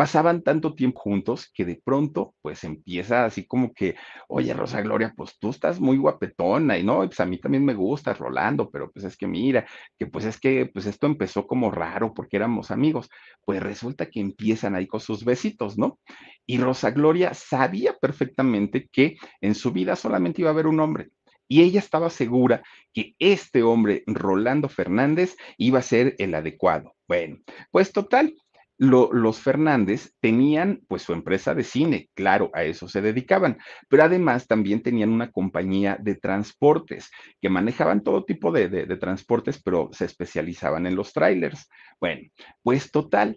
pasaban 0.00 0.40
tanto 0.40 0.74
tiempo 0.74 0.98
juntos 0.98 1.52
que 1.52 1.66
de 1.66 1.78
pronto 1.84 2.34
pues 2.40 2.64
empieza 2.64 3.26
así 3.26 3.46
como 3.46 3.74
que, 3.74 3.96
oye 4.28 4.54
Rosa 4.54 4.80
Gloria, 4.80 5.12
pues 5.14 5.38
tú 5.38 5.50
estás 5.50 5.78
muy 5.78 5.98
guapetona 5.98 6.78
y 6.78 6.82
no, 6.82 7.00
pues 7.00 7.20
a 7.20 7.26
mí 7.26 7.36
también 7.36 7.66
me 7.66 7.74
gusta 7.74 8.14
Rolando, 8.14 8.70
pero 8.70 8.90
pues 8.90 9.04
es 9.04 9.14
que 9.14 9.26
mira, 9.26 9.66
que 9.98 10.06
pues 10.06 10.24
es 10.24 10.40
que 10.40 10.64
pues 10.72 10.86
esto 10.86 11.06
empezó 11.06 11.46
como 11.46 11.70
raro 11.70 12.14
porque 12.14 12.38
éramos 12.38 12.70
amigos, 12.70 13.10
pues 13.44 13.62
resulta 13.62 14.06
que 14.06 14.20
empiezan 14.20 14.74
ahí 14.74 14.86
con 14.86 15.00
sus 15.00 15.22
besitos, 15.22 15.76
¿no? 15.76 15.98
Y 16.46 16.56
Rosa 16.56 16.92
Gloria 16.92 17.34
sabía 17.34 17.92
perfectamente 17.92 18.88
que 18.90 19.18
en 19.42 19.54
su 19.54 19.70
vida 19.70 19.96
solamente 19.96 20.40
iba 20.40 20.48
a 20.48 20.54
haber 20.54 20.66
un 20.66 20.80
hombre, 20.80 21.10
y 21.46 21.60
ella 21.60 21.78
estaba 21.78 22.08
segura 22.08 22.62
que 22.94 23.16
este 23.18 23.62
hombre, 23.62 24.02
Rolando 24.06 24.70
Fernández, 24.70 25.36
iba 25.58 25.80
a 25.80 25.82
ser 25.82 26.14
el 26.18 26.34
adecuado. 26.34 26.94
Bueno, 27.06 27.36
pues 27.70 27.92
total, 27.92 28.34
lo, 28.80 29.12
los 29.12 29.40
Fernández 29.40 30.14
tenían 30.20 30.80
pues 30.88 31.02
su 31.02 31.12
empresa 31.12 31.54
de 31.54 31.64
cine, 31.64 32.08
claro, 32.14 32.50
a 32.54 32.64
eso 32.64 32.88
se 32.88 33.02
dedicaban, 33.02 33.58
pero 33.90 34.04
además 34.04 34.46
también 34.46 34.82
tenían 34.82 35.10
una 35.10 35.30
compañía 35.30 35.98
de 36.00 36.14
transportes 36.14 37.10
que 37.42 37.50
manejaban 37.50 38.02
todo 38.02 38.24
tipo 38.24 38.50
de, 38.50 38.70
de, 38.70 38.86
de 38.86 38.96
transportes, 38.96 39.62
pero 39.62 39.90
se 39.92 40.06
especializaban 40.06 40.86
en 40.86 40.96
los 40.96 41.12
trailers. 41.12 41.68
Bueno, 42.00 42.22
pues 42.62 42.90
total, 42.90 43.36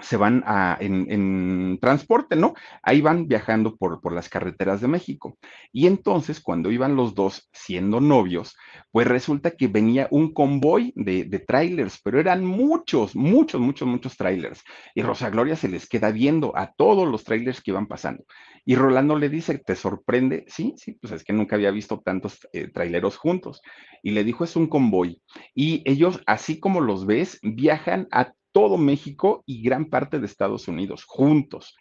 se 0.00 0.16
van 0.16 0.44
en, 0.80 1.10
en, 1.10 1.78
transporte, 1.80 2.36
¿no? 2.36 2.54
Ahí 2.82 3.00
van 3.00 3.26
viajando 3.26 3.76
por, 3.76 4.00
por 4.00 4.12
las 4.12 4.28
carreteras 4.28 4.80
de 4.80 4.88
México. 4.88 5.36
Y 5.72 5.86
entonces, 5.86 6.40
cuando 6.40 6.70
iban 6.70 6.96
los 6.96 7.14
dos 7.14 7.48
siendo 7.52 8.00
novios, 8.00 8.56
pues 8.90 9.06
resulta 9.06 9.50
que 9.50 9.68
venía 9.68 10.08
un 10.10 10.32
convoy 10.32 10.92
de, 10.96 11.24
trailers, 11.46 12.00
pero 12.02 12.18
eran 12.20 12.44
muchos, 12.44 13.14
muchos, 13.14 13.60
muchos, 13.60 13.86
muchos 13.86 14.16
trailers. 14.16 14.62
Y 14.94 15.02
Rosa 15.02 15.30
Gloria 15.30 15.56
se 15.56 15.68
les 15.68 15.88
queda 15.88 16.10
viendo 16.10 16.56
a 16.56 16.72
todos 16.72 17.06
los 17.06 17.24
trailers 17.24 17.60
que 17.60 17.70
iban 17.70 17.86
pasando. 17.86 18.24
Y 18.64 18.74
Rolando 18.76 19.16
le 19.16 19.28
dice, 19.28 19.58
¿te 19.58 19.76
sorprende? 19.76 20.44
Sí, 20.48 20.74
sí, 20.76 20.92
pues 20.92 21.12
es 21.12 21.24
que 21.24 21.32
nunca 21.32 21.56
había 21.56 21.70
visto 21.70 22.00
tantos 22.00 22.38
eh, 22.52 22.68
traileros 22.68 23.16
juntos. 23.16 23.62
Y 24.02 24.10
le 24.12 24.24
dijo, 24.24 24.44
es 24.44 24.56
un 24.56 24.66
convoy. 24.66 25.22
Y 25.54 25.82
ellos, 25.84 26.20
así 26.26 26.60
como 26.60 26.80
los 26.80 27.06
ves, 27.06 27.38
viajan 27.42 28.08
a 28.10 28.32
todo 28.52 28.76
México 28.76 29.42
y 29.46 29.62
gran 29.62 29.86
parte 29.86 30.18
de 30.18 30.26
Estados 30.26 30.68
Unidos 30.68 31.04
juntos. 31.04 31.76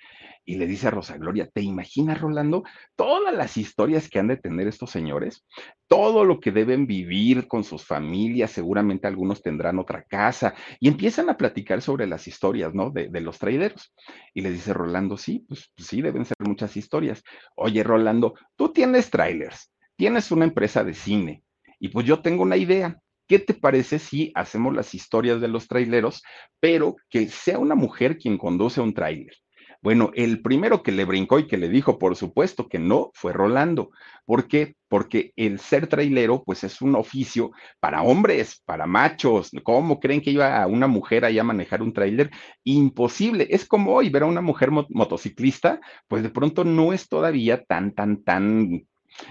Y 0.47 0.55
le 0.55 0.65
dice 0.65 0.87
a 0.87 0.91
Rosa 0.91 1.17
Gloria, 1.17 1.49
¿te 1.53 1.61
imaginas, 1.61 2.21
Rolando, 2.21 2.63
todas 2.95 3.35
las 3.35 3.57
historias 3.57 4.09
que 4.09 4.17
han 4.17 4.29
de 4.29 4.37
tener 4.37 4.65
estos 4.65 4.89
señores? 4.89 5.45
Todo 5.87 6.23
lo 6.23 6.39
que 6.39 6.53
deben 6.53 6.87
vivir 6.87 7.49
con 7.49 7.65
sus 7.65 7.83
familias, 7.83 8.51
seguramente 8.51 9.07
algunos 9.07 9.41
tendrán 9.41 9.77
otra 9.77 10.03
casa, 10.03 10.55
y 10.79 10.87
empiezan 10.87 11.29
a 11.29 11.35
platicar 11.37 11.81
sobre 11.81 12.07
las 12.07 12.29
historias, 12.29 12.73
¿no? 12.73 12.91
De, 12.91 13.09
los 13.19 13.39
traileros. 13.39 13.93
Y 14.33 14.39
le 14.39 14.51
dice 14.51 14.73
Rolando, 14.73 15.17
sí, 15.17 15.43
pues, 15.49 15.69
pues 15.75 15.89
sí, 15.89 16.01
deben 16.01 16.23
ser 16.23 16.37
muchas 16.39 16.77
historias. 16.77 17.21
Oye, 17.57 17.83
Rolando, 17.83 18.33
tú 18.55 18.71
tienes 18.71 19.09
trailers, 19.09 19.73
tienes 19.97 20.31
una 20.31 20.45
empresa 20.45 20.85
de 20.85 20.93
cine, 20.93 21.43
y 21.77 21.89
pues 21.89 22.05
yo 22.05 22.21
tengo 22.21 22.43
una 22.43 22.55
idea. 22.55 22.97
¿Qué 23.27 23.39
te 23.39 23.53
parece 23.53 23.99
si 23.99 24.31
hacemos 24.33 24.73
las 24.73 24.95
historias 24.95 25.41
de 25.41 25.49
los 25.49 25.67
traileros, 25.67 26.23
pero 26.61 26.95
que 27.09 27.27
sea 27.27 27.59
una 27.59 27.75
mujer 27.75 28.17
quien 28.17 28.37
conduce 28.37 28.79
un 28.79 28.93
trailer? 28.93 29.35
Bueno, 29.81 30.11
el 30.15 30.41
primero 30.41 30.83
que 30.83 30.91
le 30.91 31.05
brincó 31.05 31.39
y 31.39 31.47
que 31.47 31.57
le 31.57 31.69
dijo, 31.69 31.99
por 31.99 32.15
supuesto 32.15 32.67
que 32.67 32.79
no, 32.79 33.11
fue 33.13 33.33
Rolando. 33.33 33.91
¿Por 34.25 34.47
qué? 34.47 34.75
Porque 34.89 35.31
el 35.35 35.59
ser 35.59 35.87
trailero, 35.87 36.43
pues 36.43 36.63
es 36.63 36.81
un 36.81 36.95
oficio 36.95 37.51
para 37.79 38.01
hombres, 38.01 38.61
para 38.65 38.85
machos. 38.87 39.51
¿Cómo 39.63 39.99
creen 39.99 40.21
que 40.21 40.31
iba 40.31 40.61
a 40.61 40.67
una 40.67 40.87
mujer 40.87 41.25
ahí 41.25 41.39
a 41.39 41.43
manejar 41.43 41.81
un 41.81 41.93
trailer? 41.93 42.31
Imposible. 42.63 43.47
Es 43.49 43.65
como 43.65 43.93
hoy 43.93 44.09
ver 44.09 44.23
a 44.23 44.27
una 44.27 44.41
mujer 44.41 44.71
motociclista, 44.71 45.79
pues 46.07 46.23
de 46.23 46.29
pronto 46.29 46.63
no 46.63 46.93
es 46.93 47.07
todavía 47.07 47.63
tan, 47.63 47.93
tan, 47.93 48.23
tan 48.23 48.87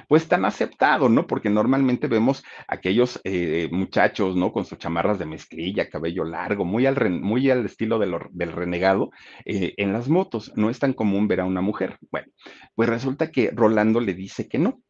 pues 0.09 0.29
tan 0.29 0.45
aceptado, 0.45 1.09
¿no? 1.09 1.27
Porque 1.27 1.51
normalmente 1.51 2.07
vemos 2.07 2.45
aquellos 2.69 3.21
eh, 3.25 3.69
muchachos, 3.71 4.37
¿no? 4.37 4.53
Con 4.53 4.65
sus 4.65 4.79
chamarras 4.79 5.19
de 5.19 5.27
mezclilla, 5.27 5.89
cabello 5.89 6.25
largo, 6.25 6.65
muy 6.65 6.87
al, 6.87 7.11
muy 7.21 7.51
al 7.51 7.65
estilo 7.67 7.99
del 7.99 8.53
renegado, 8.53 9.11
eh, 9.45 9.75
en 9.77 9.93
las 9.93 10.09
motos. 10.09 10.53
No 10.57 10.71
es 10.71 10.79
tan 10.79 10.93
común 10.93 11.29
ver 11.29 11.41
a 11.41 11.45
una 11.45 11.61
mujer. 11.61 11.99
Bueno, 12.11 12.29
pues 12.75 12.89
resulta 12.89 13.31
que 13.31 13.51
Rolando 13.53 14.01
le 14.01 14.15
dice 14.15 14.49
que 14.49 14.59
no, 14.59 14.81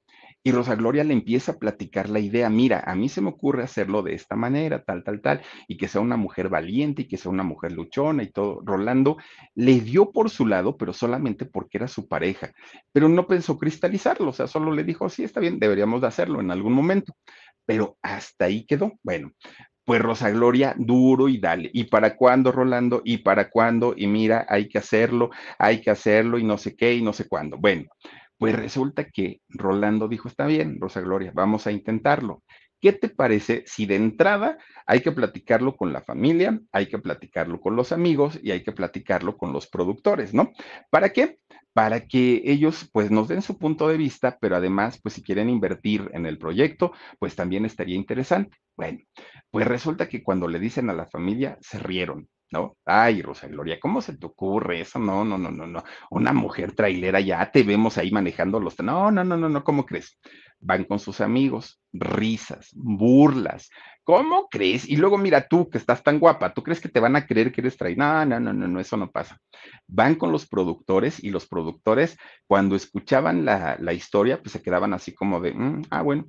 y 0.46 0.52
Rosa 0.52 0.76
Gloria 0.76 1.02
le 1.02 1.12
empieza 1.12 1.50
a 1.50 1.58
platicar 1.58 2.08
la 2.08 2.20
idea, 2.20 2.48
mira, 2.48 2.84
a 2.86 2.94
mí 2.94 3.08
se 3.08 3.20
me 3.20 3.30
ocurre 3.30 3.64
hacerlo 3.64 4.02
de 4.04 4.14
esta 4.14 4.36
manera, 4.36 4.80
tal, 4.84 5.02
tal, 5.02 5.20
tal, 5.20 5.42
y 5.66 5.76
que 5.76 5.88
sea 5.88 6.00
una 6.00 6.16
mujer 6.16 6.48
valiente 6.48 7.02
y 7.02 7.08
que 7.08 7.16
sea 7.16 7.32
una 7.32 7.42
mujer 7.42 7.72
luchona 7.72 8.22
y 8.22 8.30
todo. 8.30 8.62
Rolando 8.64 9.16
le 9.56 9.80
dio 9.80 10.12
por 10.12 10.30
su 10.30 10.46
lado, 10.46 10.76
pero 10.76 10.92
solamente 10.92 11.46
porque 11.46 11.78
era 11.78 11.88
su 11.88 12.06
pareja, 12.06 12.52
pero 12.92 13.08
no 13.08 13.26
pensó 13.26 13.58
cristalizarlo, 13.58 14.28
o 14.28 14.32
sea, 14.32 14.46
solo 14.46 14.70
le 14.70 14.84
dijo, 14.84 15.08
sí, 15.08 15.24
está 15.24 15.40
bien, 15.40 15.58
deberíamos 15.58 16.00
de 16.00 16.06
hacerlo 16.06 16.40
en 16.40 16.52
algún 16.52 16.74
momento, 16.74 17.12
pero 17.64 17.98
hasta 18.00 18.44
ahí 18.44 18.64
quedó. 18.64 18.92
Bueno, 19.02 19.32
pues 19.84 20.00
Rosa 20.00 20.30
Gloria, 20.30 20.76
duro 20.78 21.28
y 21.28 21.38
dale. 21.38 21.70
¿Y 21.72 21.84
para 21.84 22.14
cuándo, 22.14 22.52
Rolando? 22.52 23.02
¿Y 23.04 23.18
para 23.18 23.50
cuándo? 23.50 23.94
Y 23.96 24.06
mira, 24.06 24.46
hay 24.48 24.68
que 24.68 24.78
hacerlo, 24.78 25.30
hay 25.58 25.80
que 25.80 25.90
hacerlo 25.90 26.38
y 26.38 26.44
no 26.44 26.56
sé 26.56 26.76
qué 26.76 26.94
y 26.94 27.02
no 27.02 27.12
sé 27.12 27.26
cuándo. 27.26 27.56
Bueno, 27.56 27.86
pues 28.38 28.54
resulta 28.54 29.04
que 29.04 29.40
Rolando 29.48 30.08
dijo, 30.08 30.28
está 30.28 30.46
bien, 30.46 30.78
Rosa 30.80 31.00
Gloria, 31.00 31.32
vamos 31.34 31.66
a 31.66 31.72
intentarlo. 31.72 32.42
¿Qué 32.80 32.92
te 32.92 33.08
parece 33.08 33.64
si 33.66 33.86
de 33.86 33.96
entrada 33.96 34.58
hay 34.86 35.00
que 35.00 35.12
platicarlo 35.12 35.76
con 35.76 35.92
la 35.92 36.02
familia, 36.02 36.60
hay 36.72 36.86
que 36.86 36.98
platicarlo 36.98 37.60
con 37.60 37.74
los 37.74 37.90
amigos 37.90 38.38
y 38.42 38.50
hay 38.50 38.62
que 38.62 38.72
platicarlo 38.72 39.36
con 39.36 39.52
los 39.52 39.66
productores, 39.66 40.34
¿no? 40.34 40.52
¿Para 40.90 41.12
qué? 41.12 41.38
Para 41.72 42.06
que 42.06 42.42
ellos 42.44 42.88
pues 42.92 43.10
nos 43.10 43.28
den 43.28 43.42
su 43.42 43.58
punto 43.58 43.88
de 43.88 43.96
vista, 43.96 44.38
pero 44.40 44.56
además 44.56 45.00
pues 45.02 45.14
si 45.14 45.22
quieren 45.22 45.48
invertir 45.48 46.10
en 46.12 46.26
el 46.26 46.38
proyecto, 46.38 46.92
pues 47.18 47.34
también 47.34 47.64
estaría 47.64 47.96
interesante. 47.96 48.56
Bueno, 48.76 48.98
pues 49.50 49.66
resulta 49.66 50.08
que 50.08 50.22
cuando 50.22 50.46
le 50.46 50.58
dicen 50.58 50.90
a 50.90 50.94
la 50.94 51.06
familia 51.06 51.58
se 51.62 51.78
rieron, 51.78 52.28
¿no? 52.50 52.76
Ay, 52.84 53.22
Rosa 53.22 53.48
Gloria, 53.48 53.78
¿cómo 53.80 54.00
se 54.00 54.16
te 54.16 54.26
ocurre 54.26 54.80
eso? 54.80 54.98
No, 54.98 55.24
no, 55.24 55.38
no, 55.38 55.50
no, 55.50 55.66
no. 55.66 55.82
Una 56.10 56.32
mujer 56.32 56.72
trailera, 56.74 57.20
ya 57.20 57.50
te 57.50 57.62
vemos 57.62 57.98
ahí 57.98 58.10
manejando 58.10 58.60
los. 58.60 58.78
No, 58.80 59.10
no, 59.10 59.24
no, 59.24 59.36
no, 59.36 59.48
no, 59.48 59.64
¿cómo 59.64 59.84
crees? 59.86 60.18
Van 60.60 60.84
con 60.84 60.98
sus 60.98 61.20
amigos, 61.20 61.80
risas, 61.98 62.70
burlas. 62.74 63.68
¿Cómo 64.04 64.48
crees? 64.48 64.88
Y 64.88 64.96
luego 64.96 65.18
mira 65.18 65.48
tú 65.48 65.68
que 65.68 65.78
estás 65.78 66.02
tan 66.02 66.20
guapa, 66.20 66.54
¿tú 66.54 66.62
crees 66.62 66.80
que 66.80 66.88
te 66.88 67.00
van 67.00 67.16
a 67.16 67.26
creer 67.26 67.50
que 67.50 67.60
eres 67.60 67.76
trailera? 67.76 68.24
No, 68.24 68.38
no, 68.38 68.52
no, 68.52 68.68
no, 68.68 68.80
eso 68.80 68.96
no 68.96 69.10
pasa. 69.10 69.38
Van 69.88 70.14
con 70.14 70.30
los 70.30 70.46
productores 70.46 71.22
y 71.22 71.30
los 71.30 71.46
productores, 71.48 72.16
cuando 72.46 72.76
escuchaban 72.76 73.44
la, 73.44 73.76
la 73.80 73.92
historia, 73.92 74.40
pues 74.40 74.52
se 74.52 74.62
quedaban 74.62 74.94
así 74.94 75.12
como 75.12 75.40
de, 75.40 75.54
mm, 75.54 75.82
ah, 75.90 76.02
bueno. 76.02 76.26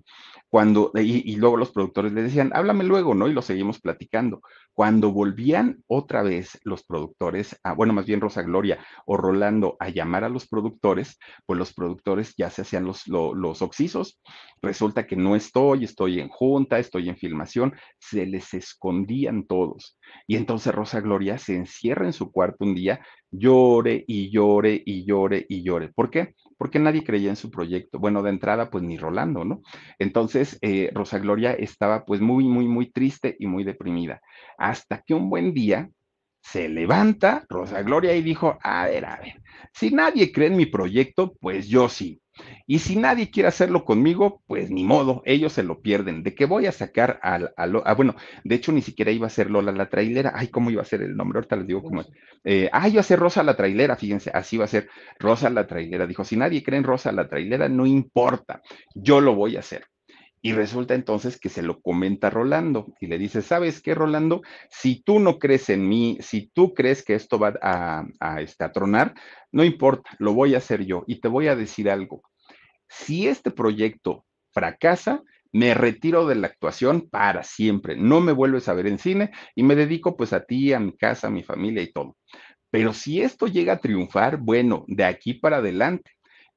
Cuando, 0.49 0.91
y, 0.95 1.35
luego 1.35 1.57
los 1.57 1.71
productores 1.71 2.13
le 2.13 2.23
decían, 2.23 2.51
háblame 2.53 2.85
luego, 2.85 3.13
¿no? 3.13 3.27
Y 3.27 3.33
lo 3.33 3.41
seguimos 3.41 3.81
platicando. 3.81 4.41
Cuando 4.73 5.11
volvían 5.11 5.83
otra 5.87 6.23
vez 6.23 6.57
los 6.63 6.85
productores, 6.85 7.59
a, 7.63 7.73
bueno, 7.73 7.91
más 7.91 8.05
bien 8.05 8.21
Rosa 8.21 8.43
Gloria 8.43 8.79
o 9.05 9.17
Rolando 9.17 9.75
a 9.79 9.89
llamar 9.89 10.23
a 10.23 10.29
los 10.29 10.47
productores, 10.47 11.19
pues 11.45 11.59
los 11.59 11.73
productores 11.73 12.33
ya 12.37 12.49
se 12.49 12.61
hacían 12.61 12.85
los, 12.85 13.07
los, 13.07 13.61
oxisos. 13.61 14.21
Resulta 14.61 15.05
que 15.05 15.17
no 15.17 15.35
estoy, 15.83 16.19
en 16.19 16.29
junta, 16.29 16.79
estoy 16.79 17.09
en 17.09 17.17
filmación, 17.17 17.73
se 17.99 18.25
les 18.25 18.53
escondían 18.53 19.45
todos. 19.45 19.97
Y 20.27 20.35
entonces 20.35 20.73
Rosa 20.73 21.01
Gloria 21.01 21.37
se 21.37 21.55
encierra 21.55 22.05
en 22.05 22.13
su 22.13 22.31
cuarto 22.31 22.65
un 22.65 22.75
día, 22.75 23.01
llore 23.31 24.03
y 24.07 24.29
llore 24.29 24.81
y 24.85 25.05
llore 25.05 25.45
y 25.49 25.63
llore. 25.63 25.89
¿Por 25.93 26.09
qué? 26.09 26.33
Porque 26.57 26.79
nadie 26.79 27.03
creía 27.03 27.29
en 27.29 27.35
su 27.35 27.51
proyecto. 27.51 27.99
Bueno, 27.99 28.23
de 28.23 28.29
entrada, 28.29 28.69
pues 28.69 28.83
ni 28.83 28.97
Rolando, 28.97 29.43
¿no? 29.45 29.61
Entonces, 29.99 30.57
eh, 30.61 30.91
Rosa 30.93 31.19
Gloria 31.19 31.53
estaba 31.53 32.05
pues 32.05 32.21
muy, 32.21 32.45
muy, 32.45 32.67
muy 32.67 32.91
triste 32.91 33.35
y 33.39 33.47
muy 33.47 33.63
deprimida 33.63 34.21
hasta 34.57 35.01
que 35.01 35.13
un 35.13 35.29
buen 35.29 35.53
día 35.53 35.89
se 36.51 36.69
levanta 36.69 37.45
Rosa 37.49 37.81
Gloria 37.81 38.15
y 38.15 38.21
dijo, 38.21 38.57
a 38.63 38.85
ver, 38.85 39.05
a 39.05 39.17
ver, 39.17 39.41
si 39.73 39.91
nadie 39.91 40.31
cree 40.31 40.47
en 40.47 40.55
mi 40.55 40.65
proyecto, 40.65 41.35
pues 41.41 41.67
yo 41.67 41.89
sí. 41.89 42.21
Y 42.65 42.79
si 42.79 42.95
nadie 42.95 43.31
quiere 43.31 43.49
hacerlo 43.49 43.83
conmigo, 43.83 44.43
pues 44.47 44.69
ni 44.69 44.83
modo, 44.83 45.23
ellos 45.25 45.51
se 45.51 45.63
lo 45.63 45.81
pierden. 45.81 46.23
¿De 46.23 46.35
qué 46.35 46.45
voy 46.45 46.67
a 46.67 46.71
sacar 46.71 47.19
al, 47.21 47.53
ah, 47.57 47.93
bueno, 47.95 48.15
de 48.43 48.55
hecho 48.55 48.71
ni 48.71 48.81
siquiera 48.81 49.11
iba 49.11 49.27
a 49.27 49.31
ser 49.31 49.49
Lola 49.49 49.71
la 49.71 49.89
trailera. 49.89 50.31
Ay, 50.35 50.47
¿cómo 50.47 50.69
iba 50.69 50.81
a 50.81 50.85
ser 50.85 51.01
el 51.01 51.17
nombre? 51.17 51.39
Ahorita 51.39 51.55
les 51.57 51.67
digo 51.67 51.83
cómo. 51.83 52.05
Eh, 52.43 52.69
ah, 52.71 52.87
iba 52.87 53.01
a 53.01 53.03
ser 53.03 53.19
Rosa 53.19 53.43
la 53.43 53.57
trailera, 53.57 53.95
fíjense, 53.97 54.31
así 54.33 54.55
va 54.55 54.65
a 54.65 54.69
ser 54.69 54.87
Rosa 55.19 55.49
la 55.49 55.67
trailera. 55.67 56.07
Dijo, 56.07 56.23
si 56.23 56.37
nadie 56.37 56.63
cree 56.63 56.77
en 56.77 56.85
Rosa 56.85 57.11
la 57.11 57.27
trailera, 57.27 57.67
no 57.67 57.85
importa, 57.85 58.61
yo 58.93 59.19
lo 59.19 59.35
voy 59.35 59.57
a 59.57 59.59
hacer. 59.59 59.85
Y 60.47 60.53
resulta 60.53 60.95
entonces 60.95 61.37
que 61.37 61.49
se 61.49 61.61
lo 61.61 61.81
comenta 61.81 62.29
Rolando 62.29 62.93
y 63.01 63.07
le 63.07 63.17
dice, 63.17 63.41
¿sabes 63.41 63.81
qué, 63.81 63.93
Rolando? 63.93 64.43
Si 64.69 65.03
tú 65.03 65.19
no 65.19 65.39
crees 65.39 65.69
en 65.69 65.89
mí, 65.89 66.19
si 66.21 66.47
tú 66.47 66.73
crees 66.73 67.03
que 67.03 67.15
esto 67.15 67.37
va 67.37 67.55
a, 67.61 68.05
este, 68.39 68.63
a 68.63 68.71
tronar, 68.71 69.13
no 69.51 69.65
importa, 69.65 70.09
lo 70.19 70.33
voy 70.33 70.55
a 70.55 70.59
hacer 70.59 70.85
yo. 70.85 71.03
Y 71.05 71.19
te 71.19 71.27
voy 71.27 71.49
a 71.49 71.57
decir 71.57 71.89
algo. 71.89 72.21
Si 72.87 73.27
este 73.27 73.51
proyecto 73.51 74.23
fracasa, 74.53 75.21
me 75.51 75.73
retiro 75.73 76.25
de 76.25 76.35
la 76.35 76.47
actuación 76.47 77.09
para 77.09 77.43
siempre. 77.43 77.97
No 77.97 78.21
me 78.21 78.31
vuelves 78.31 78.69
a 78.69 78.73
ver 78.73 78.87
en 78.87 78.99
cine 78.99 79.31
y 79.53 79.63
me 79.63 79.75
dedico 79.75 80.15
pues 80.15 80.31
a 80.31 80.45
ti, 80.45 80.71
a 80.71 80.79
mi 80.79 80.95
casa, 80.95 81.27
a 81.27 81.29
mi 81.29 81.43
familia 81.43 81.81
y 81.81 81.91
todo. 81.91 82.15
Pero 82.71 82.93
si 82.93 83.21
esto 83.21 83.47
llega 83.47 83.73
a 83.73 83.79
triunfar, 83.79 84.37
bueno, 84.37 84.85
de 84.87 85.03
aquí 85.03 85.33
para 85.33 85.57
adelante 85.57 86.09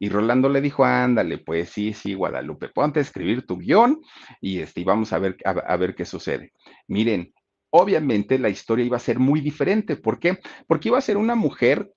y 0.02 0.08
Rolando 0.08 0.48
le 0.48 0.62
dijo, 0.62 0.82
ándale, 0.82 1.38
pues 1.38 1.68
sí, 1.68 1.92
sí, 1.92 2.14
Guadalupe, 2.14 2.70
ponte 2.70 3.00
a 3.00 3.02
escribir 3.02 3.46
tu 3.46 3.58
guion 3.58 4.00
y, 4.40 4.60
este, 4.60 4.82
vamos 4.82 5.12
a 5.12 5.18
ver, 5.18 5.36
a, 5.44 5.76
ver 5.76 5.94
qué 5.94 6.06
sucede. 6.06 6.54
Miren, 6.88 7.34
obviamente 7.68 8.38
la 8.38 8.48
historia 8.48 8.86
iba 8.86 8.96
a 8.96 9.00
ser 9.00 9.18
muy 9.18 9.42
diferente. 9.42 9.96
¿Por 9.96 10.18
qué? 10.18 10.40
Porque 10.66 10.88
iba 10.88 10.96
a 10.96 11.02
ser 11.02 11.18
una 11.18 11.34
mujer 11.34 11.92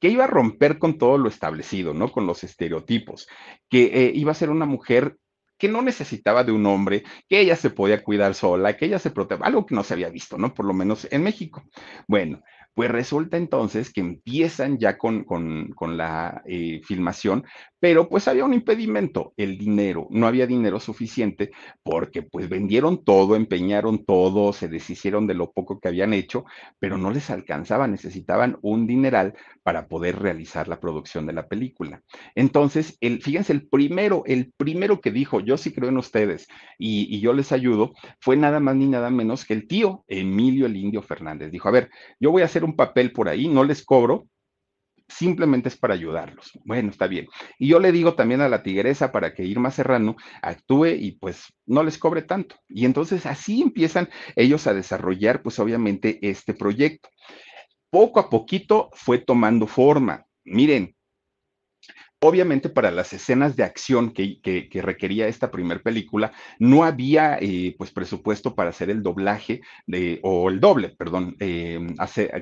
que 0.00 0.10
iba 0.10 0.24
a 0.24 0.28
romper 0.28 0.78
con 0.78 0.98
todo 0.98 1.16
lo 1.16 1.30
establecido, 1.30 1.94
¿no? 1.94 2.12
Con 2.12 2.26
los 2.26 2.44
estereotipos, 2.44 3.26
que 3.70 3.84
eh, 3.84 4.12
iba 4.14 4.32
a 4.32 4.34
ser 4.34 4.50
una 4.50 4.66
mujer 4.66 5.16
que 5.56 5.68
no 5.68 5.80
necesitaba 5.80 6.44
de 6.44 6.52
un 6.52 6.66
hombre, 6.66 7.04
que 7.26 7.40
ella 7.40 7.56
se 7.56 7.70
podía 7.70 8.04
cuidar 8.04 8.34
sola, 8.34 8.76
que 8.76 8.84
ella 8.84 8.98
se 8.98 9.10
protegía, 9.10 9.46
algo 9.46 9.64
que 9.64 9.74
no 9.74 9.82
se 9.82 9.94
había 9.94 10.10
visto, 10.10 10.36
¿no? 10.36 10.52
Por 10.52 10.66
lo 10.66 10.74
menos 10.74 11.08
en 11.10 11.22
México. 11.22 11.62
Bueno, 12.06 12.42
pues 12.76 12.90
resulta 12.90 13.38
entonces 13.38 13.90
que 13.90 14.02
empiezan 14.02 14.76
ya 14.76 14.98
con, 14.98 15.24
con, 15.24 15.96
la 15.96 16.42
eh, 16.44 16.82
filmación, 16.84 17.44
pero 17.80 18.10
pues 18.10 18.28
había 18.28 18.44
un 18.44 18.52
impedimento, 18.52 19.32
el 19.38 19.56
dinero. 19.56 20.08
No 20.10 20.26
había 20.26 20.46
dinero 20.46 20.78
suficiente 20.78 21.52
porque 21.82 22.20
pues 22.20 22.50
vendieron 22.50 23.02
todo, 23.02 23.34
empeñaron 23.34 24.04
todo, 24.04 24.52
se 24.52 24.68
deshicieron 24.68 25.26
de 25.26 25.32
lo 25.32 25.52
poco 25.52 25.80
que 25.80 25.88
habían 25.88 26.12
hecho, 26.12 26.44
pero 26.78 26.98
no 26.98 27.10
les 27.10 27.30
alcanzaba, 27.30 27.88
necesitaban 27.88 28.58
un 28.60 28.86
dineral 28.86 29.32
para 29.62 29.88
poder 29.88 30.18
realizar 30.18 30.68
la 30.68 30.78
producción 30.78 31.24
de 31.24 31.32
la 31.32 31.48
película. 31.48 32.02
Entonces, 32.34 32.98
el, 33.00 33.22
fíjense, 33.22 33.54
el 33.54 33.66
primero, 33.66 34.22
el 34.26 34.52
primero 34.54 35.00
que 35.00 35.12
dijo, 35.12 35.40
yo 35.40 35.56
sí 35.56 35.72
creo 35.72 35.88
en 35.88 35.96
ustedes 35.96 36.46
y, 36.78 37.06
y 37.08 37.20
yo 37.20 37.32
les 37.32 37.52
ayudo, 37.52 37.94
fue 38.20 38.36
nada 38.36 38.60
más 38.60 38.76
ni 38.76 38.86
nada 38.86 39.08
menos 39.08 39.46
que 39.46 39.54
el 39.54 39.66
tío 39.66 40.04
Emilio 40.08 40.66
el 40.66 40.76
Indio 40.76 41.00
Fernández. 41.00 41.50
Dijo, 41.50 41.68
a 41.68 41.72
ver, 41.72 41.88
yo 42.20 42.30
voy 42.30 42.42
a 42.42 42.44
hacer 42.44 42.65
un 42.66 42.76
papel 42.76 43.12
por 43.12 43.28
ahí, 43.28 43.48
no 43.48 43.64
les 43.64 43.84
cobro, 43.84 44.26
simplemente 45.08 45.68
es 45.68 45.76
para 45.76 45.94
ayudarlos. 45.94 46.50
Bueno, 46.64 46.90
está 46.90 47.06
bien. 47.06 47.28
Y 47.58 47.68
yo 47.68 47.78
le 47.80 47.92
digo 47.92 48.14
también 48.14 48.40
a 48.40 48.48
la 48.48 48.62
tigresa 48.62 49.12
para 49.12 49.34
que 49.34 49.44
Irma 49.44 49.70
Serrano 49.70 50.16
actúe 50.42 50.86
y 50.98 51.12
pues 51.12 51.44
no 51.64 51.82
les 51.82 51.98
cobre 51.98 52.22
tanto. 52.22 52.56
Y 52.68 52.84
entonces 52.84 53.26
así 53.26 53.62
empiezan 53.62 54.08
ellos 54.34 54.66
a 54.66 54.74
desarrollar 54.74 55.42
pues 55.42 55.58
obviamente 55.58 56.18
este 56.22 56.54
proyecto. 56.54 57.08
Poco 57.90 58.20
a 58.20 58.28
poquito 58.28 58.90
fue 58.94 59.18
tomando 59.18 59.66
forma. 59.66 60.24
miren, 60.44 60.95
Obviamente 62.20 62.70
para 62.70 62.90
las 62.90 63.12
escenas 63.12 63.56
de 63.56 63.62
acción 63.62 64.10
que, 64.10 64.40
requería 64.82 65.28
esta 65.28 65.50
primer 65.50 65.82
película, 65.82 66.32
no 66.58 66.82
había 66.82 67.36
eh, 67.38 67.74
pues 67.76 67.90
presupuesto 67.90 68.54
para 68.54 68.70
hacer 68.70 68.88
el 68.88 69.02
doblaje 69.02 69.60
de, 69.86 70.20
o 70.22 70.48
el 70.48 70.58
doble, 70.58 70.94
perdón, 70.96 71.36
eh, 71.40 71.78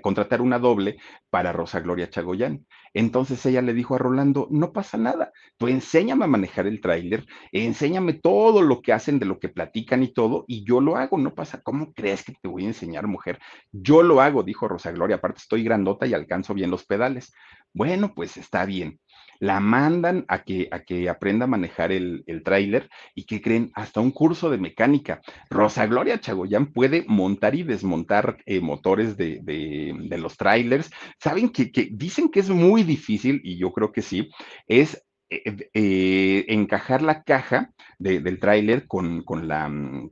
contratar 0.00 0.40
una 0.42 0.60
doble 0.60 0.98
para 1.28 1.52
Rosa 1.52 1.80
Gloria 1.80 2.08
Chagoyán. 2.08 2.64
Entonces 2.92 3.44
ella 3.46 3.62
le 3.62 3.74
dijo 3.74 3.96
a 3.96 3.98
Rolando, 3.98 4.46
no 4.48 4.72
pasa 4.72 4.96
nada, 4.96 5.32
tú 5.56 5.66
enséñame 5.66 6.24
a 6.24 6.28
manejar 6.28 6.68
el 6.68 6.80
tráiler, 6.80 7.26
enséñame 7.50 8.12
todo 8.12 8.62
lo 8.62 8.80
que 8.80 8.92
hacen, 8.92 9.18
de 9.18 9.26
lo 9.26 9.40
que 9.40 9.48
platican 9.48 10.04
y 10.04 10.12
todo, 10.14 10.44
y 10.46 10.64
yo 10.64 10.80
lo 10.80 10.96
hago, 10.96 11.18
no 11.18 11.34
pasa, 11.34 11.60
¿cómo 11.62 11.92
crees 11.92 12.22
que 12.22 12.34
te 12.40 12.46
voy 12.46 12.62
a 12.64 12.68
enseñar, 12.68 13.08
mujer? 13.08 13.40
Yo 13.72 14.04
lo 14.04 14.20
hago, 14.20 14.44
dijo 14.44 14.68
Rosa 14.68 14.92
Gloria, 14.92 15.16
aparte 15.16 15.40
estoy 15.40 15.64
grandota 15.64 16.06
y 16.06 16.14
alcanzo 16.14 16.54
bien 16.54 16.70
los 16.70 16.84
pedales. 16.86 17.32
Bueno, 17.72 18.14
pues 18.14 18.36
está 18.36 18.64
bien 18.66 19.00
la 19.40 19.60
mandan 19.60 20.24
a 20.28 20.44
que, 20.44 20.68
a 20.70 20.80
que 20.80 21.08
aprenda 21.08 21.44
a 21.44 21.48
manejar 21.48 21.92
el, 21.92 22.24
el 22.26 22.42
tráiler 22.42 22.88
y 23.14 23.24
que 23.24 23.40
creen 23.40 23.70
hasta 23.74 24.00
un 24.00 24.10
curso 24.10 24.50
de 24.50 24.58
mecánica. 24.58 25.20
Rosa 25.50 25.86
Gloria 25.86 26.20
Chagoyán 26.20 26.72
puede 26.72 27.04
montar 27.08 27.54
y 27.54 27.62
desmontar 27.62 28.38
eh, 28.46 28.60
motores 28.60 29.16
de, 29.16 30.18
los 30.18 30.36
tráilers. 30.36 30.90
Saben 31.18 31.50
que, 31.50 31.70
dicen 31.92 32.30
que 32.30 32.40
es 32.40 32.50
muy 32.50 32.82
difícil, 32.82 33.40
y 33.44 33.56
yo 33.56 33.72
creo 33.72 33.92
que 33.92 34.02
sí, 34.02 34.30
es 34.66 35.04
eh, 35.30 35.68
eh, 35.74 36.44
encajar 36.48 37.02
la 37.02 37.22
caja 37.22 37.72
del 37.98 38.38
tráiler 38.38 38.86
con, 38.86 39.22
con 39.22 39.48
la 39.48 39.68
mm, 39.68 40.10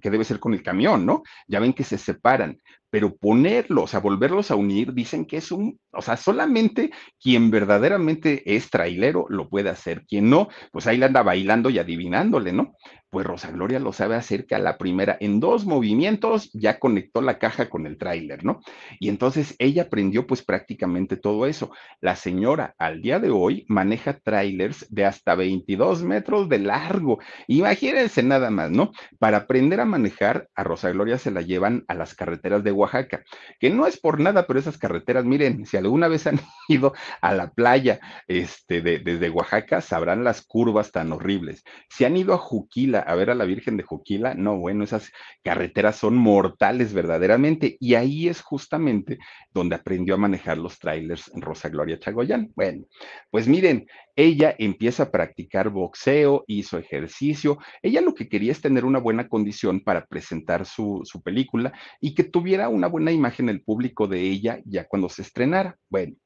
que 0.00 0.10
debe 0.10 0.24
ser 0.24 0.38
con 0.38 0.54
el 0.54 0.62
camión, 0.62 1.04
¿no? 1.04 1.22
Ya 1.48 1.60
ven 1.60 1.72
que 1.72 1.84
se 1.84 1.98
separan 1.98 2.58
pero 2.90 3.16
ponerlos, 3.16 3.84
o 3.84 3.86
sea, 3.86 4.00
volverlos 4.00 4.50
a 4.50 4.56
unir, 4.56 4.92
dicen 4.92 5.26
que 5.26 5.38
es 5.38 5.50
un, 5.52 5.78
o 5.92 6.02
sea, 6.02 6.16
solamente 6.16 6.90
quien 7.20 7.50
verdaderamente 7.50 8.42
es 8.54 8.70
trailero 8.70 9.26
lo 9.28 9.48
puede 9.48 9.70
hacer, 9.70 10.04
quien 10.06 10.30
no, 10.30 10.48
pues 10.72 10.86
ahí 10.86 10.96
le 10.96 11.06
anda 11.06 11.22
bailando 11.22 11.70
y 11.70 11.78
adivinándole, 11.78 12.52
¿no? 12.52 12.74
Pues 13.08 13.24
Rosa 13.24 13.50
Gloria 13.50 13.78
lo 13.78 13.92
sabe 13.92 14.16
hacer 14.16 14.46
que 14.46 14.56
a 14.56 14.58
la 14.58 14.76
primera, 14.78 15.16
en 15.20 15.40
dos 15.40 15.64
movimientos, 15.64 16.50
ya 16.52 16.78
conectó 16.78 17.22
la 17.22 17.38
caja 17.38 17.70
con 17.70 17.86
el 17.86 17.98
tráiler, 17.98 18.44
¿no? 18.44 18.60
Y 18.98 19.08
entonces 19.08 19.54
ella 19.58 19.84
aprendió 19.84 20.26
pues 20.26 20.44
prácticamente 20.44 21.16
todo 21.16 21.46
eso. 21.46 21.70
La 22.00 22.16
señora 22.16 22.74
al 22.78 23.00
día 23.00 23.20
de 23.20 23.30
hoy 23.30 23.64
maneja 23.68 24.18
trailers 24.18 24.86
de 24.90 25.04
hasta 25.04 25.34
22 25.34 26.02
metros 26.02 26.48
de 26.48 26.58
largo. 26.58 27.18
Imagínense 27.46 28.22
nada 28.22 28.50
más, 28.50 28.70
¿no? 28.70 28.90
Para 29.18 29.38
aprender 29.38 29.80
a 29.80 29.84
manejar, 29.84 30.48
a 30.54 30.64
Rosa 30.64 30.90
Gloria 30.90 31.16
se 31.16 31.30
la 31.30 31.42
llevan 31.42 31.84
a 31.88 31.94
las 31.94 32.14
carreteras 32.14 32.64
de 32.64 32.72
Oaxaca, 32.76 33.24
que 33.58 33.70
no 33.70 33.86
es 33.86 33.98
por 33.98 34.20
nada, 34.20 34.46
pero 34.46 34.58
esas 34.58 34.78
carreteras, 34.78 35.24
miren, 35.24 35.66
si 35.66 35.76
alguna 35.76 36.08
vez 36.08 36.26
han 36.26 36.38
ido 36.68 36.94
a 37.20 37.34
la 37.34 37.50
playa 37.50 38.00
este, 38.28 38.80
de, 38.80 38.98
desde 39.00 39.30
Oaxaca, 39.30 39.80
sabrán 39.80 40.24
las 40.24 40.42
curvas 40.42 40.92
tan 40.92 41.12
horribles. 41.12 41.64
Si 41.90 42.04
han 42.04 42.16
ido 42.16 42.34
a 42.34 42.38
Juquila 42.38 43.00
a 43.00 43.14
ver 43.14 43.30
a 43.30 43.34
la 43.34 43.44
Virgen 43.44 43.76
de 43.76 43.82
Juquila, 43.82 44.34
no, 44.34 44.56
bueno, 44.58 44.84
esas 44.84 45.10
carreteras 45.42 45.96
son 45.96 46.16
mortales 46.16 46.92
verdaderamente, 46.92 47.76
y 47.80 47.94
ahí 47.94 48.28
es 48.28 48.40
justamente 48.42 49.18
donde 49.52 49.76
aprendió 49.76 50.14
a 50.14 50.18
manejar 50.18 50.58
los 50.58 50.78
trailers 50.78 51.30
Rosa 51.34 51.68
Gloria 51.68 51.98
Chagoyán. 51.98 52.52
Bueno, 52.54 52.84
pues 53.30 53.48
miren, 53.48 53.86
ella 54.16 54.54
empieza 54.58 55.04
a 55.04 55.10
practicar 55.10 55.68
boxeo, 55.68 56.44
hizo 56.46 56.78
ejercicio. 56.78 57.58
Ella 57.82 58.00
lo 58.00 58.14
que 58.14 58.28
quería 58.28 58.52
es 58.52 58.62
tener 58.62 58.86
una 58.86 58.98
buena 58.98 59.28
condición 59.28 59.80
para 59.80 60.06
presentar 60.06 60.64
su, 60.64 61.04
película 61.22 61.72
y 62.00 62.14
que 62.14 62.24
tuviera 62.24 62.68
una 62.70 62.88
buena 62.88 63.12
imagen 63.12 63.48
el 63.50 63.62
público 63.62 64.08
de 64.08 64.20
ella 64.22 64.60
ya 64.64 64.86
cuando 64.86 65.10
se 65.10 65.22
estrenara. 65.22 65.76
Bueno, 65.90 66.16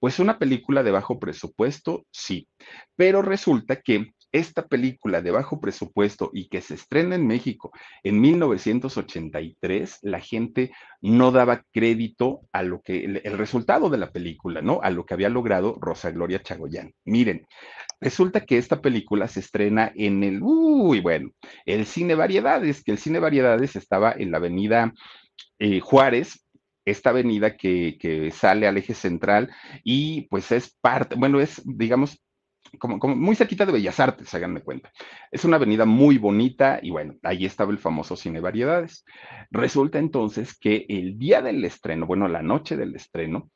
pues 0.00 0.18
una 0.18 0.38
película 0.38 0.82
de 0.82 0.90
bajo 0.90 1.18
presupuesto, 1.18 2.06
sí, 2.10 2.48
pero 2.96 3.20
resulta 3.20 3.80
que 3.80 4.12
esta 4.34 4.66
película 4.66 5.22
de 5.22 5.30
bajo 5.30 5.60
presupuesto 5.60 6.30
y 6.34 6.48
que 6.48 6.60
se 6.60 6.74
estrena 6.74 7.14
en 7.14 7.24
México 7.24 7.70
en 8.02 8.20
1983, 8.20 10.00
la 10.02 10.18
gente 10.18 10.72
no 11.00 11.30
daba 11.30 11.62
crédito 11.72 12.40
a 12.52 12.64
lo 12.64 12.82
que 12.82 13.04
el, 13.04 13.38
resultado 13.38 13.90
de 13.90 13.98
la 13.98 14.10
película, 14.10 14.60
¿no? 14.60 14.80
A 14.82 14.90
lo 14.90 15.06
que 15.06 15.14
había 15.14 15.28
logrado 15.28 15.78
Rosa 15.80 16.10
Gloria 16.10 16.42
Chagoyán. 16.42 16.92
Miren, 17.04 17.46
resulta 18.00 18.44
que 18.44 18.58
esta 18.58 18.80
película 18.80 19.28
se 19.28 19.38
estrena 19.38 19.92
en 19.94 20.24
el, 20.24 20.40
uy, 20.42 20.98
bueno, 20.98 21.30
el 21.64 21.86
Cine 21.86 22.16
Variedades, 22.16 22.82
que 22.82 22.90
el 22.90 22.98
Cine 22.98 23.20
Variedades 23.20 23.76
estaba 23.76 24.12
en 24.18 24.32
la 24.32 24.38
avenida 24.38 24.92
eh, 25.60 25.78
Juárez, 25.78 26.44
esta 26.84 27.10
avenida 27.10 27.56
que, 27.56 27.96
que, 28.00 28.32
sale 28.32 28.66
al 28.66 28.78
eje 28.78 28.94
central 28.94 29.50
y 29.84 30.22
pues 30.22 30.50
es 30.50 30.76
parte, 30.80 31.14
bueno, 31.14 31.40
es, 31.40 31.62
digamos, 31.64 32.23
como, 32.78 32.98
muy 33.14 33.36
cerquita 33.36 33.66
de 33.66 33.72
Bellas 33.72 34.00
Artes, 34.00 34.32
háganme 34.34 34.60
cuenta. 34.60 34.92
Es 35.30 35.44
una 35.44 35.56
avenida 35.56 35.84
muy 35.84 36.18
bonita 36.18 36.78
y 36.82 36.90
bueno, 36.90 37.16
ahí 37.22 37.44
estaba 37.44 37.72
el 37.72 37.78
famoso 37.78 38.16
Cine 38.16 38.40
Variedades. 38.40 39.04
Resulta 39.50 39.98
entonces 39.98 40.58
que 40.58 40.86
el 40.88 41.18
día 41.18 41.42
del 41.42 41.64
estreno, 41.64 42.06
bueno, 42.06 42.28
la 42.28 42.42
noche 42.42 42.76
del 42.76 42.94
estreno, 42.94 43.50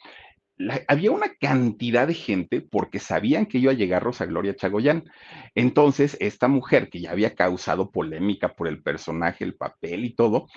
había 0.89 1.13
una 1.13 1.35
cantidad 1.41 2.07
de 2.07 2.15
gente 2.15 2.61
porque 2.61 2.99
sabían 2.99 3.47
que 3.47 3.59
iba 3.59 3.73
a 3.73 3.77
llegar 3.77 4.03
Rosa 4.03 4.27
Gloria 4.27 4.57
Chagoyán. 4.57 5.05
Entonces, 5.55 6.17
esta 6.21 6.49
mujer 6.49 6.91
que 6.91 7.01
ya 7.01 7.13
había 7.13 7.35
causado 7.35 7.91
polémica 7.91 8.55
por 8.55 8.67
el 8.69 8.83
personaje, 8.83 9.45
el 9.45 9.55
papel 9.55 10.05
y 10.05 10.15
todo, 10.15 10.49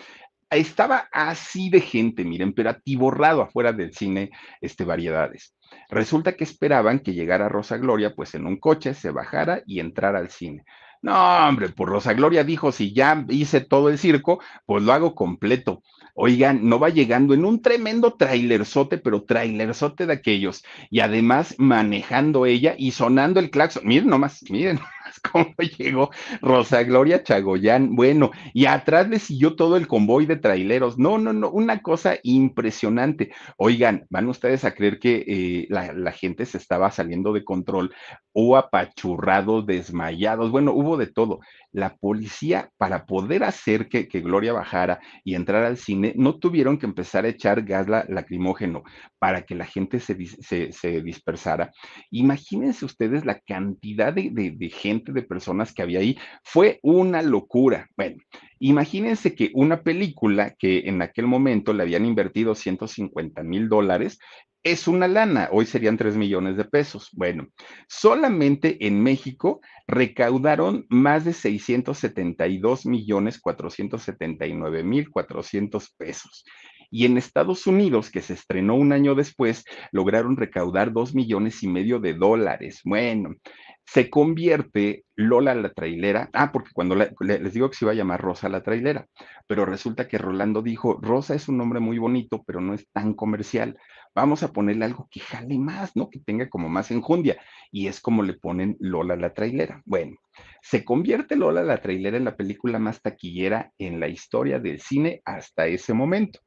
estaba 0.51 1.07
así 1.11 1.69
de 1.69 1.81
gente, 1.81 2.23
miren, 2.23 2.53
pero 2.53 2.69
atiborrado 2.69 3.41
afuera 3.41 3.73
del 3.73 3.93
cine, 3.93 4.31
este, 4.59 4.83
variedades. 4.83 5.55
Resulta 5.89 6.33
que 6.33 6.43
esperaban 6.43 6.99
que 6.99 7.13
llegara 7.13 7.49
Rosa 7.49 7.77
Gloria, 7.77 8.13
pues 8.15 8.35
en 8.35 8.45
un 8.45 8.59
coche, 8.59 8.93
se 8.93 9.11
bajara 9.11 9.63
y 9.65 9.79
entrara 9.79 10.19
al 10.19 10.29
cine. 10.29 10.63
No, 11.01 11.47
hombre, 11.47 11.69
pues 11.69 11.89
Rosa 11.89 12.13
Gloria 12.13 12.43
dijo, 12.43 12.71
si 12.71 12.93
ya 12.93 13.25
hice 13.29 13.61
todo 13.61 13.89
el 13.89 13.97
circo, 13.97 14.39
pues 14.65 14.83
lo 14.83 14.93
hago 14.93 15.15
completo. 15.15 15.81
Oigan, 16.13 16.67
no 16.67 16.77
va 16.77 16.89
llegando 16.89 17.33
en 17.33 17.45
un 17.45 17.61
tremendo 17.61 18.13
trailerzote, 18.13 18.97
pero 18.97 19.23
trailerzote 19.23 20.05
de 20.05 20.13
aquellos. 20.13 20.63
Y 20.89 20.99
además 20.99 21.55
manejando 21.57 22.45
ella 22.45 22.75
y 22.77 22.91
sonando 22.91 23.39
el 23.39 23.49
claxon. 23.49 23.83
Miren 23.85 24.09
nomás, 24.09 24.43
miren 24.49 24.79
cómo 25.31 25.53
llegó 25.77 26.11
Rosa 26.41 26.83
Gloria 26.83 27.23
Chagoyán. 27.23 27.95
Bueno, 27.95 28.31
y 28.53 28.65
atrás 28.65 29.09
le 29.09 29.19
siguió 29.19 29.55
todo 29.55 29.77
el 29.77 29.87
convoy 29.87 30.25
de 30.25 30.35
traileros. 30.35 30.97
No, 30.97 31.17
no, 31.17 31.33
no, 31.33 31.49
una 31.49 31.81
cosa 31.81 32.17
impresionante. 32.23 33.31
Oigan, 33.57 34.05
van 34.09 34.27
ustedes 34.27 34.65
a 34.65 34.73
creer 34.73 34.99
que 34.99 35.23
eh, 35.27 35.67
la, 35.69 36.11
gente 36.11 36.45
se 36.45 36.57
estaba 36.57 36.91
saliendo 36.91 37.31
de 37.31 37.45
control 37.45 37.93
o 38.33 38.57
apachurrados, 38.57 39.65
desmayados. 39.65 40.51
Bueno, 40.51 40.73
hubo 40.73 40.97
de 40.97 41.07
todo 41.07 41.39
la 41.71 41.95
policía, 41.95 42.69
para 42.77 43.05
poder 43.05 43.43
hacer 43.43 43.87
que, 43.87 44.03
Gloria 44.21 44.53
bajara 44.53 44.99
y 45.23 45.35
entrar 45.35 45.63
al 45.63 45.77
cine, 45.77 46.13
no 46.17 46.37
tuvieron 46.37 46.77
que 46.77 46.85
empezar 46.85 47.25
a 47.25 47.29
echar 47.29 47.63
gas 47.63 47.87
lacrimógeno 48.09 48.83
para 49.19 49.43
que 49.43 49.55
la 49.55 49.65
gente 49.65 49.99
se, 49.99 50.15
dispersara. 51.01 51.71
Imagínense 52.09 52.85
ustedes 52.85 53.25
la 53.25 53.39
cantidad 53.39 54.13
de, 54.13 54.29
de 54.31 54.69
gente, 54.69 55.13
de 55.13 55.23
personas 55.23 55.73
que 55.73 55.81
había 55.81 55.99
ahí. 55.99 56.17
Fue 56.43 56.79
una 56.83 57.21
locura. 57.21 57.87
Bueno, 57.95 58.17
imagínense 58.59 59.33
que 59.33 59.51
una 59.53 59.81
película 59.81 60.55
que 60.57 60.79
en 60.89 61.01
aquel 61.01 61.27
momento 61.27 61.73
le 61.73 61.83
habían 61.83 62.05
invertido 62.05 62.53
150 62.53 63.43
mil 63.43 63.69
dólares, 63.69 64.19
es 64.63 64.87
una 64.87 65.07
lana, 65.07 65.49
hoy 65.51 65.65
serían 65.65 65.97
3 65.97 66.15
millones 66.15 66.57
de 66.57 66.65
pesos. 66.65 67.09
Bueno, 67.13 67.47
solamente 67.87 68.85
en 68.85 69.01
México 69.01 69.61
recaudaron 69.87 70.85
más 70.89 71.25
de 71.25 71.33
672 71.33 72.85
millones 72.85 73.39
479 73.39 74.83
mil 74.83 75.09
400 75.09 75.89
pesos. 75.97 76.45
Y 76.93 77.05
en 77.05 77.17
Estados 77.17 77.65
Unidos, 77.67 78.11
que 78.11 78.21
se 78.21 78.33
estrenó 78.33 78.75
un 78.75 78.91
año 78.91 79.15
después, 79.15 79.63
lograron 79.91 80.35
recaudar 80.35 80.91
2 80.91 81.15
millones 81.15 81.63
y 81.63 81.67
medio 81.67 81.99
de 81.99 82.13
dólares. 82.13 82.81
Bueno, 82.83 83.35
se 83.91 84.09
convierte 84.09 85.03
Lola 85.15 85.53
la 85.55 85.73
trailera. 85.73 86.29
Ah, 86.33 86.51
porque 86.51 86.71
cuando 86.73 86.95
les 86.95 87.53
digo 87.53 87.69
que 87.69 87.75
se 87.75 87.85
iba 87.85 87.91
a 87.91 87.95
llamar 87.95 88.21
Rosa 88.21 88.47
la 88.49 88.63
trailera, 88.63 89.07
pero 89.47 89.65
resulta 89.65 90.07
que 90.07 90.17
Rolando 90.17 90.61
dijo, 90.61 90.99
Rosa 91.01 91.35
es 91.35 91.49
un 91.49 91.57
nombre 91.57 91.79
muy 91.79 91.97
bonito, 91.97 92.43
pero 92.45 92.61
no 92.61 92.73
es 92.73 92.87
tan 92.91 93.13
comercial 93.13 93.77
vamos 94.15 94.43
a 94.43 94.51
ponerle 94.51 94.85
algo 94.85 95.07
que 95.09 95.19
jale 95.19 95.57
más, 95.57 95.95
¿no? 95.95 96.09
Que 96.09 96.19
tenga 96.19 96.49
como 96.49 96.69
más 96.69 96.91
enjundia. 96.91 97.37
Y 97.71 97.87
es 97.87 98.01
como 98.01 98.23
le 98.23 98.33
ponen 98.33 98.77
Lola 98.79 99.15
la 99.15 99.33
trailera. 99.33 99.81
Bueno, 99.85 100.17
se 100.61 100.83
convierte 100.83 101.35
Lola 101.35 101.63
la 101.63 101.81
trailera 101.81 102.17
en 102.17 102.25
la 102.25 102.35
película 102.35 102.79
más 102.79 103.01
taquillera 103.01 103.71
en 103.77 103.99
la 103.99 104.07
historia 104.07 104.59
del 104.59 104.79
cine 104.81 105.21
hasta 105.25 105.67
ese 105.67 105.93
momento. 105.93 106.39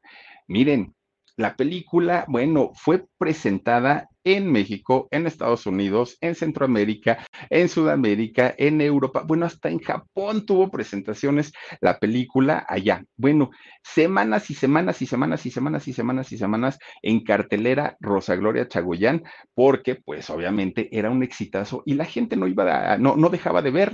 Miren, 0.46 0.94
la 1.36 1.56
película, 1.56 2.24
bueno, 2.28 2.70
fue 2.74 3.06
presentada 3.18 4.08
en 4.24 4.50
México, 4.50 5.08
en 5.10 5.26
Estados 5.26 5.66
Unidos, 5.66 6.16
en 6.20 6.34
Centroamérica, 6.34 7.24
en 7.50 7.68
Sudamérica, 7.68 8.54
en 8.58 8.80
Europa, 8.80 9.22
bueno, 9.26 9.46
hasta 9.46 9.68
en 9.68 9.78
Japón 9.78 10.46
tuvo 10.46 10.70
presentaciones 10.70 11.52
la 11.80 11.98
película 11.98 12.64
allá. 12.68 13.04
Bueno, 13.16 13.50
semanas 13.82 14.50
y 14.50 14.54
semanas 14.54 15.02
y 15.02 15.06
semanas 15.06 15.46
y 15.46 15.50
semanas 15.50 15.88
y 15.88 15.92
semanas 15.92 16.32
y 16.32 16.38
semanas 16.38 16.78
en 17.02 17.22
cartelera 17.22 17.96
Rosa 18.00 18.36
Gloria 18.36 18.68
Chagoyán, 18.68 19.22
porque 19.54 19.96
pues 19.96 20.28
obviamente 20.30 20.88
era 20.96 21.10
un 21.10 21.22
exitazo 21.22 21.82
y 21.86 21.94
la 21.94 22.04
gente 22.04 22.36
no 22.36 22.48
iba 22.48 22.94
a, 22.94 22.98
no, 22.98 23.16
no 23.16 23.28
dejaba 23.28 23.62
de 23.62 23.70
ver. 23.70 23.93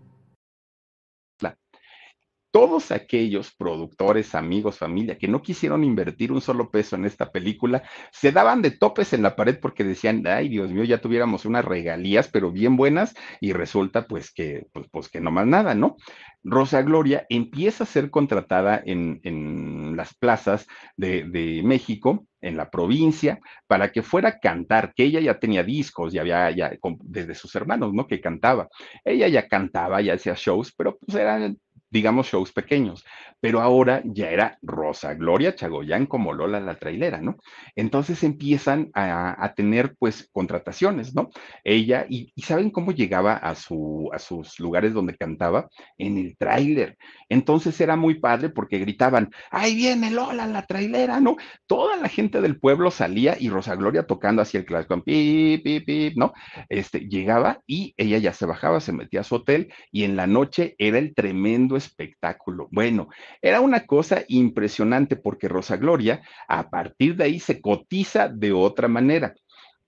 Todos 2.51 2.91
aquellos 2.91 3.53
productores, 3.55 4.35
amigos, 4.35 4.77
familia 4.77 5.17
que 5.17 5.27
no 5.27 5.41
quisieron 5.41 5.83
invertir 5.83 6.31
un 6.31 6.41
solo 6.41 6.69
peso 6.69 6.95
en 6.95 7.05
esta 7.05 7.31
película, 7.31 7.83
se 8.11 8.31
daban 8.31 8.61
de 8.61 8.71
topes 8.71 9.13
en 9.13 9.23
la 9.23 9.35
pared 9.35 9.57
porque 9.59 9.83
decían, 9.83 10.25
ay 10.27 10.49
Dios 10.49 10.69
mío, 10.71 10.83
ya 10.83 10.99
tuviéramos 10.99 11.45
unas 11.45 11.65
regalías, 11.65 12.27
pero 12.27 12.51
bien 12.51 12.75
buenas, 12.75 13.15
y 13.39 13.53
resulta 13.53 14.05
pues 14.05 14.31
que, 14.33 14.67
pues, 14.73 14.87
pues 14.91 15.09
que 15.09 15.21
no 15.21 15.31
más 15.31 15.47
nada, 15.47 15.75
¿no? 15.75 15.95
Rosa 16.43 16.81
Gloria 16.81 17.25
empieza 17.29 17.83
a 17.83 17.87
ser 17.87 18.09
contratada 18.09 18.81
en, 18.83 19.19
en 19.23 19.95
las 19.95 20.13
plazas 20.13 20.67
de, 20.97 21.23
de, 21.23 21.61
México, 21.63 22.25
en 22.41 22.57
la 22.57 22.71
provincia, 22.71 23.39
para 23.67 23.91
que 23.91 24.01
fuera 24.01 24.29
a 24.29 24.39
cantar, 24.39 24.93
que 24.95 25.03
ella 25.03 25.19
ya 25.19 25.39
tenía 25.39 25.63
discos, 25.63 26.11
ya 26.11 26.21
había, 26.21 26.49
ya, 26.51 26.71
desde 27.03 27.35
sus 27.35 27.53
hermanos, 27.55 27.93
¿no? 27.93 28.07
Que 28.07 28.19
cantaba. 28.19 28.69
Ella 29.05 29.27
ya 29.27 29.47
cantaba, 29.47 30.01
ya 30.01 30.15
hacía 30.15 30.33
shows, 30.35 30.73
pero 30.75 30.97
pues 30.97 31.15
eran 31.15 31.57
digamos, 31.91 32.27
shows 32.27 32.53
pequeños, 32.53 33.05
pero 33.41 33.61
ahora 33.61 34.01
ya 34.05 34.29
era 34.29 34.57
Rosa 34.61 35.13
Gloria 35.13 35.53
Chagoyán 35.53 36.05
como 36.05 36.33
Lola 36.33 36.59
la 36.59 36.75
trailera, 36.75 37.21
¿no? 37.21 37.37
Entonces 37.75 38.23
empiezan 38.23 38.89
a, 38.93 39.53
tener, 39.55 39.95
pues, 39.99 40.29
contrataciones, 40.31 41.13
¿no? 41.13 41.29
Ella, 41.63 42.05
y, 42.09 42.31
¿saben 42.41 42.69
cómo 42.69 42.93
llegaba 42.93 43.33
a, 43.33 43.55
su, 43.55 44.09
a 44.13 44.19
sus 44.19 44.59
lugares 44.59 44.93
donde 44.93 45.17
cantaba? 45.17 45.67
En 45.97 46.17
el 46.17 46.37
tráiler. 46.37 46.97
Entonces 47.27 47.79
era 47.81 47.95
muy 47.95 48.15
padre 48.15 48.49
porque 48.49 48.79
gritaban, 48.79 49.31
ahí 49.49 49.75
viene 49.75 50.11
Lola 50.11 50.47
la 50.47 50.65
trailera, 50.65 51.19
¿no? 51.19 51.35
Toda 51.67 51.97
la 51.97 52.07
gente 52.07 52.41
del 52.41 52.57
pueblo 52.59 52.89
salía 52.89 53.35
y 53.37 53.49
Rosa 53.49 53.75
Gloria 53.75 54.07
tocando 54.07 54.41
así 54.41 54.57
el 54.57 54.65
clásico, 54.65 55.03
pip, 55.03 55.63
pip, 55.63 55.85
pip, 55.85 56.17
¿no? 56.17 56.33
Este, 56.69 57.01
llegaba 57.01 57.59
y 57.67 57.93
ella 57.97 58.17
ya 58.17 58.33
se 58.33 58.45
bajaba, 58.45 58.79
se 58.79 58.93
metía 58.93 59.21
a 59.21 59.23
su 59.23 59.35
hotel 59.35 59.73
y 59.91 60.03
en 60.03 60.15
la 60.15 60.27
noche 60.27 60.75
era 60.77 60.97
el 60.97 61.13
tremendo 61.13 61.75
espectáculo. 61.81 62.67
Bueno, 62.71 63.09
era 63.41 63.59
una 63.61 63.85
cosa 63.85 64.23
impresionante 64.27 65.15
porque 65.15 65.47
Rosa 65.47 65.77
Gloria 65.77 66.21
a 66.47 66.69
partir 66.69 67.15
de 67.15 67.25
ahí 67.25 67.39
se 67.39 67.61
cotiza 67.61 68.29
de 68.29 68.53
otra 68.53 68.87
manera. 68.87 69.33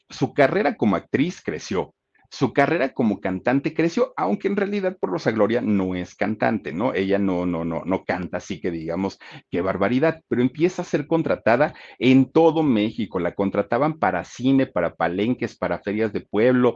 Su 0.10 0.34
carrera 0.34 0.76
como 0.76 0.96
actriz 0.96 1.42
creció, 1.42 1.94
su 2.34 2.52
carrera 2.52 2.94
como 2.94 3.22
cantante 3.22 3.76
creció, 3.76 4.12
aunque 4.18 4.48
en 4.48 4.56
realidad 4.56 4.98
por 5.00 5.12
Rosa 5.12 5.30
Gloria 5.30 5.62
no 5.62 5.94
es 5.94 6.16
cantante, 6.16 6.74
¿no? 6.74 6.96
Ella 6.96 7.20
no, 7.20 7.46
no, 7.46 7.64
no, 7.64 7.84
no 7.86 8.04
canta 8.06 8.38
así 8.38 8.60
que 8.60 8.72
digamos 8.72 9.20
qué 9.52 9.62
barbaridad, 9.62 10.20
pero 10.28 10.42
empieza 10.42 10.82
a 10.82 10.86
ser 10.86 11.06
contratada 11.06 11.76
en 12.00 12.32
todo 12.32 12.64
México. 12.64 13.20
La 13.20 13.36
contrataban 13.36 14.00
para 14.00 14.24
cine, 14.24 14.66
para 14.66 14.96
palenques, 14.96 15.56
para 15.56 15.78
ferias 15.78 16.12
de 16.12 16.22
pueblo, 16.22 16.74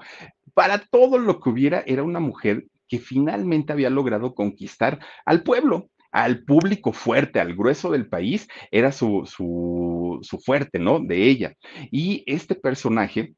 para 0.54 0.78
todo 0.78 1.18
lo 1.18 1.40
que 1.40 1.50
hubiera. 1.50 1.84
Era 1.88 2.04
una 2.04 2.20
mujer 2.20 2.68
que 2.88 3.00
finalmente 3.00 3.74
había 3.74 3.90
logrado 3.90 4.34
conquistar 4.36 5.00
al 5.26 5.44
pueblo, 5.44 5.90
al 6.12 6.44
público 6.44 6.94
fuerte, 6.94 7.40
al 7.40 7.56
grueso 7.56 7.92
del 7.92 8.08
país, 8.08 8.48
era 8.72 8.92
su, 8.92 9.24
su, 9.26 10.20
su 10.22 10.40
fuerte, 10.40 10.80
¿no? 10.80 11.00
De 11.00 11.28
ella. 11.28 11.54
Y 11.92 12.24
este 12.26 12.56
personaje 12.56 13.34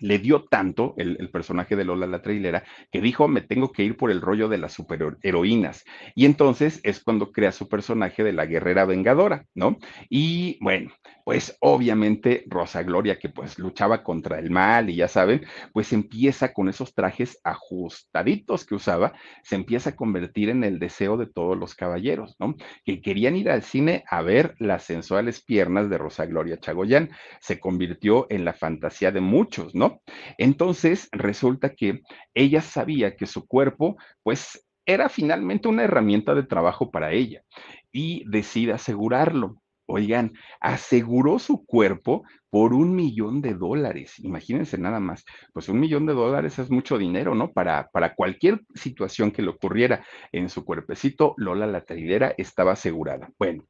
le 0.00 0.18
dio 0.18 0.44
tanto 0.44 0.94
el, 0.96 1.28
personaje 1.30 1.76
de 1.76 1.84
Lola 1.84 2.06
la 2.06 2.22
trailera 2.22 2.64
que 2.90 3.00
dijo, 3.00 3.28
me 3.28 3.40
tengo 3.40 3.72
que 3.72 3.84
ir 3.84 3.96
por 3.96 4.10
el 4.10 4.20
rollo 4.20 4.48
de 4.48 4.58
las 4.58 4.72
superheroínas. 4.72 5.84
Y 6.14 6.26
entonces 6.26 6.80
es 6.84 7.00
cuando 7.00 7.32
crea 7.32 7.52
su 7.52 7.68
personaje 7.68 8.24
de 8.24 8.32
la 8.32 8.46
guerrera 8.46 8.84
vengadora, 8.84 9.44
¿no? 9.54 9.78
Y 10.08 10.58
bueno, 10.60 10.90
pues 11.24 11.56
obviamente 11.60 12.44
Rosa 12.46 12.82
Gloria, 12.82 13.18
que 13.18 13.28
pues 13.28 13.58
luchaba 13.58 14.02
contra 14.02 14.38
el 14.38 14.50
mal 14.50 14.88
y 14.88 14.96
ya 14.96 15.08
saben, 15.08 15.44
pues 15.72 15.92
empieza 15.92 16.52
con 16.52 16.68
esos 16.68 16.94
trajes 16.94 17.38
ajustaditos 17.44 18.64
que 18.64 18.74
usaba, 18.74 19.12
se 19.42 19.56
empieza 19.56 19.90
a 19.90 19.96
convertir 19.96 20.48
en 20.48 20.64
el 20.64 20.78
deseo 20.78 21.16
de 21.16 21.26
todos 21.26 21.56
los 21.58 21.74
caballeros, 21.74 22.34
¿no? 22.38 22.56
Que 22.84 23.02
querían 23.02 23.36
ir 23.36 23.50
al 23.50 23.62
cine 23.62 24.04
a 24.08 24.22
ver 24.22 24.54
las 24.58 24.84
sensuales 24.84 25.42
piernas 25.42 25.90
de 25.90 25.98
Rosa 25.98 26.26
Gloria 26.26 26.58
Chagoyán. 26.58 27.10
Se 27.40 27.60
convirtió 27.60 28.26
en 28.30 28.44
la 28.44 28.54
fantasía 28.54 29.12
de 29.12 29.20
muchos, 29.20 29.74
¿no? 29.74 29.87
Entonces, 30.38 31.08
resulta 31.12 31.74
que 31.74 32.00
ella 32.34 32.60
sabía 32.62 33.16
que 33.16 33.26
su 33.26 33.46
cuerpo, 33.46 33.96
pues, 34.22 34.64
era 34.86 35.08
finalmente 35.10 35.68
una 35.68 35.84
herramienta 35.84 36.34
de 36.34 36.44
trabajo 36.44 36.90
para 36.90 37.12
ella 37.12 37.42
y 37.92 38.24
decide 38.28 38.72
asegurarlo. 38.72 39.60
Oigan, 39.90 40.32
aseguró 40.60 41.38
su 41.38 41.64
cuerpo 41.64 42.24
por 42.50 42.72
un 42.72 42.94
millón 42.94 43.40
de 43.40 43.54
dólares. 43.54 44.18
Imagínense 44.18 44.78
nada 44.78 45.00
más. 45.00 45.24
Pues 45.52 45.68
un 45.68 45.80
millón 45.80 46.06
de 46.06 46.14
dólares 46.14 46.58
es 46.58 46.70
mucho 46.70 46.98
dinero, 46.98 47.34
¿no? 47.34 47.52
Para, 47.52 47.88
para 47.92 48.14
cualquier 48.14 48.60
situación 48.74 49.30
que 49.30 49.42
le 49.42 49.48
ocurriera 49.48 50.04
en 50.32 50.48
su 50.48 50.64
cuerpecito, 50.64 51.34
Lola 51.36 51.66
la 51.66 51.84
traidera 51.84 52.34
estaba 52.36 52.72
asegurada. 52.72 53.30
Bueno, 53.38 53.64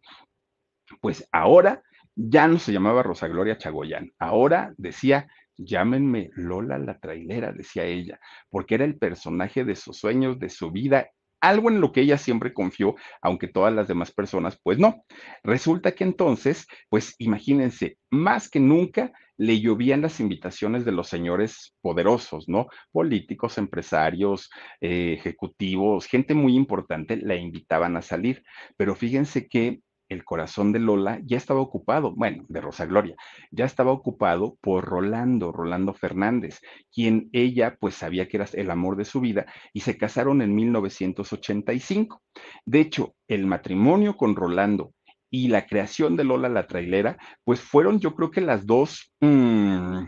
pues 1.00 1.28
ahora 1.32 1.82
ya 2.14 2.48
no 2.48 2.58
se 2.58 2.72
llamaba 2.72 3.02
Rosa 3.02 3.28
Gloria 3.28 3.58
Chagoyán. 3.58 4.10
Ahora 4.18 4.74
decía 4.76 5.28
Llámenme 5.58 6.30
Lola 6.34 6.78
la 6.78 6.98
trailera, 6.98 7.52
decía 7.52 7.84
ella, 7.84 8.18
porque 8.48 8.76
era 8.76 8.84
el 8.84 8.96
personaje 8.96 9.64
de 9.64 9.74
sus 9.76 9.98
sueños, 9.98 10.38
de 10.38 10.48
su 10.48 10.70
vida, 10.70 11.08
algo 11.40 11.70
en 11.70 11.80
lo 11.80 11.92
que 11.92 12.00
ella 12.00 12.18
siempre 12.18 12.52
confió, 12.52 12.96
aunque 13.22 13.48
todas 13.48 13.72
las 13.72 13.88
demás 13.88 14.12
personas, 14.12 14.58
pues 14.62 14.78
no. 14.78 15.04
Resulta 15.42 15.92
que 15.92 16.04
entonces, 16.04 16.66
pues 16.88 17.14
imagínense, 17.18 17.98
más 18.10 18.48
que 18.48 18.60
nunca 18.60 19.12
le 19.36 19.60
llovían 19.60 20.02
las 20.02 20.18
invitaciones 20.18 20.84
de 20.84 20.92
los 20.92 21.08
señores 21.08 21.74
poderosos, 21.80 22.48
¿no? 22.48 22.66
Políticos, 22.90 23.56
empresarios, 23.56 24.50
eh, 24.80 25.14
ejecutivos, 25.16 26.06
gente 26.06 26.34
muy 26.34 26.56
importante, 26.56 27.16
la 27.16 27.36
invitaban 27.36 27.96
a 27.96 28.02
salir. 28.02 28.42
Pero 28.76 28.96
fíjense 28.96 29.46
que 29.46 29.80
el 30.08 30.24
corazón 30.24 30.72
de 30.72 30.78
Lola 30.78 31.20
ya 31.24 31.36
estaba 31.36 31.60
ocupado, 31.60 32.14
bueno, 32.14 32.44
de 32.48 32.60
Rosa 32.60 32.86
Gloria, 32.86 33.16
ya 33.50 33.64
estaba 33.64 33.92
ocupado 33.92 34.56
por 34.60 34.84
Rolando, 34.84 35.52
Rolando 35.52 35.94
Fernández, 35.94 36.60
quien 36.92 37.28
ella 37.32 37.76
pues 37.78 37.94
sabía 37.94 38.28
que 38.28 38.38
era 38.38 38.46
el 38.52 38.70
amor 38.70 38.96
de 38.96 39.04
su 39.04 39.20
vida 39.20 39.46
y 39.72 39.80
se 39.80 39.96
casaron 39.96 40.42
en 40.42 40.54
1985. 40.54 42.22
De 42.64 42.80
hecho, 42.80 43.14
el 43.26 43.46
matrimonio 43.46 44.16
con 44.16 44.36
Rolando 44.36 44.92
y 45.30 45.48
la 45.48 45.66
creación 45.66 46.16
de 46.16 46.24
Lola 46.24 46.48
la 46.48 46.66
trailera, 46.66 47.18
pues 47.44 47.60
fueron 47.60 48.00
yo 48.00 48.14
creo 48.14 48.30
que 48.30 48.40
las 48.40 48.66
dos, 48.66 49.12
mmm, 49.20 50.04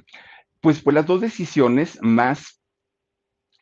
pues, 0.61 0.83
pues 0.83 0.95
las 0.95 1.07
dos 1.07 1.21
decisiones 1.21 1.99
más 2.03 2.60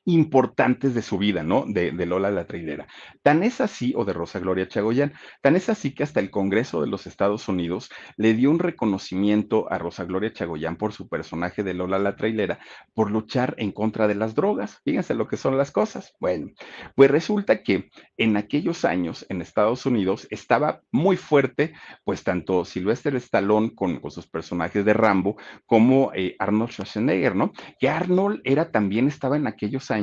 importantes 0.08 0.94
de 0.94 1.02
su 1.02 1.18
vida, 1.18 1.42
¿no? 1.42 1.66
De, 1.68 1.92
Lola 2.06 2.30
la 2.30 2.46
trailera. 2.46 2.86
Tan 3.22 3.42
es 3.42 3.60
así, 3.60 3.92
o 3.94 4.06
de 4.06 4.14
Rosa 4.14 4.38
Gloria 4.38 4.66
Chagoyán, 4.66 5.12
tan 5.42 5.54
es 5.54 5.68
así 5.68 5.94
que 5.94 6.02
hasta 6.02 6.18
el 6.18 6.30
Congreso 6.30 6.80
de 6.80 6.86
los 6.86 7.06
Estados 7.06 7.46
Unidos 7.46 7.90
le 8.16 8.32
dio 8.32 8.50
un 8.50 8.58
reconocimiento 8.58 9.70
a 9.70 9.76
Rosa 9.76 10.06
Gloria 10.06 10.32
Chagoyán 10.32 10.76
por 10.76 10.94
su 10.94 11.10
personaje 11.10 11.62
de 11.62 11.74
Lola 11.74 11.98
la 11.98 12.16
trailera, 12.16 12.58
por 12.94 13.10
luchar 13.10 13.54
en 13.58 13.70
contra 13.70 14.08
de 14.08 14.14
las 14.14 14.34
drogas. 14.34 14.80
Fíjense 14.82 15.12
lo 15.12 15.28
que 15.28 15.36
son 15.36 15.58
las 15.58 15.70
cosas. 15.70 16.14
Bueno, 16.20 16.52
pues 16.94 17.10
resulta 17.10 17.62
que 17.62 17.90
en 18.16 18.38
aquellos 18.38 18.86
años 18.86 19.26
en 19.28 19.42
Estados 19.42 19.84
Unidos 19.84 20.26
estaba 20.30 20.80
muy 20.90 21.18
fuerte, 21.18 21.74
pues 22.04 22.24
tanto 22.24 22.64
Sylvester 22.64 23.14
Stallone 23.16 23.74
con, 23.74 24.00
sus 24.10 24.26
personajes 24.26 24.86
de 24.86 24.94
Rambo 24.94 25.36
como 25.66 26.12
eh, 26.14 26.34
Arnold 26.38 26.70
Schwarzenegger, 26.70 27.36
¿no? 27.36 27.52
Que 27.78 27.90
Arnold 27.90 28.40
era 28.44 28.70
también 28.70 29.06
estaba 29.06 29.36
en 29.36 29.46
aquellos 29.46 29.90
años 29.90 29.97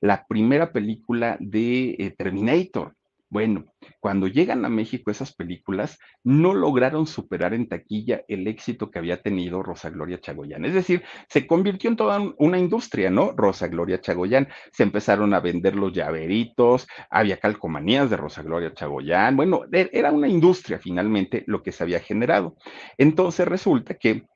la 0.00 0.26
primera 0.26 0.72
película 0.72 1.36
de 1.40 1.96
eh, 1.98 2.14
Terminator. 2.16 2.94
Bueno, 3.32 3.64
cuando 3.98 4.26
llegan 4.26 4.66
a 4.66 4.68
México 4.68 5.10
esas 5.10 5.34
películas, 5.34 5.98
no 6.22 6.52
lograron 6.52 7.06
superar 7.06 7.54
en 7.54 7.66
taquilla 7.66 8.22
el 8.28 8.46
éxito 8.46 8.90
que 8.90 8.98
había 8.98 9.22
tenido 9.22 9.62
Rosa 9.62 9.88
Gloria 9.88 10.20
Chagoyán. 10.20 10.66
Es 10.66 10.74
decir, 10.74 11.02
se 11.30 11.46
convirtió 11.46 11.88
en 11.88 11.96
toda 11.96 12.20
una 12.36 12.58
industria, 12.58 13.08
¿no? 13.08 13.32
Rosa 13.32 13.68
Gloria 13.68 14.02
Chagoyán. 14.02 14.48
Se 14.70 14.82
empezaron 14.82 15.32
a 15.32 15.40
vender 15.40 15.76
los 15.76 15.94
llaveritos, 15.94 16.86
había 17.08 17.38
calcomanías 17.38 18.10
de 18.10 18.18
Rosa 18.18 18.42
Gloria 18.42 18.74
Chagoyán. 18.74 19.34
Bueno, 19.34 19.62
e, 19.72 19.88
era 19.94 20.12
una 20.12 20.28
industria 20.28 20.78
finalmente 20.78 21.42
lo 21.46 21.62
que 21.62 21.72
se 21.72 21.84
había 21.84 22.00
generado. 22.00 22.56
Entonces 22.98 23.48
resulta 23.48 23.94
que 23.94 24.26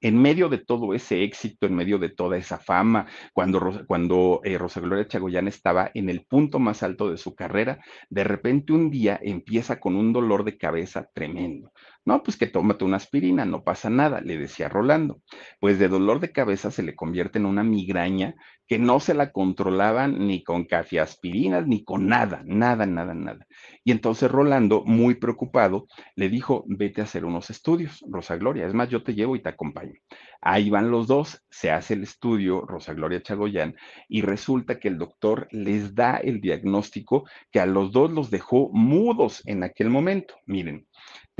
en 0.00 0.20
medio 0.20 0.48
de 0.48 0.58
todo 0.58 0.94
ese 0.94 1.22
éxito, 1.22 1.66
en 1.66 1.74
medio 1.74 1.98
de 1.98 2.08
toda 2.08 2.36
esa 2.36 2.58
fama, 2.58 3.06
cuando, 3.32 3.84
cuando 3.86 4.40
eh, 4.44 4.58
Rosa 4.58 4.80
Gloria 4.80 5.06
Chagoyán 5.06 5.48
estaba 5.48 5.90
en 5.94 6.08
el 6.08 6.24
punto 6.24 6.58
más 6.58 6.82
alto 6.82 7.10
de 7.10 7.18
su 7.18 7.34
carrera, 7.34 7.80
de 8.08 8.24
repente 8.24 8.72
un 8.72 8.90
día 8.90 9.18
empieza 9.22 9.80
con 9.80 9.96
un 9.96 10.12
dolor 10.12 10.44
de 10.44 10.56
cabeza 10.56 11.08
tremendo. 11.12 11.72
No, 12.04 12.22
pues 12.22 12.36
que 12.36 12.46
tómate 12.46 12.84
una 12.84 12.96
aspirina, 12.96 13.44
no 13.44 13.62
pasa 13.62 13.90
nada, 13.90 14.20
le 14.20 14.38
decía 14.38 14.68
Rolando. 14.68 15.20
Pues 15.60 15.78
de 15.78 15.88
dolor 15.88 16.20
de 16.20 16.32
cabeza 16.32 16.70
se 16.70 16.82
le 16.82 16.96
convierte 16.96 17.38
en 17.38 17.46
una 17.46 17.62
migraña 17.62 18.34
que 18.66 18.78
no 18.78 19.00
se 19.00 19.14
la 19.14 19.32
controlaban 19.32 20.28
ni 20.28 20.44
con 20.44 20.66
aspirinas 20.70 21.66
ni 21.66 21.82
con 21.82 22.06
nada, 22.06 22.42
nada, 22.46 22.86
nada, 22.86 23.14
nada. 23.14 23.46
Y 23.82 23.90
entonces 23.90 24.30
Rolando, 24.30 24.84
muy 24.84 25.16
preocupado, 25.16 25.88
le 26.14 26.28
dijo, 26.28 26.64
vete 26.68 27.00
a 27.00 27.04
hacer 27.04 27.24
unos 27.24 27.50
estudios, 27.50 28.04
Rosa 28.08 28.36
Gloria, 28.36 28.66
es 28.66 28.72
más, 28.72 28.88
yo 28.88 29.02
te 29.02 29.14
llevo 29.14 29.34
y 29.34 29.42
te 29.42 29.48
acompaño. 29.48 29.94
Ahí 30.40 30.70
van 30.70 30.92
los 30.92 31.08
dos, 31.08 31.44
se 31.50 31.72
hace 31.72 31.94
el 31.94 32.04
estudio, 32.04 32.64
Rosa 32.64 32.94
Gloria 32.94 33.20
Chagoyán, 33.20 33.74
y 34.08 34.22
resulta 34.22 34.78
que 34.78 34.86
el 34.86 34.98
doctor 34.98 35.48
les 35.50 35.96
da 35.96 36.18
el 36.18 36.40
diagnóstico 36.40 37.28
que 37.50 37.58
a 37.58 37.66
los 37.66 37.90
dos 37.90 38.12
los 38.12 38.30
dejó 38.30 38.70
mudos 38.72 39.42
en 39.46 39.64
aquel 39.64 39.90
momento. 39.90 40.36
Miren, 40.46 40.86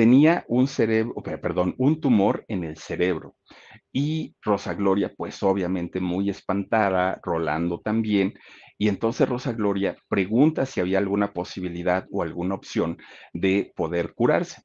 tenía 0.01 0.47
un 0.49 0.67
cerebro, 0.67 1.13
perdón, 1.23 1.75
un 1.77 2.01
tumor 2.01 2.47
en 2.49 2.65
el 2.65 2.79
cerebro. 2.79 3.37
Y 3.93 4.35
Rosa 4.41 4.73
Gloria, 4.73 5.13
pues 5.15 5.43
obviamente 5.43 6.01
muy 6.01 6.31
espantada, 6.31 7.21
Rolando 7.23 7.83
también. 7.83 8.33
Y 8.79 8.89
entonces 8.89 9.29
Rosa 9.29 9.53
Gloria 9.53 9.99
pregunta 10.09 10.65
si 10.65 10.81
había 10.81 10.97
alguna 10.97 11.35
posibilidad 11.35 12.07
o 12.11 12.23
alguna 12.23 12.55
opción 12.55 12.97
de 13.35 13.75
poder 13.77 14.15
curarse. 14.15 14.63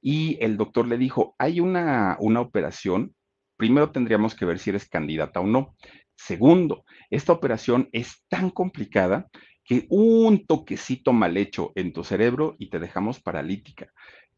Y 0.00 0.38
el 0.40 0.56
doctor 0.56 0.86
le 0.86 0.98
dijo, 0.98 1.34
hay 1.36 1.58
una, 1.58 2.16
una 2.20 2.40
operación, 2.40 3.12
primero 3.56 3.90
tendríamos 3.90 4.36
que 4.36 4.44
ver 4.44 4.60
si 4.60 4.70
eres 4.70 4.88
candidata 4.88 5.40
o 5.40 5.48
no. 5.48 5.74
Segundo, 6.14 6.84
esta 7.10 7.32
operación 7.32 7.88
es 7.90 8.24
tan 8.28 8.50
complicada 8.50 9.26
que 9.64 9.86
un 9.88 10.46
toquecito 10.46 11.12
mal 11.12 11.36
hecho 11.36 11.72
en 11.74 11.92
tu 11.92 12.04
cerebro 12.04 12.54
y 12.60 12.70
te 12.70 12.78
dejamos 12.78 13.20
paralítica 13.20 13.92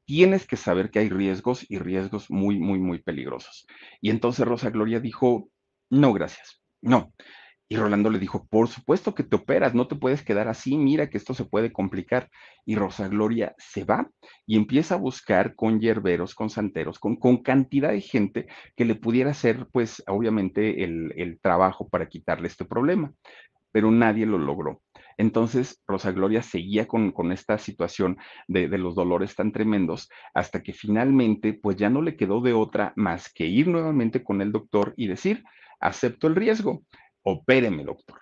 tienes 0.09 0.47
que 0.47 0.57
saber 0.57 0.91
que 0.91 1.01
hay 1.01 1.11
riesgos 1.11 1.71
y 1.71 1.79
riesgos 1.79 2.31
muy, 2.31 2.59
muy, 2.59 2.79
muy 2.79 3.03
peligrosos. 3.03 3.67
Y 4.01 4.09
entonces 4.09 4.49
Rosa 4.49 4.71
Gloria 4.71 5.01
dijo, 5.01 5.51
no, 5.91 6.15
gracias, 6.15 6.63
no. 6.81 7.13
Y 7.69 7.77
Rolando 7.77 8.09
le 8.09 8.19
dijo, 8.19 8.47
por 8.49 8.69
supuesto 8.69 9.15
que 9.15 9.23
te 9.23 9.37
operas, 9.37 9.75
no 9.75 9.87
te 9.87 9.97
puedes 9.97 10.23
quedar 10.25 10.49
así, 10.49 10.79
mira 10.79 11.11
que 11.11 11.19
esto 11.19 11.35
se 11.35 11.45
puede 11.45 11.73
complicar. 11.73 12.31
Y 12.65 12.77
Rosa 12.77 13.07
Gloria 13.09 13.55
se 13.59 13.85
va 13.85 14.09
y 14.47 14.57
empieza 14.57 14.95
a 14.95 14.99
buscar 14.99 15.55
con 15.55 15.79
hierberos, 15.79 16.35
con 16.35 16.49
santeros, 16.49 16.99
con, 16.99 17.17
con 17.17 17.43
cantidad 17.43 17.91
de 17.91 18.01
gente 18.01 18.47
que 18.77 18.87
le 18.87 18.95
pudiera 18.95 19.33
hacer, 19.33 19.67
pues, 19.71 20.03
obviamente, 20.07 20.85
el 20.85 21.39
trabajo 21.43 21.87
para 21.87 22.09
quitarle 22.09 22.49
este 22.49 22.65
problema. 22.65 23.13
Pero 23.73 23.91
nadie 23.91 24.25
lo 24.25 24.39
logró. 24.39 24.81
Entonces, 25.19 25.83
Rosa 25.87 26.12
Gloria 26.12 26.43
seguía 26.43 26.87
con, 26.87 27.12
esta 27.33 27.59
situación 27.59 28.16
de, 28.47 28.69
de, 28.69 28.79
los 28.79 28.95
dolores 28.95 29.35
tan 29.35 29.53
tremendos 29.53 30.09
hasta 30.33 30.62
que 30.62 30.73
finalmente, 30.73 31.53
pues 31.53 31.77
ya 31.77 31.91
no 31.91 32.01
le 32.01 32.16
quedó 32.16 32.41
de 32.41 32.55
otra 32.55 32.93
más 32.97 33.31
que 33.33 33.45
ir 33.45 33.69
nuevamente 33.69 34.23
con 34.23 34.41
el 34.41 34.53
doctor 34.53 34.95
y 34.97 35.09
decir, 35.09 35.45
acepto 35.81 36.29
el 36.29 36.37
riesgo, 36.37 36.85
opéreme, 37.23 37.85
doctor. 37.85 38.21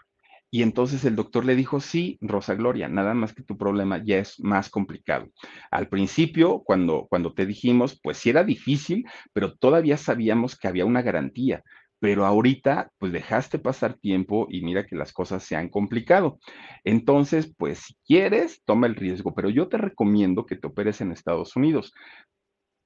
Y 0.51 0.63
entonces 0.63 1.05
el 1.05 1.17
doctor 1.17 1.45
le 1.45 1.55
dijo, 1.55 1.81
sí, 1.81 2.19
Rosa 2.23 2.55
Gloria, 2.55 2.89
nada 2.89 3.13
más 3.15 3.35
que 3.35 3.43
tu 3.43 3.59
problema 3.59 4.03
ya 4.03 4.19
es 4.19 4.41
más 4.41 4.71
complicado. 4.71 5.29
Al 5.71 5.89
principio, 5.89 6.63
cuando, 6.65 7.07
cuando 7.11 7.35
te 7.35 7.45
dijimos, 7.45 8.01
pues 8.03 8.17
sí 8.17 8.31
era 8.31 8.43
difícil, 8.43 9.05
pero 9.35 9.55
todavía 9.55 9.99
sabíamos 9.99 10.57
que 10.57 10.69
había 10.69 10.87
una 10.87 11.03
garantía 11.03 11.63
pero 11.99 12.27
ahorita 12.27 12.91
pues 12.99 13.13
dejaste 13.13 13.59
pasar 13.59 13.95
tiempo 13.95 14.47
y 14.51 14.63
mira 14.63 14.87
que 14.87 14.97
las 14.97 15.13
cosas 15.13 15.43
se 15.45 15.57
han 15.57 15.69
complicado. 15.69 16.39
Entonces, 16.85 17.53
pues 17.57 17.79
si 17.81 17.97
quieres, 18.07 18.63
toma 18.65 18.87
el 18.87 18.97
riesgo, 18.97 19.35
pero 19.35 19.51
yo 19.51 19.69
te 19.69 19.79
recomiendo 19.79 20.47
que 20.47 20.57
te 20.57 20.67
operes 20.67 21.01
en 21.01 21.13
Estados 21.13 21.57
Unidos. 21.57 21.93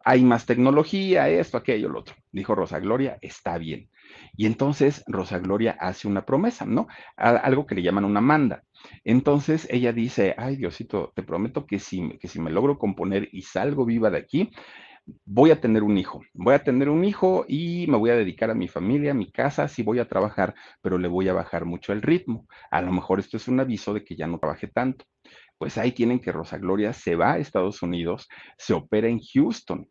Hay 0.02 0.24
más 0.24 0.46
tecnología, 0.46 1.28
esto, 1.28 1.58
aquello, 1.58 1.90
lo 1.90 2.00
otro. 2.00 2.14
Dijo 2.32 2.54
Rosa 2.54 2.80
Gloria, 2.80 3.18
está 3.20 3.58
bien. 3.58 3.90
Y 4.36 4.46
entonces 4.46 5.04
Rosa 5.06 5.38
Gloria 5.38 5.76
hace 5.78 6.08
una 6.08 6.24
promesa, 6.24 6.64
¿no? 6.64 6.86
algo 7.16 7.66
que 7.66 7.74
le 7.74 7.82
llaman 7.82 8.04
una 8.04 8.20
manda. 8.20 8.64
Entonces 9.04 9.66
ella 9.70 9.92
dice, 9.92 10.34
ay 10.38 10.56
Diosito, 10.56 11.12
te 11.14 11.22
prometo 11.22 11.66
que 11.66 11.78
si, 11.78 12.18
que 12.18 12.28
si 12.28 12.40
me 12.40 12.50
logro 12.50 12.78
componer 12.78 13.28
y 13.30 13.42
salgo 13.42 13.84
viva 13.84 14.10
de 14.10 14.18
aquí, 14.18 14.50
voy 15.24 15.50
a 15.50 15.60
tener 15.60 15.82
un 15.82 15.96
hijo, 15.98 16.22
voy 16.34 16.54
a 16.54 16.62
tener 16.64 16.88
un 16.88 17.04
hijo 17.04 17.44
y 17.48 17.86
me 17.88 17.96
voy 17.96 18.10
a 18.10 18.16
dedicar 18.16 18.50
a 18.50 18.54
mi 18.54 18.68
familia, 18.68 19.12
a 19.12 19.14
mi 19.14 19.30
casa, 19.30 19.68
sí 19.68 19.82
voy 19.82 19.98
a 19.98 20.08
trabajar, 20.08 20.54
pero 20.82 20.98
le 20.98 21.08
voy 21.08 21.28
a 21.28 21.32
bajar 21.32 21.64
mucho 21.64 21.92
el 21.92 22.02
ritmo. 22.02 22.46
A 22.70 22.82
lo 22.82 22.92
mejor 22.92 23.20
esto 23.20 23.36
es 23.36 23.48
un 23.48 23.60
aviso 23.60 23.94
de 23.94 24.04
que 24.04 24.16
ya 24.16 24.26
no 24.26 24.38
trabaje 24.38 24.66
tanto. 24.68 25.04
Pues 25.58 25.76
ahí 25.78 25.92
tienen 25.92 26.20
que 26.20 26.32
Rosa 26.32 26.58
Gloria 26.58 26.92
se 26.92 27.16
va 27.16 27.32
a 27.32 27.38
Estados 27.38 27.82
Unidos, 27.82 28.28
se 28.56 28.72
opera 28.72 29.08
en 29.08 29.20
Houston. 29.20 29.88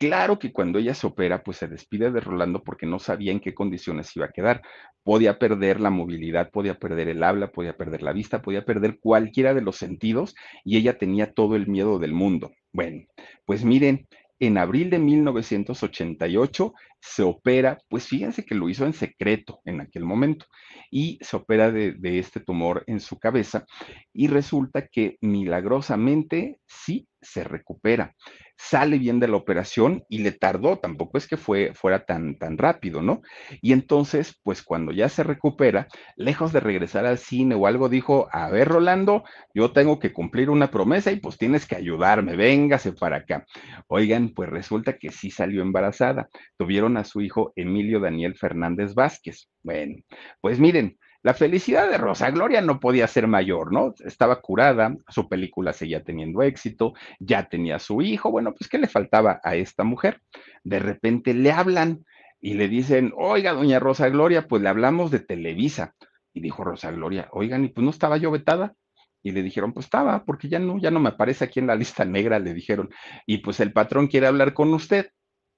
Claro 0.00 0.38
que 0.38 0.50
cuando 0.50 0.78
ella 0.78 0.94
se 0.94 1.06
opera, 1.06 1.42
pues 1.42 1.58
se 1.58 1.68
despide 1.68 2.10
de 2.10 2.20
Rolando 2.20 2.62
porque 2.62 2.86
no 2.86 2.98
sabía 2.98 3.32
en 3.32 3.40
qué 3.40 3.52
condiciones 3.52 4.16
iba 4.16 4.24
a 4.24 4.32
quedar. 4.32 4.62
Podía 5.02 5.38
perder 5.38 5.78
la 5.78 5.90
movilidad, 5.90 6.50
podía 6.50 6.78
perder 6.78 7.08
el 7.08 7.22
habla, 7.22 7.52
podía 7.52 7.76
perder 7.76 8.02
la 8.02 8.14
vista, 8.14 8.40
podía 8.40 8.64
perder 8.64 8.98
cualquiera 8.98 9.52
de 9.52 9.60
los 9.60 9.76
sentidos 9.76 10.34
y 10.64 10.78
ella 10.78 10.96
tenía 10.96 11.34
todo 11.34 11.54
el 11.54 11.66
miedo 11.66 11.98
del 11.98 12.14
mundo. 12.14 12.50
Bueno, 12.72 13.04
pues 13.44 13.62
miren, 13.62 14.08
en 14.40 14.58
abril 14.58 14.90
de 14.90 14.98
1988 14.98 16.74
se 17.00 17.22
opera, 17.22 17.78
pues 17.88 18.06
fíjense 18.06 18.44
que 18.44 18.54
lo 18.54 18.68
hizo 18.68 18.84
en 18.86 18.92
secreto 18.92 19.60
en 19.64 19.80
aquel 19.80 20.04
momento, 20.04 20.46
y 20.90 21.18
se 21.22 21.36
opera 21.36 21.70
de, 21.70 21.96
este 22.18 22.40
tumor 22.40 22.82
en 22.86 23.00
su 23.00 23.18
cabeza 23.18 23.64
y 24.12 24.26
resulta 24.26 24.88
que 24.88 25.16
milagrosamente 25.20 26.58
sí 26.66 27.06
se 27.20 27.44
recupera 27.44 28.14
sale 28.60 28.98
bien 28.98 29.20
de 29.20 29.28
la 29.28 29.36
operación 29.36 30.04
y 30.08 30.18
le 30.18 30.32
tardó, 30.32 30.78
tampoco 30.78 31.16
es 31.16 31.26
que 31.26 31.38
fue, 31.38 31.72
fuera 31.74 32.04
tan, 32.04 32.36
tan 32.36 32.58
rápido, 32.58 33.00
¿no? 33.00 33.22
Y 33.62 33.72
entonces, 33.72 34.38
pues 34.42 34.62
cuando 34.62 34.92
ya 34.92 35.08
se 35.08 35.22
recupera, 35.22 35.88
lejos 36.16 36.52
de 36.52 36.60
regresar 36.60 37.06
al 37.06 37.16
cine 37.16 37.54
o 37.54 37.66
algo, 37.66 37.88
dijo, 37.88 38.28
a 38.32 38.50
ver, 38.50 38.68
Rolando, 38.68 39.24
yo 39.54 39.72
tengo 39.72 39.98
que 39.98 40.12
cumplir 40.12 40.50
una 40.50 40.70
promesa 40.70 41.10
y 41.10 41.16
pues 41.16 41.38
tienes 41.38 41.66
que 41.66 41.76
ayudarme, 41.76 42.36
véngase 42.36 42.92
para 42.92 43.18
acá. 43.18 43.46
Oigan, 43.88 44.34
pues 44.34 44.50
resulta 44.50 44.98
que 44.98 45.10
sí 45.10 45.30
salió 45.30 45.62
embarazada. 45.62 46.28
Tuvieron 46.58 46.89
a 46.96 47.04
su 47.04 47.20
hijo 47.20 47.52
Emilio 47.56 48.00
Daniel 48.00 48.34
Fernández 48.34 48.94
Vázquez. 48.94 49.48
Bueno, 49.62 49.96
pues 50.40 50.58
miren, 50.58 50.98
la 51.22 51.34
felicidad 51.34 51.90
de 51.90 51.98
Rosa 51.98 52.30
Gloria 52.30 52.62
no 52.62 52.80
podía 52.80 53.06
ser 53.06 53.26
mayor, 53.26 53.72
¿no? 53.72 53.94
Estaba 54.04 54.40
curada, 54.40 54.96
su 55.08 55.28
película 55.28 55.74
seguía 55.74 56.02
teniendo 56.02 56.42
éxito, 56.42 56.94
ya 57.18 57.48
tenía 57.48 57.78
su 57.78 58.00
hijo, 58.00 58.30
bueno, 58.30 58.54
pues 58.54 58.70
¿qué 58.70 58.78
le 58.78 58.88
faltaba 58.88 59.40
a 59.44 59.54
esta 59.54 59.84
mujer? 59.84 60.22
De 60.64 60.78
repente 60.78 61.34
le 61.34 61.52
hablan 61.52 62.04
y 62.40 62.54
le 62.54 62.68
dicen, 62.68 63.12
oiga, 63.16 63.52
doña 63.52 63.78
Rosa 63.78 64.08
Gloria, 64.08 64.48
pues 64.48 64.62
le 64.62 64.70
hablamos 64.70 65.10
de 65.10 65.20
Televisa. 65.20 65.94
Y 66.32 66.40
dijo 66.40 66.64
Rosa 66.64 66.90
Gloria, 66.90 67.28
oigan, 67.32 67.64
y 67.64 67.68
pues 67.68 67.84
no 67.84 67.90
estaba 67.90 68.16
yo 68.16 68.30
vetada. 68.30 68.74
Y 69.22 69.32
le 69.32 69.42
dijeron, 69.42 69.74
pues 69.74 69.86
estaba, 69.86 70.24
porque 70.24 70.48
ya 70.48 70.58
no, 70.58 70.78
ya 70.78 70.90
no 70.90 71.00
me 71.00 71.10
aparece 71.10 71.44
aquí 71.44 71.60
en 71.60 71.66
la 71.66 71.74
lista 71.74 72.06
negra, 72.06 72.38
le 72.38 72.54
dijeron. 72.54 72.88
Y 73.26 73.38
pues 73.38 73.60
el 73.60 73.72
patrón 73.72 74.06
quiere 74.06 74.26
hablar 74.26 74.54
con 74.54 74.72
usted. 74.72 75.10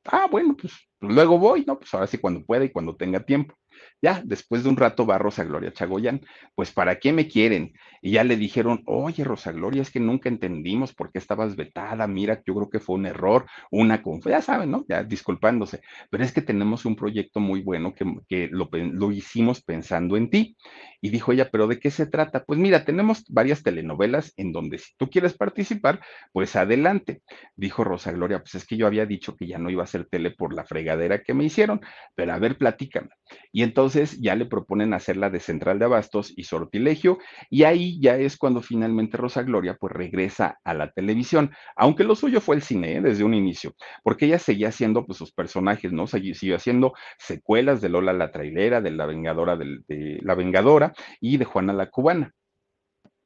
Ah, 0.05 0.27
bueno, 0.31 0.57
pues, 0.57 0.73
luego 1.01 1.39
voy, 1.39 1.65
¿no? 1.67 1.79
Pues 1.79 1.93
ahora 1.95 2.07
sí 2.07 2.19
cuando 2.19 2.45
pueda 2.45 2.65
y 2.65 2.73
cuando 2.73 2.97
tenga 2.97 3.25
tiempo. 3.25 3.55
Ya, 4.01 4.23
después 4.25 4.63
de 4.63 4.69
un 4.69 4.77
rato 4.77 5.07
va 5.07 5.19
Rosa 5.19 5.45
Gloria 5.45 5.73
Chagoyán, 5.73 6.21
pues 6.55 6.73
¿para 6.73 6.99
qué 6.99 7.13
me 7.13 7.29
quieren? 7.29 7.73
Y 8.01 8.13
ya 8.13 8.25
le 8.25 8.37
dijeron, 8.37 8.83
oye 8.87 9.25
Rosa 9.25 9.53
Gloria, 9.53 9.83
es 9.83 9.91
que 9.91 10.01
nunca 10.01 10.29
entendimos 10.29 10.93
por 10.95 11.13
qué 11.13 11.19
estabas 11.19 11.57
vetada, 11.57 12.07
mira, 12.09 12.43
yo 12.47 12.55
creo 12.55 12.71
que 12.71 12.81
fue 12.81 12.97
un 12.97 13.07
error, 13.07 13.47
una 13.71 14.03
confusión, 14.03 14.39
ya 14.39 14.43
saben, 14.43 14.71
¿no? 14.71 14.85
Ya 14.89 15.05
disculpándose, 15.05 15.81
pero 16.11 16.25
es 16.25 16.33
que 16.33 16.43
tenemos 16.43 16.85
un 16.85 16.97
proyecto 16.97 17.41
muy 17.41 17.63
bueno 17.63 17.95
que, 17.95 18.05
que 18.29 18.49
lo, 18.51 18.69
lo 18.73 19.13
hicimos 19.13 19.63
pensando 19.63 20.17
en 20.17 20.31
ti. 20.31 20.57
Y 21.01 21.11
dijo 21.11 21.33
ella, 21.33 21.49
¿pero 21.51 21.67
de 21.67 21.79
qué 21.81 21.91
se 21.91 22.07
trata? 22.07 22.45
Pues 22.45 22.59
mira, 22.59 22.85
tenemos 22.85 23.25
varias 23.29 23.63
telenovelas 23.63 24.33
en 24.37 24.53
donde 24.53 24.79
si 24.79 24.93
tú 24.97 25.11
quieres 25.11 25.35
participar, 25.35 26.01
pues 26.33 26.55
adelante. 26.57 27.23
Dijo 27.57 27.85
Rosa 27.85 28.13
Gloria, 28.13 28.39
pues 28.41 28.55
es 28.55 28.67
que 28.67 28.77
yo 28.77 28.87
había 28.87 29.07
dicho 29.07 29.35
que 29.37 29.47
ya 29.47 29.59
no 29.59 29.71
iba 29.71 29.83
a 29.83 29.85
hacer 29.85 30.07
tele 30.09 30.31
por 30.31 30.55
la 30.55 30.65
fregadera 30.65 31.23
que 31.23 31.35
me 31.35 31.45
hicieron, 31.45 31.81
pero 32.15 32.33
a 32.33 32.39
ver, 32.39 32.57
platícame. 32.57 33.09
Y 33.53 33.63
Y 33.63 33.72
entonces 33.73 34.21
ya 34.21 34.37
le 34.37 34.45
proponen 34.45 34.93
hacerla 34.93 35.31
de 35.31 35.41
central 35.41 35.79
de 35.79 35.87
abastos 35.87 36.35
y 36.37 36.45
sortilegio, 36.45 37.19
y 37.49 37.63
ahí 37.63 37.99
ya 38.03 38.19
es 38.19 38.37
cuando 38.37 38.61
finalmente 38.61 39.17
Rosa 39.17 39.43
Gloria 39.45 39.79
pues 39.81 39.95
regresa 39.95 40.61
a 40.63 40.75
la 40.75 40.93
televisión, 40.93 41.53
aunque 41.75 42.05
lo 42.05 42.15
suyo 42.15 42.43
fue 42.43 42.57
el 42.57 42.63
cine 42.63 42.97
¿eh? 42.97 43.01
desde 43.01 43.25
un 43.25 43.33
inicio, 43.33 43.75
porque 44.03 44.27
ella 44.27 44.39
seguía 44.39 44.69
haciendo 44.69 45.07
pues 45.07 45.17
sus 45.17 45.33
personajes, 45.33 45.91
¿no? 45.91 46.07
siguió 46.07 46.55
haciendo 46.55 46.93
secuelas 47.19 47.81
de 47.81 47.89
Lola 47.89 48.13
la 48.13 48.31
trailera, 48.31 48.83
de 48.83 48.91
la 48.91 49.07
Vengadora, 49.07 49.57
de 49.57 50.21
la 50.21 50.35
Vengadora 50.35 50.93
y 51.19 51.39
de 51.39 51.47
Juana 51.47 51.73
la 51.73 51.89
Cubana. 51.89 52.31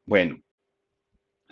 Bueno, 0.07 0.39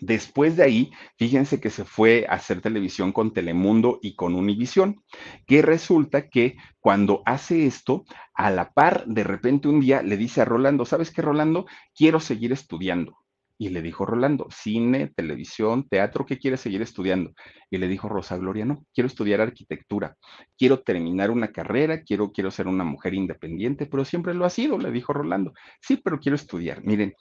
Después 0.01 0.57
de 0.57 0.65
ahí, 0.65 0.91
fíjense 1.17 1.61
que 1.61 1.71
se 1.71 1.85
fue 1.85 2.27
a 2.29 2.35
hacer 2.35 2.61
televisión 2.61 3.13
con 3.13 3.33
Telemundo 3.33 4.01
y 4.03 4.17
con 4.17 4.35
Univisión, 4.35 5.03
que 5.47 5.63
resulta 5.63 6.29
que 6.29 6.57
cuando 6.81 7.23
hace 7.27 7.67
esto, 7.67 8.05
a 8.35 8.51
la 8.51 8.73
par, 8.73 9.07
de 9.07 9.23
repente 9.23 9.69
un 9.69 9.81
día 9.81 10.03
le 10.03 10.17
dice 10.17 10.41
a 10.41 10.45
Rolando, 10.45 10.85
¿sabes 10.85 11.13
qué, 11.13 11.23
Rolando? 11.23 11.67
Quiero 11.95 12.19
seguir 12.19 12.53
estudiando. 12.53 13.19
Y 13.57 13.69
le 13.69 13.83
dijo 13.83 14.05
Rolando, 14.05 14.49
cine, 14.51 15.13
televisión, 15.15 15.89
teatro, 15.89 16.27
¿qué 16.27 16.39
quieres 16.39 16.61
seguir 16.61 16.83
estudiando? 16.83 17.33
Y 17.71 17.79
le 17.79 17.87
dijo 17.87 18.09
Rosa 18.09 18.37
Gloria, 18.37 18.65
no, 18.65 18.85
quiero 18.93 19.07
estudiar 19.07 19.41
arquitectura, 19.41 20.17
quiero 20.59 20.81
terminar 20.81 21.31
una 21.31 21.53
carrera, 21.53 22.03
quiero, 22.03 22.33
quiero 22.33 22.51
ser 22.51 22.67
una 22.67 22.83
mujer 22.83 23.15
independiente, 23.15 23.87
pero 23.87 24.05
siempre 24.05 24.35
lo 24.35 24.45
ha 24.45 24.51
sido, 24.51 24.77
le 24.77 24.91
dijo 24.91 25.13
Rolando. 25.13 25.53
Sí, 25.81 25.97
pero 25.97 26.19
quiero 26.19 26.35
estudiar. 26.35 26.83
Miren, 26.85 27.15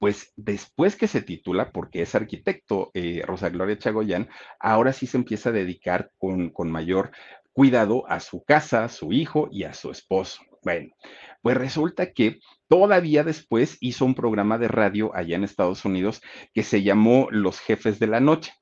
pues 0.00 0.32
después 0.34 0.96
que 0.96 1.06
se 1.06 1.20
titula, 1.20 1.72
porque 1.72 2.00
es 2.02 2.14
arquitecto, 2.14 2.90
eh, 2.94 3.22
Rosa 3.26 3.50
Gloria 3.50 3.78
Chagoyán, 3.78 4.30
ahora 4.58 4.94
sí 4.94 5.06
se 5.06 5.18
empieza 5.18 5.50
a 5.50 5.52
dedicar 5.52 6.10
con, 6.16 6.48
con 6.50 6.70
mayor 6.70 7.10
cuidado 7.52 8.08
a 8.08 8.18
su 8.20 8.42
casa, 8.42 8.82
a 8.82 8.88
su 8.88 9.12
hijo 9.12 9.48
y 9.52 9.64
a 9.64 9.74
su 9.74 9.90
esposo. 9.90 10.40
Bueno, 10.62 10.88
pues 11.42 11.56
resulta 11.56 12.12
que 12.12 12.38
todavía 12.66 13.24
después 13.24 13.76
hizo 13.80 14.06
un 14.06 14.14
programa 14.14 14.56
de 14.56 14.68
radio 14.68 15.14
allá 15.14 15.36
en 15.36 15.44
Estados 15.44 15.84
Unidos 15.84 16.22
que 16.54 16.62
se 16.62 16.82
llamó 16.82 17.28
Los 17.30 17.60
Jefes 17.60 17.98
de 17.98 18.06
la 18.06 18.20
Noche. 18.20 18.54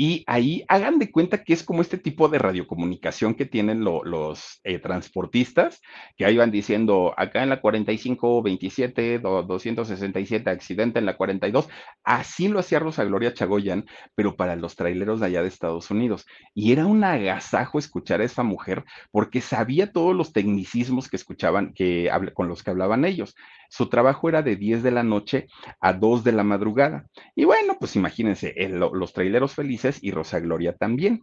Y 0.00 0.22
ahí 0.28 0.64
hagan 0.68 1.00
de 1.00 1.10
cuenta 1.10 1.42
que 1.42 1.52
es 1.52 1.64
como 1.64 1.82
este 1.82 1.98
tipo 1.98 2.28
de 2.28 2.38
radiocomunicación 2.38 3.34
que 3.34 3.46
tienen 3.46 3.82
los 3.82 4.60
eh, 4.62 4.78
transportistas, 4.78 5.80
que 6.16 6.24
ahí 6.24 6.36
van 6.36 6.52
diciendo, 6.52 7.14
acá 7.16 7.42
en 7.42 7.48
la 7.48 7.60
45, 7.60 8.40
27, 8.40 9.18
267, 9.18 10.50
accidente 10.50 11.00
en 11.00 11.06
la 11.06 11.16
42. 11.16 11.68
Así 12.04 12.46
lo 12.46 12.60
hacía 12.60 12.78
Rosa 12.78 13.02
Gloria 13.02 13.34
Chagoyan, 13.34 13.86
pero 14.14 14.36
para 14.36 14.54
los 14.54 14.76
traileros 14.76 15.18
de 15.18 15.26
allá 15.26 15.42
de 15.42 15.48
Estados 15.48 15.90
Unidos. 15.90 16.26
Y 16.54 16.70
era 16.70 16.86
un 16.86 17.02
agasajo 17.02 17.80
escuchar 17.80 18.20
a 18.20 18.24
esa 18.24 18.44
mujer 18.44 18.84
porque 19.10 19.40
sabía 19.40 19.90
todos 19.90 20.14
los 20.14 20.32
tecnicismos 20.32 21.08
que 21.08 21.16
escuchaban, 21.16 21.72
que, 21.74 22.08
con 22.34 22.46
los 22.46 22.62
que 22.62 22.70
hablaban 22.70 23.04
ellos. 23.04 23.34
Su 23.68 23.88
trabajo 23.88 24.28
era 24.28 24.42
de 24.42 24.56
10 24.56 24.82
de 24.82 24.92
la 24.92 25.02
noche 25.02 25.48
a 25.80 25.92
2 25.92 26.22
de 26.22 26.32
la 26.32 26.44
madrugada. 26.44 27.06
Y 27.34 27.44
bueno, 27.44 27.76
pues 27.80 27.96
imagínense, 27.96 28.54
los 28.68 29.12
traileros 29.12 29.54
felices 29.54 29.87
y 30.02 30.10
Rosa 30.10 30.40
Gloria 30.40 30.74
también. 30.74 31.22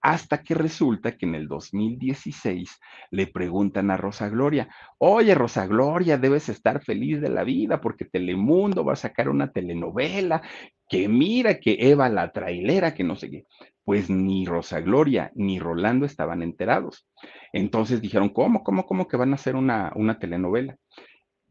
Hasta 0.00 0.42
que 0.42 0.54
resulta 0.54 1.16
que 1.16 1.24
en 1.24 1.34
el 1.34 1.48
2016 1.48 2.78
le 3.10 3.26
preguntan 3.26 3.90
a 3.90 3.96
Rosa 3.96 4.28
Gloria, 4.28 4.68
oye 4.98 5.34
Rosa 5.34 5.66
Gloria, 5.66 6.18
debes 6.18 6.50
estar 6.50 6.84
feliz 6.84 7.22
de 7.22 7.30
la 7.30 7.42
vida 7.42 7.80
porque 7.80 8.04
Telemundo 8.04 8.84
va 8.84 8.92
a 8.92 8.96
sacar 8.96 9.30
una 9.30 9.50
telenovela, 9.50 10.42
que 10.90 11.08
mira 11.08 11.58
que 11.58 11.78
Eva 11.80 12.10
la 12.10 12.32
trailera, 12.32 12.92
que 12.92 13.02
no 13.02 13.16
sé 13.16 13.30
qué. 13.30 13.46
Pues 13.82 14.10
ni 14.10 14.44
Rosa 14.44 14.80
Gloria 14.80 15.32
ni 15.34 15.58
Rolando 15.58 16.04
estaban 16.04 16.42
enterados. 16.42 17.08
Entonces 17.54 18.02
dijeron, 18.02 18.28
¿cómo, 18.28 18.62
cómo, 18.62 18.84
cómo 18.84 19.08
que 19.08 19.16
van 19.16 19.32
a 19.32 19.36
hacer 19.36 19.56
una, 19.56 19.90
una 19.94 20.18
telenovela? 20.18 20.76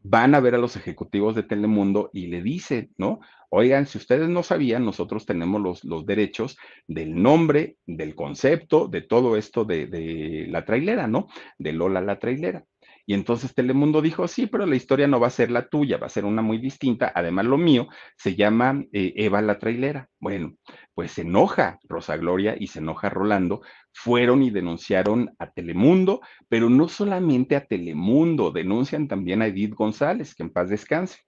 van 0.04 0.34
a 0.34 0.40
ver 0.40 0.54
a 0.54 0.58
los 0.58 0.76
ejecutivos 0.76 1.34
de 1.34 1.42
Telemundo 1.42 2.10
y 2.12 2.26
le 2.26 2.42
dicen, 2.42 2.92
¿no? 2.98 3.20
Oigan, 3.56 3.86
si 3.86 3.98
ustedes 3.98 4.28
no 4.28 4.42
sabían, 4.42 4.84
nosotros 4.84 5.26
tenemos 5.26 5.82
los, 5.84 6.06
derechos 6.06 6.58
del 6.88 7.22
nombre, 7.22 7.76
del 7.86 8.16
concepto, 8.16 8.88
de 8.88 9.02
todo 9.02 9.36
esto 9.36 9.64
de, 9.64 9.86
de 9.86 10.46
la 10.48 10.64
trailera, 10.64 11.06
¿no? 11.06 11.28
De 11.56 11.72
Lola 11.72 12.00
la 12.00 12.18
trailera. 12.18 12.64
Y 13.06 13.14
entonces 13.14 13.54
Telemundo 13.54 14.00
dijo, 14.00 14.26
sí, 14.28 14.46
pero 14.46 14.66
la 14.66 14.76
historia 14.76 15.06
no 15.06 15.20
va 15.20 15.26
a 15.26 15.30
ser 15.30 15.50
la 15.50 15.68
tuya, 15.68 15.98
va 15.98 16.06
a 16.06 16.10
ser 16.10 16.24
una 16.24 16.42
muy 16.42 16.58
distinta. 16.58 17.12
Además, 17.14 17.44
lo 17.44 17.58
mío 17.58 17.88
se 18.16 18.34
llama 18.34 18.82
eh, 18.92 19.12
Eva 19.16 19.42
la 19.42 19.58
trailera. 19.58 20.08
Bueno, 20.18 20.54
pues 20.94 21.12
se 21.12 21.22
enoja 21.22 21.78
Rosa 21.84 22.16
Gloria 22.16 22.56
y 22.58 22.68
se 22.68 22.78
enoja 22.78 23.10
Rolando. 23.10 23.60
Fueron 23.96 24.42
y 24.42 24.50
denunciaron 24.50 25.30
a 25.38 25.50
Telemundo, 25.50 26.20
pero 26.48 26.68
no 26.68 26.88
solamente 26.88 27.56
a 27.56 27.64
Telemundo, 27.64 28.50
denuncian 28.50 29.08
también 29.08 29.40
a 29.40 29.46
Edith 29.46 29.74
González, 29.74 30.34
que 30.34 30.42
en 30.42 30.50
paz 30.50 30.68
descanse. 30.68 31.20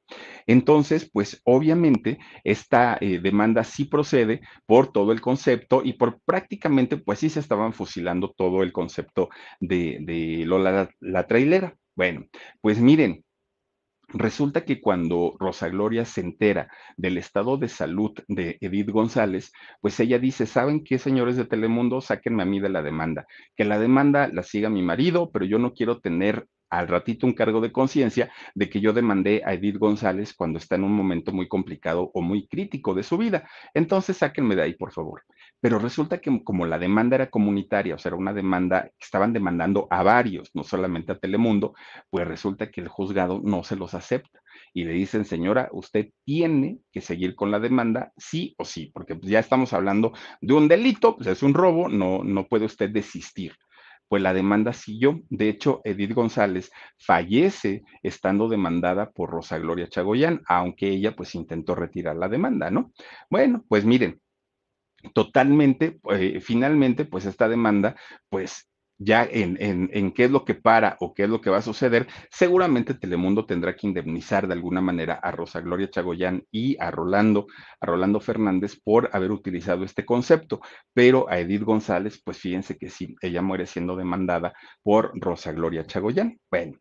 Entonces, 0.47 1.09
pues 1.11 1.41
obviamente 1.45 2.19
esta 2.45 2.99
eh, 3.01 3.21
demanda 3.21 3.65
sí 3.65 3.85
procede 3.85 4.41
por 4.67 4.93
todo 4.93 5.13
el 5.13 5.21
concepto 5.21 5.83
y 5.85 5.95
por 5.95 6.21
prácticamente, 6.25 6.97
pues 6.97 7.21
sí 7.21 7.31
se 7.31 7.41
estaban 7.41 7.73
fusilando 7.73 8.35
todo 8.37 8.63
el 8.63 8.73
concepto 8.73 9.29
de, 9.61 9.99
de 10.03 10.45
Lola 10.45 10.91
la 11.01 11.27
trailera. 11.27 11.77
Bueno, 11.95 12.27
pues 12.61 12.81
miren, 12.81 13.25
Resulta 14.09 14.65
que 14.65 14.81
cuando 14.81 15.35
Rosa 15.39 15.69
Gloria 15.69 16.05
se 16.05 16.21
entera 16.21 16.71
del 16.97 17.19
estado 17.19 17.57
de 17.57 17.69
salud 17.69 18.13
de 18.29 18.57
Edith 18.61 18.91
González, 18.91 19.53
pues 19.81 19.99
ella 19.99 20.19
dice, 20.21 20.47
¿saben 20.47 20.85
qué, 20.85 20.99
señores 20.99 21.37
de 21.37 21.45
Telemundo? 21.45 22.01
Sáquenme 22.01 22.45
a 22.45 22.47
mí 22.47 22.61
de 22.61 22.69
la 22.69 22.83
demanda. 22.83 23.27
Que 23.57 23.65
la 23.65 23.81
demanda 23.81 24.29
la 24.33 24.45
siga 24.45 24.71
mi 24.71 24.83
marido, 24.83 25.31
pero 25.33 25.45
yo 25.45 25.59
no 25.59 25.73
quiero 25.73 26.01
tener 26.01 26.47
al 26.71 26.89
ratito 26.89 27.27
un 27.27 27.33
cargo 27.33 27.61
de 27.61 27.73
conciencia 27.73 28.31
de 28.55 28.69
que 28.71 28.81
yo 28.81 28.93
demandé 28.93 29.43
a 29.45 29.55
Edith 29.55 29.79
González 29.79 30.35
cuando 30.35 30.59
está 30.59 30.77
en 30.77 30.85
un 30.85 30.93
momento 30.93 31.33
muy 31.33 31.49
complicado 31.49 32.11
o 32.15 32.23
muy 32.23 32.47
crítico 32.47 32.95
de 32.95 33.03
su 33.03 33.19
vida. 33.19 33.49
Entonces, 33.75 34.19
sáquenme 34.19 34.57
de 34.57 34.63
ahí, 34.63 34.75
por 34.75 34.93
favor. 34.93 35.23
Pero 35.67 35.81
resulta 35.81 36.21
que 36.21 36.45
como 36.45 36.65
la 36.65 36.79
demanda 36.79 37.17
era 37.17 37.29
comunitaria, 37.29 37.97
o 37.97 37.99
sea, 37.99 38.11
era 38.11 38.17
una 38.17 38.33
demanda 38.33 38.85
que 38.85 39.05
estaban 39.05 39.33
demandando 39.33 39.89
a 39.91 40.05
varios, 40.05 40.49
no 40.55 40.63
solamente 40.63 41.11
a 41.11 41.19
Telemundo, 41.19 41.75
pues 42.09 42.25
resulta 42.25 42.71
que 42.71 42.81
el 42.81 42.87
juzgado 42.87 43.41
no 43.43 43.65
se 43.65 43.75
los 43.75 43.93
acepta 43.93 44.41
y 44.73 44.85
le 44.85 44.93
dicen, 44.93 45.25
señora, 45.25 45.69
usted 45.73 46.11
tiene 46.25 46.79
que 46.93 47.01
seguir 47.01 47.35
con 47.35 47.51
la 47.51 47.59
demanda, 47.59 48.13
sí 48.17 48.55
o 48.59 48.65
sí, 48.65 48.93
porque 48.95 49.17
pues, 49.17 49.29
ya 49.29 49.41
estamos 49.41 49.73
hablando 49.73 50.13
de 50.41 50.55
un 50.55 50.69
delito, 50.69 51.17
pues 51.17 51.27
es 51.27 51.43
un 51.43 51.53
robo, 51.53 51.89
no, 51.89 52.23
no 52.23 52.47
puede 52.47 52.67
usted 52.67 52.91
desistir 52.91 53.57
pues 54.09 54.23
la 54.23 54.33
demanda 54.33 54.73
siguió. 54.73 55.21
De 55.31 55.49
hecho, 55.49 55.81
Edith 55.83 56.13
González 56.15 56.71
fallece 56.97 57.83
estando 58.05 58.49
demandada 58.49 59.11
por 59.11 59.31
Rosa 59.31 59.59
Gloria 59.59 59.89
Chagoyán, 59.89 60.43
aunque 60.47 60.91
ella 60.91 61.17
pues 61.17 61.35
intentó 61.35 61.75
retirar 61.75 62.15
la 62.15 62.29
demanda, 62.29 62.71
¿no? 62.71 62.93
Bueno, 63.29 63.65
pues 63.69 63.85
miren, 63.85 64.21
totalmente, 65.15 65.99
eh, 66.11 66.41
finalmente, 66.41 67.05
pues 67.05 67.27
esta 67.27 67.49
demanda, 67.49 67.97
pues 68.29 68.69
ya 68.99 69.25
en, 69.31 69.59
en, 69.61 70.13
qué 70.13 70.25
es 70.25 70.31
lo 70.31 70.45
que 70.45 70.55
para 70.55 70.97
o 71.01 71.13
qué 71.13 71.25
es 71.25 71.29
lo 71.29 71.41
que 71.41 71.51
va 71.51 71.59
a 71.59 71.63
suceder, 71.63 72.07
seguramente 72.31 72.95
Telemundo 72.95 73.45
tendrá 73.45 73.77
que 73.77 73.87
indemnizar 73.87 74.47
de 74.47 74.55
alguna 74.55 74.81
manera 74.81 75.15
a 75.15 75.31
Rosa 75.31 75.61
Gloria 75.61 75.91
Chagoyán 75.91 76.45
y 76.51 76.77
a 76.81 76.91
Rolando, 76.91 77.47
a 77.81 77.87
Rolando 77.87 78.21
Fernández 78.21 78.81
por 78.83 79.11
haber 79.13 79.33
utilizado 79.33 79.85
este 79.85 80.07
concepto, 80.07 80.61
pero 80.95 81.29
a 81.29 81.39
Edith 81.39 81.63
González, 81.63 82.21
pues 82.25 82.39
fíjense 82.39 82.79
que 82.79 82.89
sí, 82.89 83.15
ella 83.21 83.43
muere 83.43 83.67
siendo 83.67 83.97
demandada 83.97 84.55
por 84.83 85.13
Rosa 85.15 85.53
Gloria 85.53 85.85
Chagoyán. 85.85 86.39
Bueno. 86.51 86.79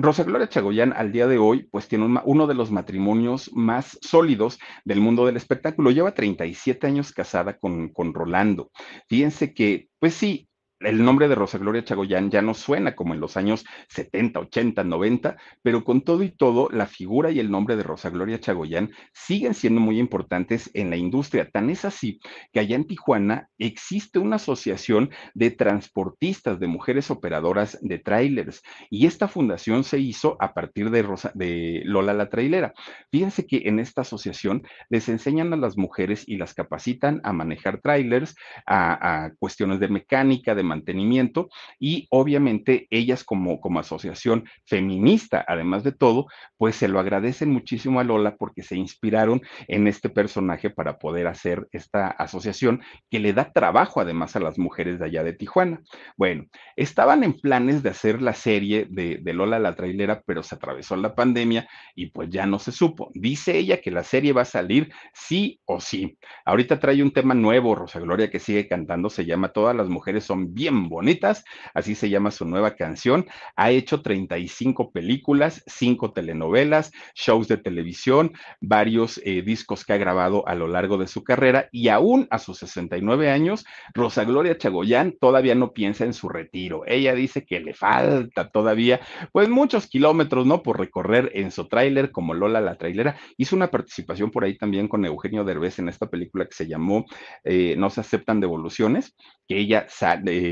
Rosa 0.00 0.22
Gloria 0.22 0.48
Chagoyán 0.48 0.92
al 0.92 1.10
día 1.10 1.26
de 1.26 1.38
hoy, 1.38 1.68
pues 1.72 1.88
tiene 1.88 2.20
uno 2.24 2.46
de 2.46 2.54
los 2.54 2.70
matrimonios 2.70 3.50
más 3.52 3.98
sólidos 4.00 4.60
del 4.84 5.00
mundo 5.00 5.26
del 5.26 5.36
espectáculo. 5.36 5.90
Lleva 5.90 6.14
37 6.14 6.86
años 6.86 7.12
casada 7.12 7.58
con, 7.58 7.88
con 7.88 8.14
Rolando. 8.14 8.70
Fíjense 9.08 9.52
que, 9.52 9.88
pues 9.98 10.14
sí, 10.14 10.48
el 10.80 11.04
nombre 11.04 11.28
de 11.28 11.34
Rosa 11.34 11.58
Gloria 11.58 11.84
Chagoyán 11.84 12.30
ya 12.30 12.40
no 12.40 12.54
suena 12.54 12.94
como 12.94 13.14
en 13.14 13.20
los 13.20 13.36
años 13.36 13.64
70, 13.88 14.40
80, 14.40 14.84
90, 14.84 15.36
pero 15.62 15.82
con 15.82 16.02
todo 16.02 16.22
y 16.22 16.30
todo, 16.30 16.68
la 16.70 16.86
figura 16.86 17.30
y 17.30 17.40
el 17.40 17.50
nombre 17.50 17.76
de 17.76 17.82
Rosa 17.82 18.10
Gloria 18.10 18.38
Chagoyán 18.38 18.90
siguen 19.12 19.54
siendo 19.54 19.80
muy 19.80 19.98
importantes 19.98 20.70
en 20.74 20.90
la 20.90 20.96
industria. 20.96 21.50
Tan 21.50 21.70
es 21.70 21.84
así 21.84 22.20
que 22.52 22.60
allá 22.60 22.76
en 22.76 22.86
Tijuana 22.86 23.48
existe 23.58 24.18
una 24.18 24.36
asociación 24.36 25.10
de 25.34 25.50
transportistas, 25.50 26.60
de 26.60 26.68
mujeres 26.68 27.10
operadoras 27.10 27.78
de 27.80 27.98
trailers, 27.98 28.62
y 28.88 29.06
esta 29.06 29.26
fundación 29.26 29.82
se 29.82 29.98
hizo 29.98 30.36
a 30.40 30.54
partir 30.54 30.90
de, 30.90 31.02
Rosa, 31.02 31.32
de 31.34 31.82
Lola 31.84 32.14
la 32.14 32.28
Trailera. 32.28 32.72
Fíjense 33.10 33.46
que 33.46 33.62
en 33.64 33.80
esta 33.80 34.02
asociación 34.02 34.62
les 34.90 35.08
enseñan 35.08 35.52
a 35.52 35.56
las 35.56 35.76
mujeres 35.76 36.24
y 36.26 36.36
las 36.36 36.54
capacitan 36.54 37.20
a 37.24 37.32
manejar 37.32 37.80
trailers, 37.80 38.36
a, 38.64 39.24
a 39.24 39.30
cuestiones 39.38 39.80
de 39.80 39.88
mecánica, 39.88 40.54
de 40.54 40.67
mantenimiento 40.68 41.48
y 41.78 42.06
obviamente 42.10 42.86
ellas 42.90 43.24
como, 43.24 43.60
como 43.60 43.80
asociación 43.80 44.44
feminista, 44.64 45.44
además 45.46 45.82
de 45.82 45.92
todo, 45.92 46.26
pues 46.56 46.76
se 46.76 46.88
lo 46.88 47.00
agradecen 47.00 47.50
muchísimo 47.50 48.00
a 48.00 48.04
Lola 48.04 48.36
porque 48.36 48.62
se 48.62 48.76
inspiraron 48.76 49.42
en 49.66 49.88
este 49.88 50.08
personaje 50.08 50.70
para 50.70 50.98
poder 50.98 51.26
hacer 51.26 51.66
esta 51.72 52.08
asociación 52.08 52.82
que 53.10 53.18
le 53.18 53.32
da 53.32 53.52
trabajo 53.52 54.00
además 54.00 54.36
a 54.36 54.40
las 54.40 54.58
mujeres 54.58 54.98
de 54.98 55.06
allá 55.06 55.24
de 55.24 55.32
Tijuana. 55.32 55.80
Bueno, 56.16 56.44
estaban 56.76 57.24
en 57.24 57.34
planes 57.34 57.82
de 57.82 57.90
hacer 57.90 58.22
la 58.22 58.34
serie 58.34 58.86
de, 58.90 59.18
de 59.20 59.32
Lola 59.32 59.58
la 59.58 59.74
trailera, 59.74 60.22
pero 60.24 60.42
se 60.42 60.54
atravesó 60.54 60.96
la 60.96 61.14
pandemia 61.14 61.68
y 61.94 62.06
pues 62.10 62.30
ya 62.30 62.46
no 62.46 62.58
se 62.58 62.72
supo. 62.72 63.10
Dice 63.14 63.56
ella 63.56 63.80
que 63.80 63.90
la 63.90 64.04
serie 64.04 64.32
va 64.32 64.42
a 64.42 64.46
salir 64.46 64.92
sí 65.14 65.60
o 65.64 65.80
sí. 65.80 66.18
Ahorita 66.44 66.78
trae 66.78 67.02
un 67.02 67.12
tema 67.12 67.34
nuevo, 67.34 67.74
Rosa 67.74 68.00
Gloria, 68.00 68.30
que 68.30 68.38
sigue 68.38 68.68
cantando, 68.68 69.10
se 69.10 69.24
llama 69.24 69.52
Todas 69.52 69.74
las 69.74 69.88
mujeres 69.88 70.24
son 70.24 70.54
bien 70.58 70.88
bonitas, 70.88 71.44
así 71.72 71.94
se 71.94 72.10
llama 72.10 72.32
su 72.32 72.44
nueva 72.44 72.74
canción. 72.74 73.26
Ha 73.54 73.70
hecho 73.70 74.02
35 74.02 74.90
películas, 74.90 75.62
5 75.66 76.12
telenovelas, 76.12 76.90
shows 77.14 77.46
de 77.46 77.58
televisión, 77.58 78.32
varios 78.60 79.20
eh, 79.24 79.42
discos 79.42 79.84
que 79.84 79.92
ha 79.92 79.98
grabado 79.98 80.46
a 80.48 80.56
lo 80.56 80.66
largo 80.66 80.98
de 80.98 81.06
su 81.06 81.22
carrera 81.22 81.68
y 81.70 81.88
aún 81.88 82.26
a 82.30 82.40
sus 82.40 82.58
69 82.58 83.30
años, 83.30 83.64
Rosa 83.94 84.24
Gloria 84.24 84.58
Chagoyán 84.58 85.14
todavía 85.20 85.54
no 85.54 85.72
piensa 85.72 86.04
en 86.04 86.12
su 86.12 86.28
retiro. 86.28 86.82
Ella 86.86 87.14
dice 87.14 87.46
que 87.46 87.60
le 87.60 87.72
falta 87.72 88.50
todavía, 88.50 89.00
pues 89.30 89.48
muchos 89.48 89.86
kilómetros, 89.86 90.44
¿no? 90.44 90.64
Por 90.64 90.80
recorrer 90.80 91.30
en 91.34 91.52
su 91.52 91.68
tráiler 91.68 92.10
como 92.10 92.34
Lola 92.34 92.60
la 92.60 92.76
trailera. 92.76 93.16
Hizo 93.36 93.54
una 93.54 93.70
participación 93.70 94.32
por 94.32 94.42
ahí 94.42 94.58
también 94.58 94.88
con 94.88 95.04
Eugenio 95.04 95.44
Derbez 95.44 95.78
en 95.78 95.88
esta 95.88 96.10
película 96.10 96.46
que 96.46 96.54
se 96.54 96.66
llamó 96.66 97.04
eh, 97.44 97.76
No 97.78 97.90
se 97.90 98.00
aceptan 98.00 98.40
devoluciones, 98.40 99.14
que 99.46 99.58
ella 99.58 99.86
sale, 99.88 100.47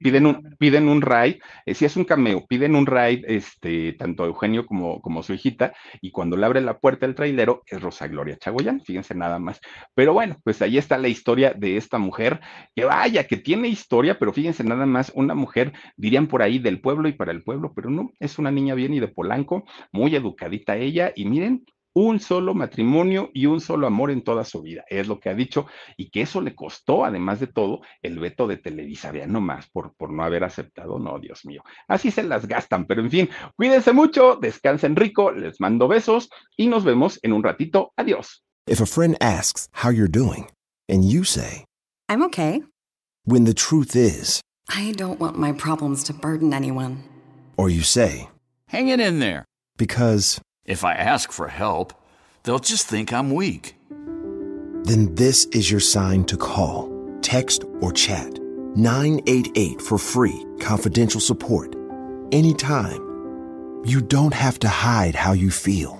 piden 0.00 0.26
un, 0.26 0.56
piden 0.58 0.88
un 0.88 1.02
ride, 1.02 1.40
eh, 1.66 1.74
si 1.74 1.84
es 1.84 1.96
un 1.96 2.04
cameo, 2.04 2.46
piden 2.46 2.74
un 2.74 2.86
ride, 2.86 3.22
este, 3.26 3.92
tanto 3.92 4.24
Eugenio 4.24 4.66
como, 4.66 5.00
como 5.00 5.22
su 5.22 5.34
hijita, 5.34 5.72
y 6.00 6.10
cuando 6.10 6.36
le 6.36 6.46
abre 6.46 6.60
la 6.62 6.78
puerta 6.78 7.06
el 7.06 7.14
trailero 7.14 7.62
es 7.66 7.80
Rosa 7.80 8.08
Gloria 8.08 8.36
Chagoyán, 8.38 8.80
fíjense 8.80 9.14
nada 9.14 9.38
más. 9.38 9.60
Pero 9.94 10.12
bueno, 10.14 10.36
pues 10.42 10.62
ahí 10.62 10.78
está 10.78 10.98
la 10.98 11.08
historia 11.08 11.52
de 11.52 11.76
esta 11.76 11.98
mujer, 11.98 12.40
que 12.74 12.84
vaya, 12.84 13.26
que 13.26 13.36
tiene 13.36 13.68
historia, 13.68 14.18
pero 14.18 14.32
fíjense 14.32 14.64
nada 14.64 14.86
más, 14.86 15.12
una 15.14 15.34
mujer, 15.34 15.72
dirían 15.96 16.26
por 16.26 16.42
ahí, 16.42 16.58
del 16.58 16.80
pueblo 16.80 17.08
y 17.08 17.12
para 17.12 17.32
el 17.32 17.42
pueblo, 17.42 17.72
pero 17.74 17.90
no, 17.90 18.10
es 18.18 18.38
una 18.38 18.50
niña 18.50 18.74
bien 18.74 18.94
y 18.94 19.00
de 19.00 19.08
Polanco, 19.08 19.64
muy 19.92 20.16
educadita 20.16 20.76
ella, 20.76 21.12
y 21.14 21.26
miren, 21.26 21.64
un 21.94 22.20
solo 22.20 22.54
matrimonio 22.54 23.30
y 23.34 23.46
un 23.46 23.60
solo 23.60 23.86
amor 23.86 24.10
en 24.10 24.22
toda 24.22 24.44
su 24.44 24.62
vida, 24.62 24.84
es 24.88 25.08
lo 25.08 25.18
que 25.18 25.28
ha 25.28 25.34
dicho, 25.34 25.66
y 25.96 26.10
que 26.10 26.22
eso 26.22 26.40
le 26.40 26.54
costó, 26.54 27.04
además 27.04 27.40
de 27.40 27.48
todo, 27.48 27.80
el 28.02 28.18
veto 28.18 28.46
de 28.46 28.56
Televisa, 28.56 29.10
vean 29.10 29.32
nomás, 29.32 29.68
por, 29.70 29.94
por 29.96 30.12
no 30.12 30.22
haber 30.22 30.44
aceptado, 30.44 30.98
no, 30.98 31.18
Dios 31.18 31.44
mío, 31.44 31.62
así 31.88 32.10
se 32.10 32.22
las 32.22 32.46
gastan, 32.46 32.86
pero 32.86 33.02
en 33.02 33.10
fin, 33.10 33.28
cuídense 33.56 33.92
mucho, 33.92 34.36
descansen 34.40 34.94
rico, 34.96 35.32
les 35.32 35.60
mando 35.60 35.88
besos 35.88 36.28
y 36.56 36.66
nos 36.68 36.84
vemos 36.84 37.18
en 37.22 37.32
un 37.32 37.42
ratito, 37.42 37.92
adiós. 37.96 38.42
If 38.68 38.80
a 38.80 38.86
friend 38.86 39.16
asks 39.20 39.68
how 39.72 39.90
you're 39.90 40.10
doing, 40.10 40.46
and 40.88 41.04
you 41.04 41.24
say, 41.24 41.64
I'm 42.08 42.22
okay. 42.24 42.62
when 43.24 43.44
the 43.44 43.54
truth 43.54 43.96
is, 43.96 44.40
I 44.68 44.92
don't 44.96 45.18
want 45.18 45.36
my 45.38 45.52
problems 45.52 46.04
to 46.04 46.12
burden 46.14 46.52
anyone. 46.54 47.02
or 47.56 47.68
you 47.68 47.82
say, 47.82 48.28
Hang 48.68 48.88
it 48.88 49.00
in 49.00 49.18
there. 49.18 49.44
because, 49.76 50.40
If 50.66 50.84
I 50.84 50.92
ask 50.92 51.32
for 51.32 51.48
help, 51.48 51.92
they'll 52.42 52.58
just 52.58 52.86
think 52.86 53.12
I'm 53.12 53.32
weak. 53.32 53.76
then 54.84 55.14
this 55.14 55.44
is 55.46 55.70
your 55.70 55.80
sign 55.80 56.24
to 56.24 56.36
call, 56.36 56.90
text, 57.22 57.64
or 57.80 57.92
chat 57.92 58.38
988 58.76 59.80
for 59.80 59.98
free, 59.98 60.44
confidential 60.60 61.20
support. 61.20 61.74
Anytime. 62.32 63.00
You 63.84 64.00
don't 64.00 64.34
have 64.34 64.58
to 64.60 64.68
hide 64.68 65.14
how 65.14 65.32
you 65.32 65.50
feel. 65.50 65.99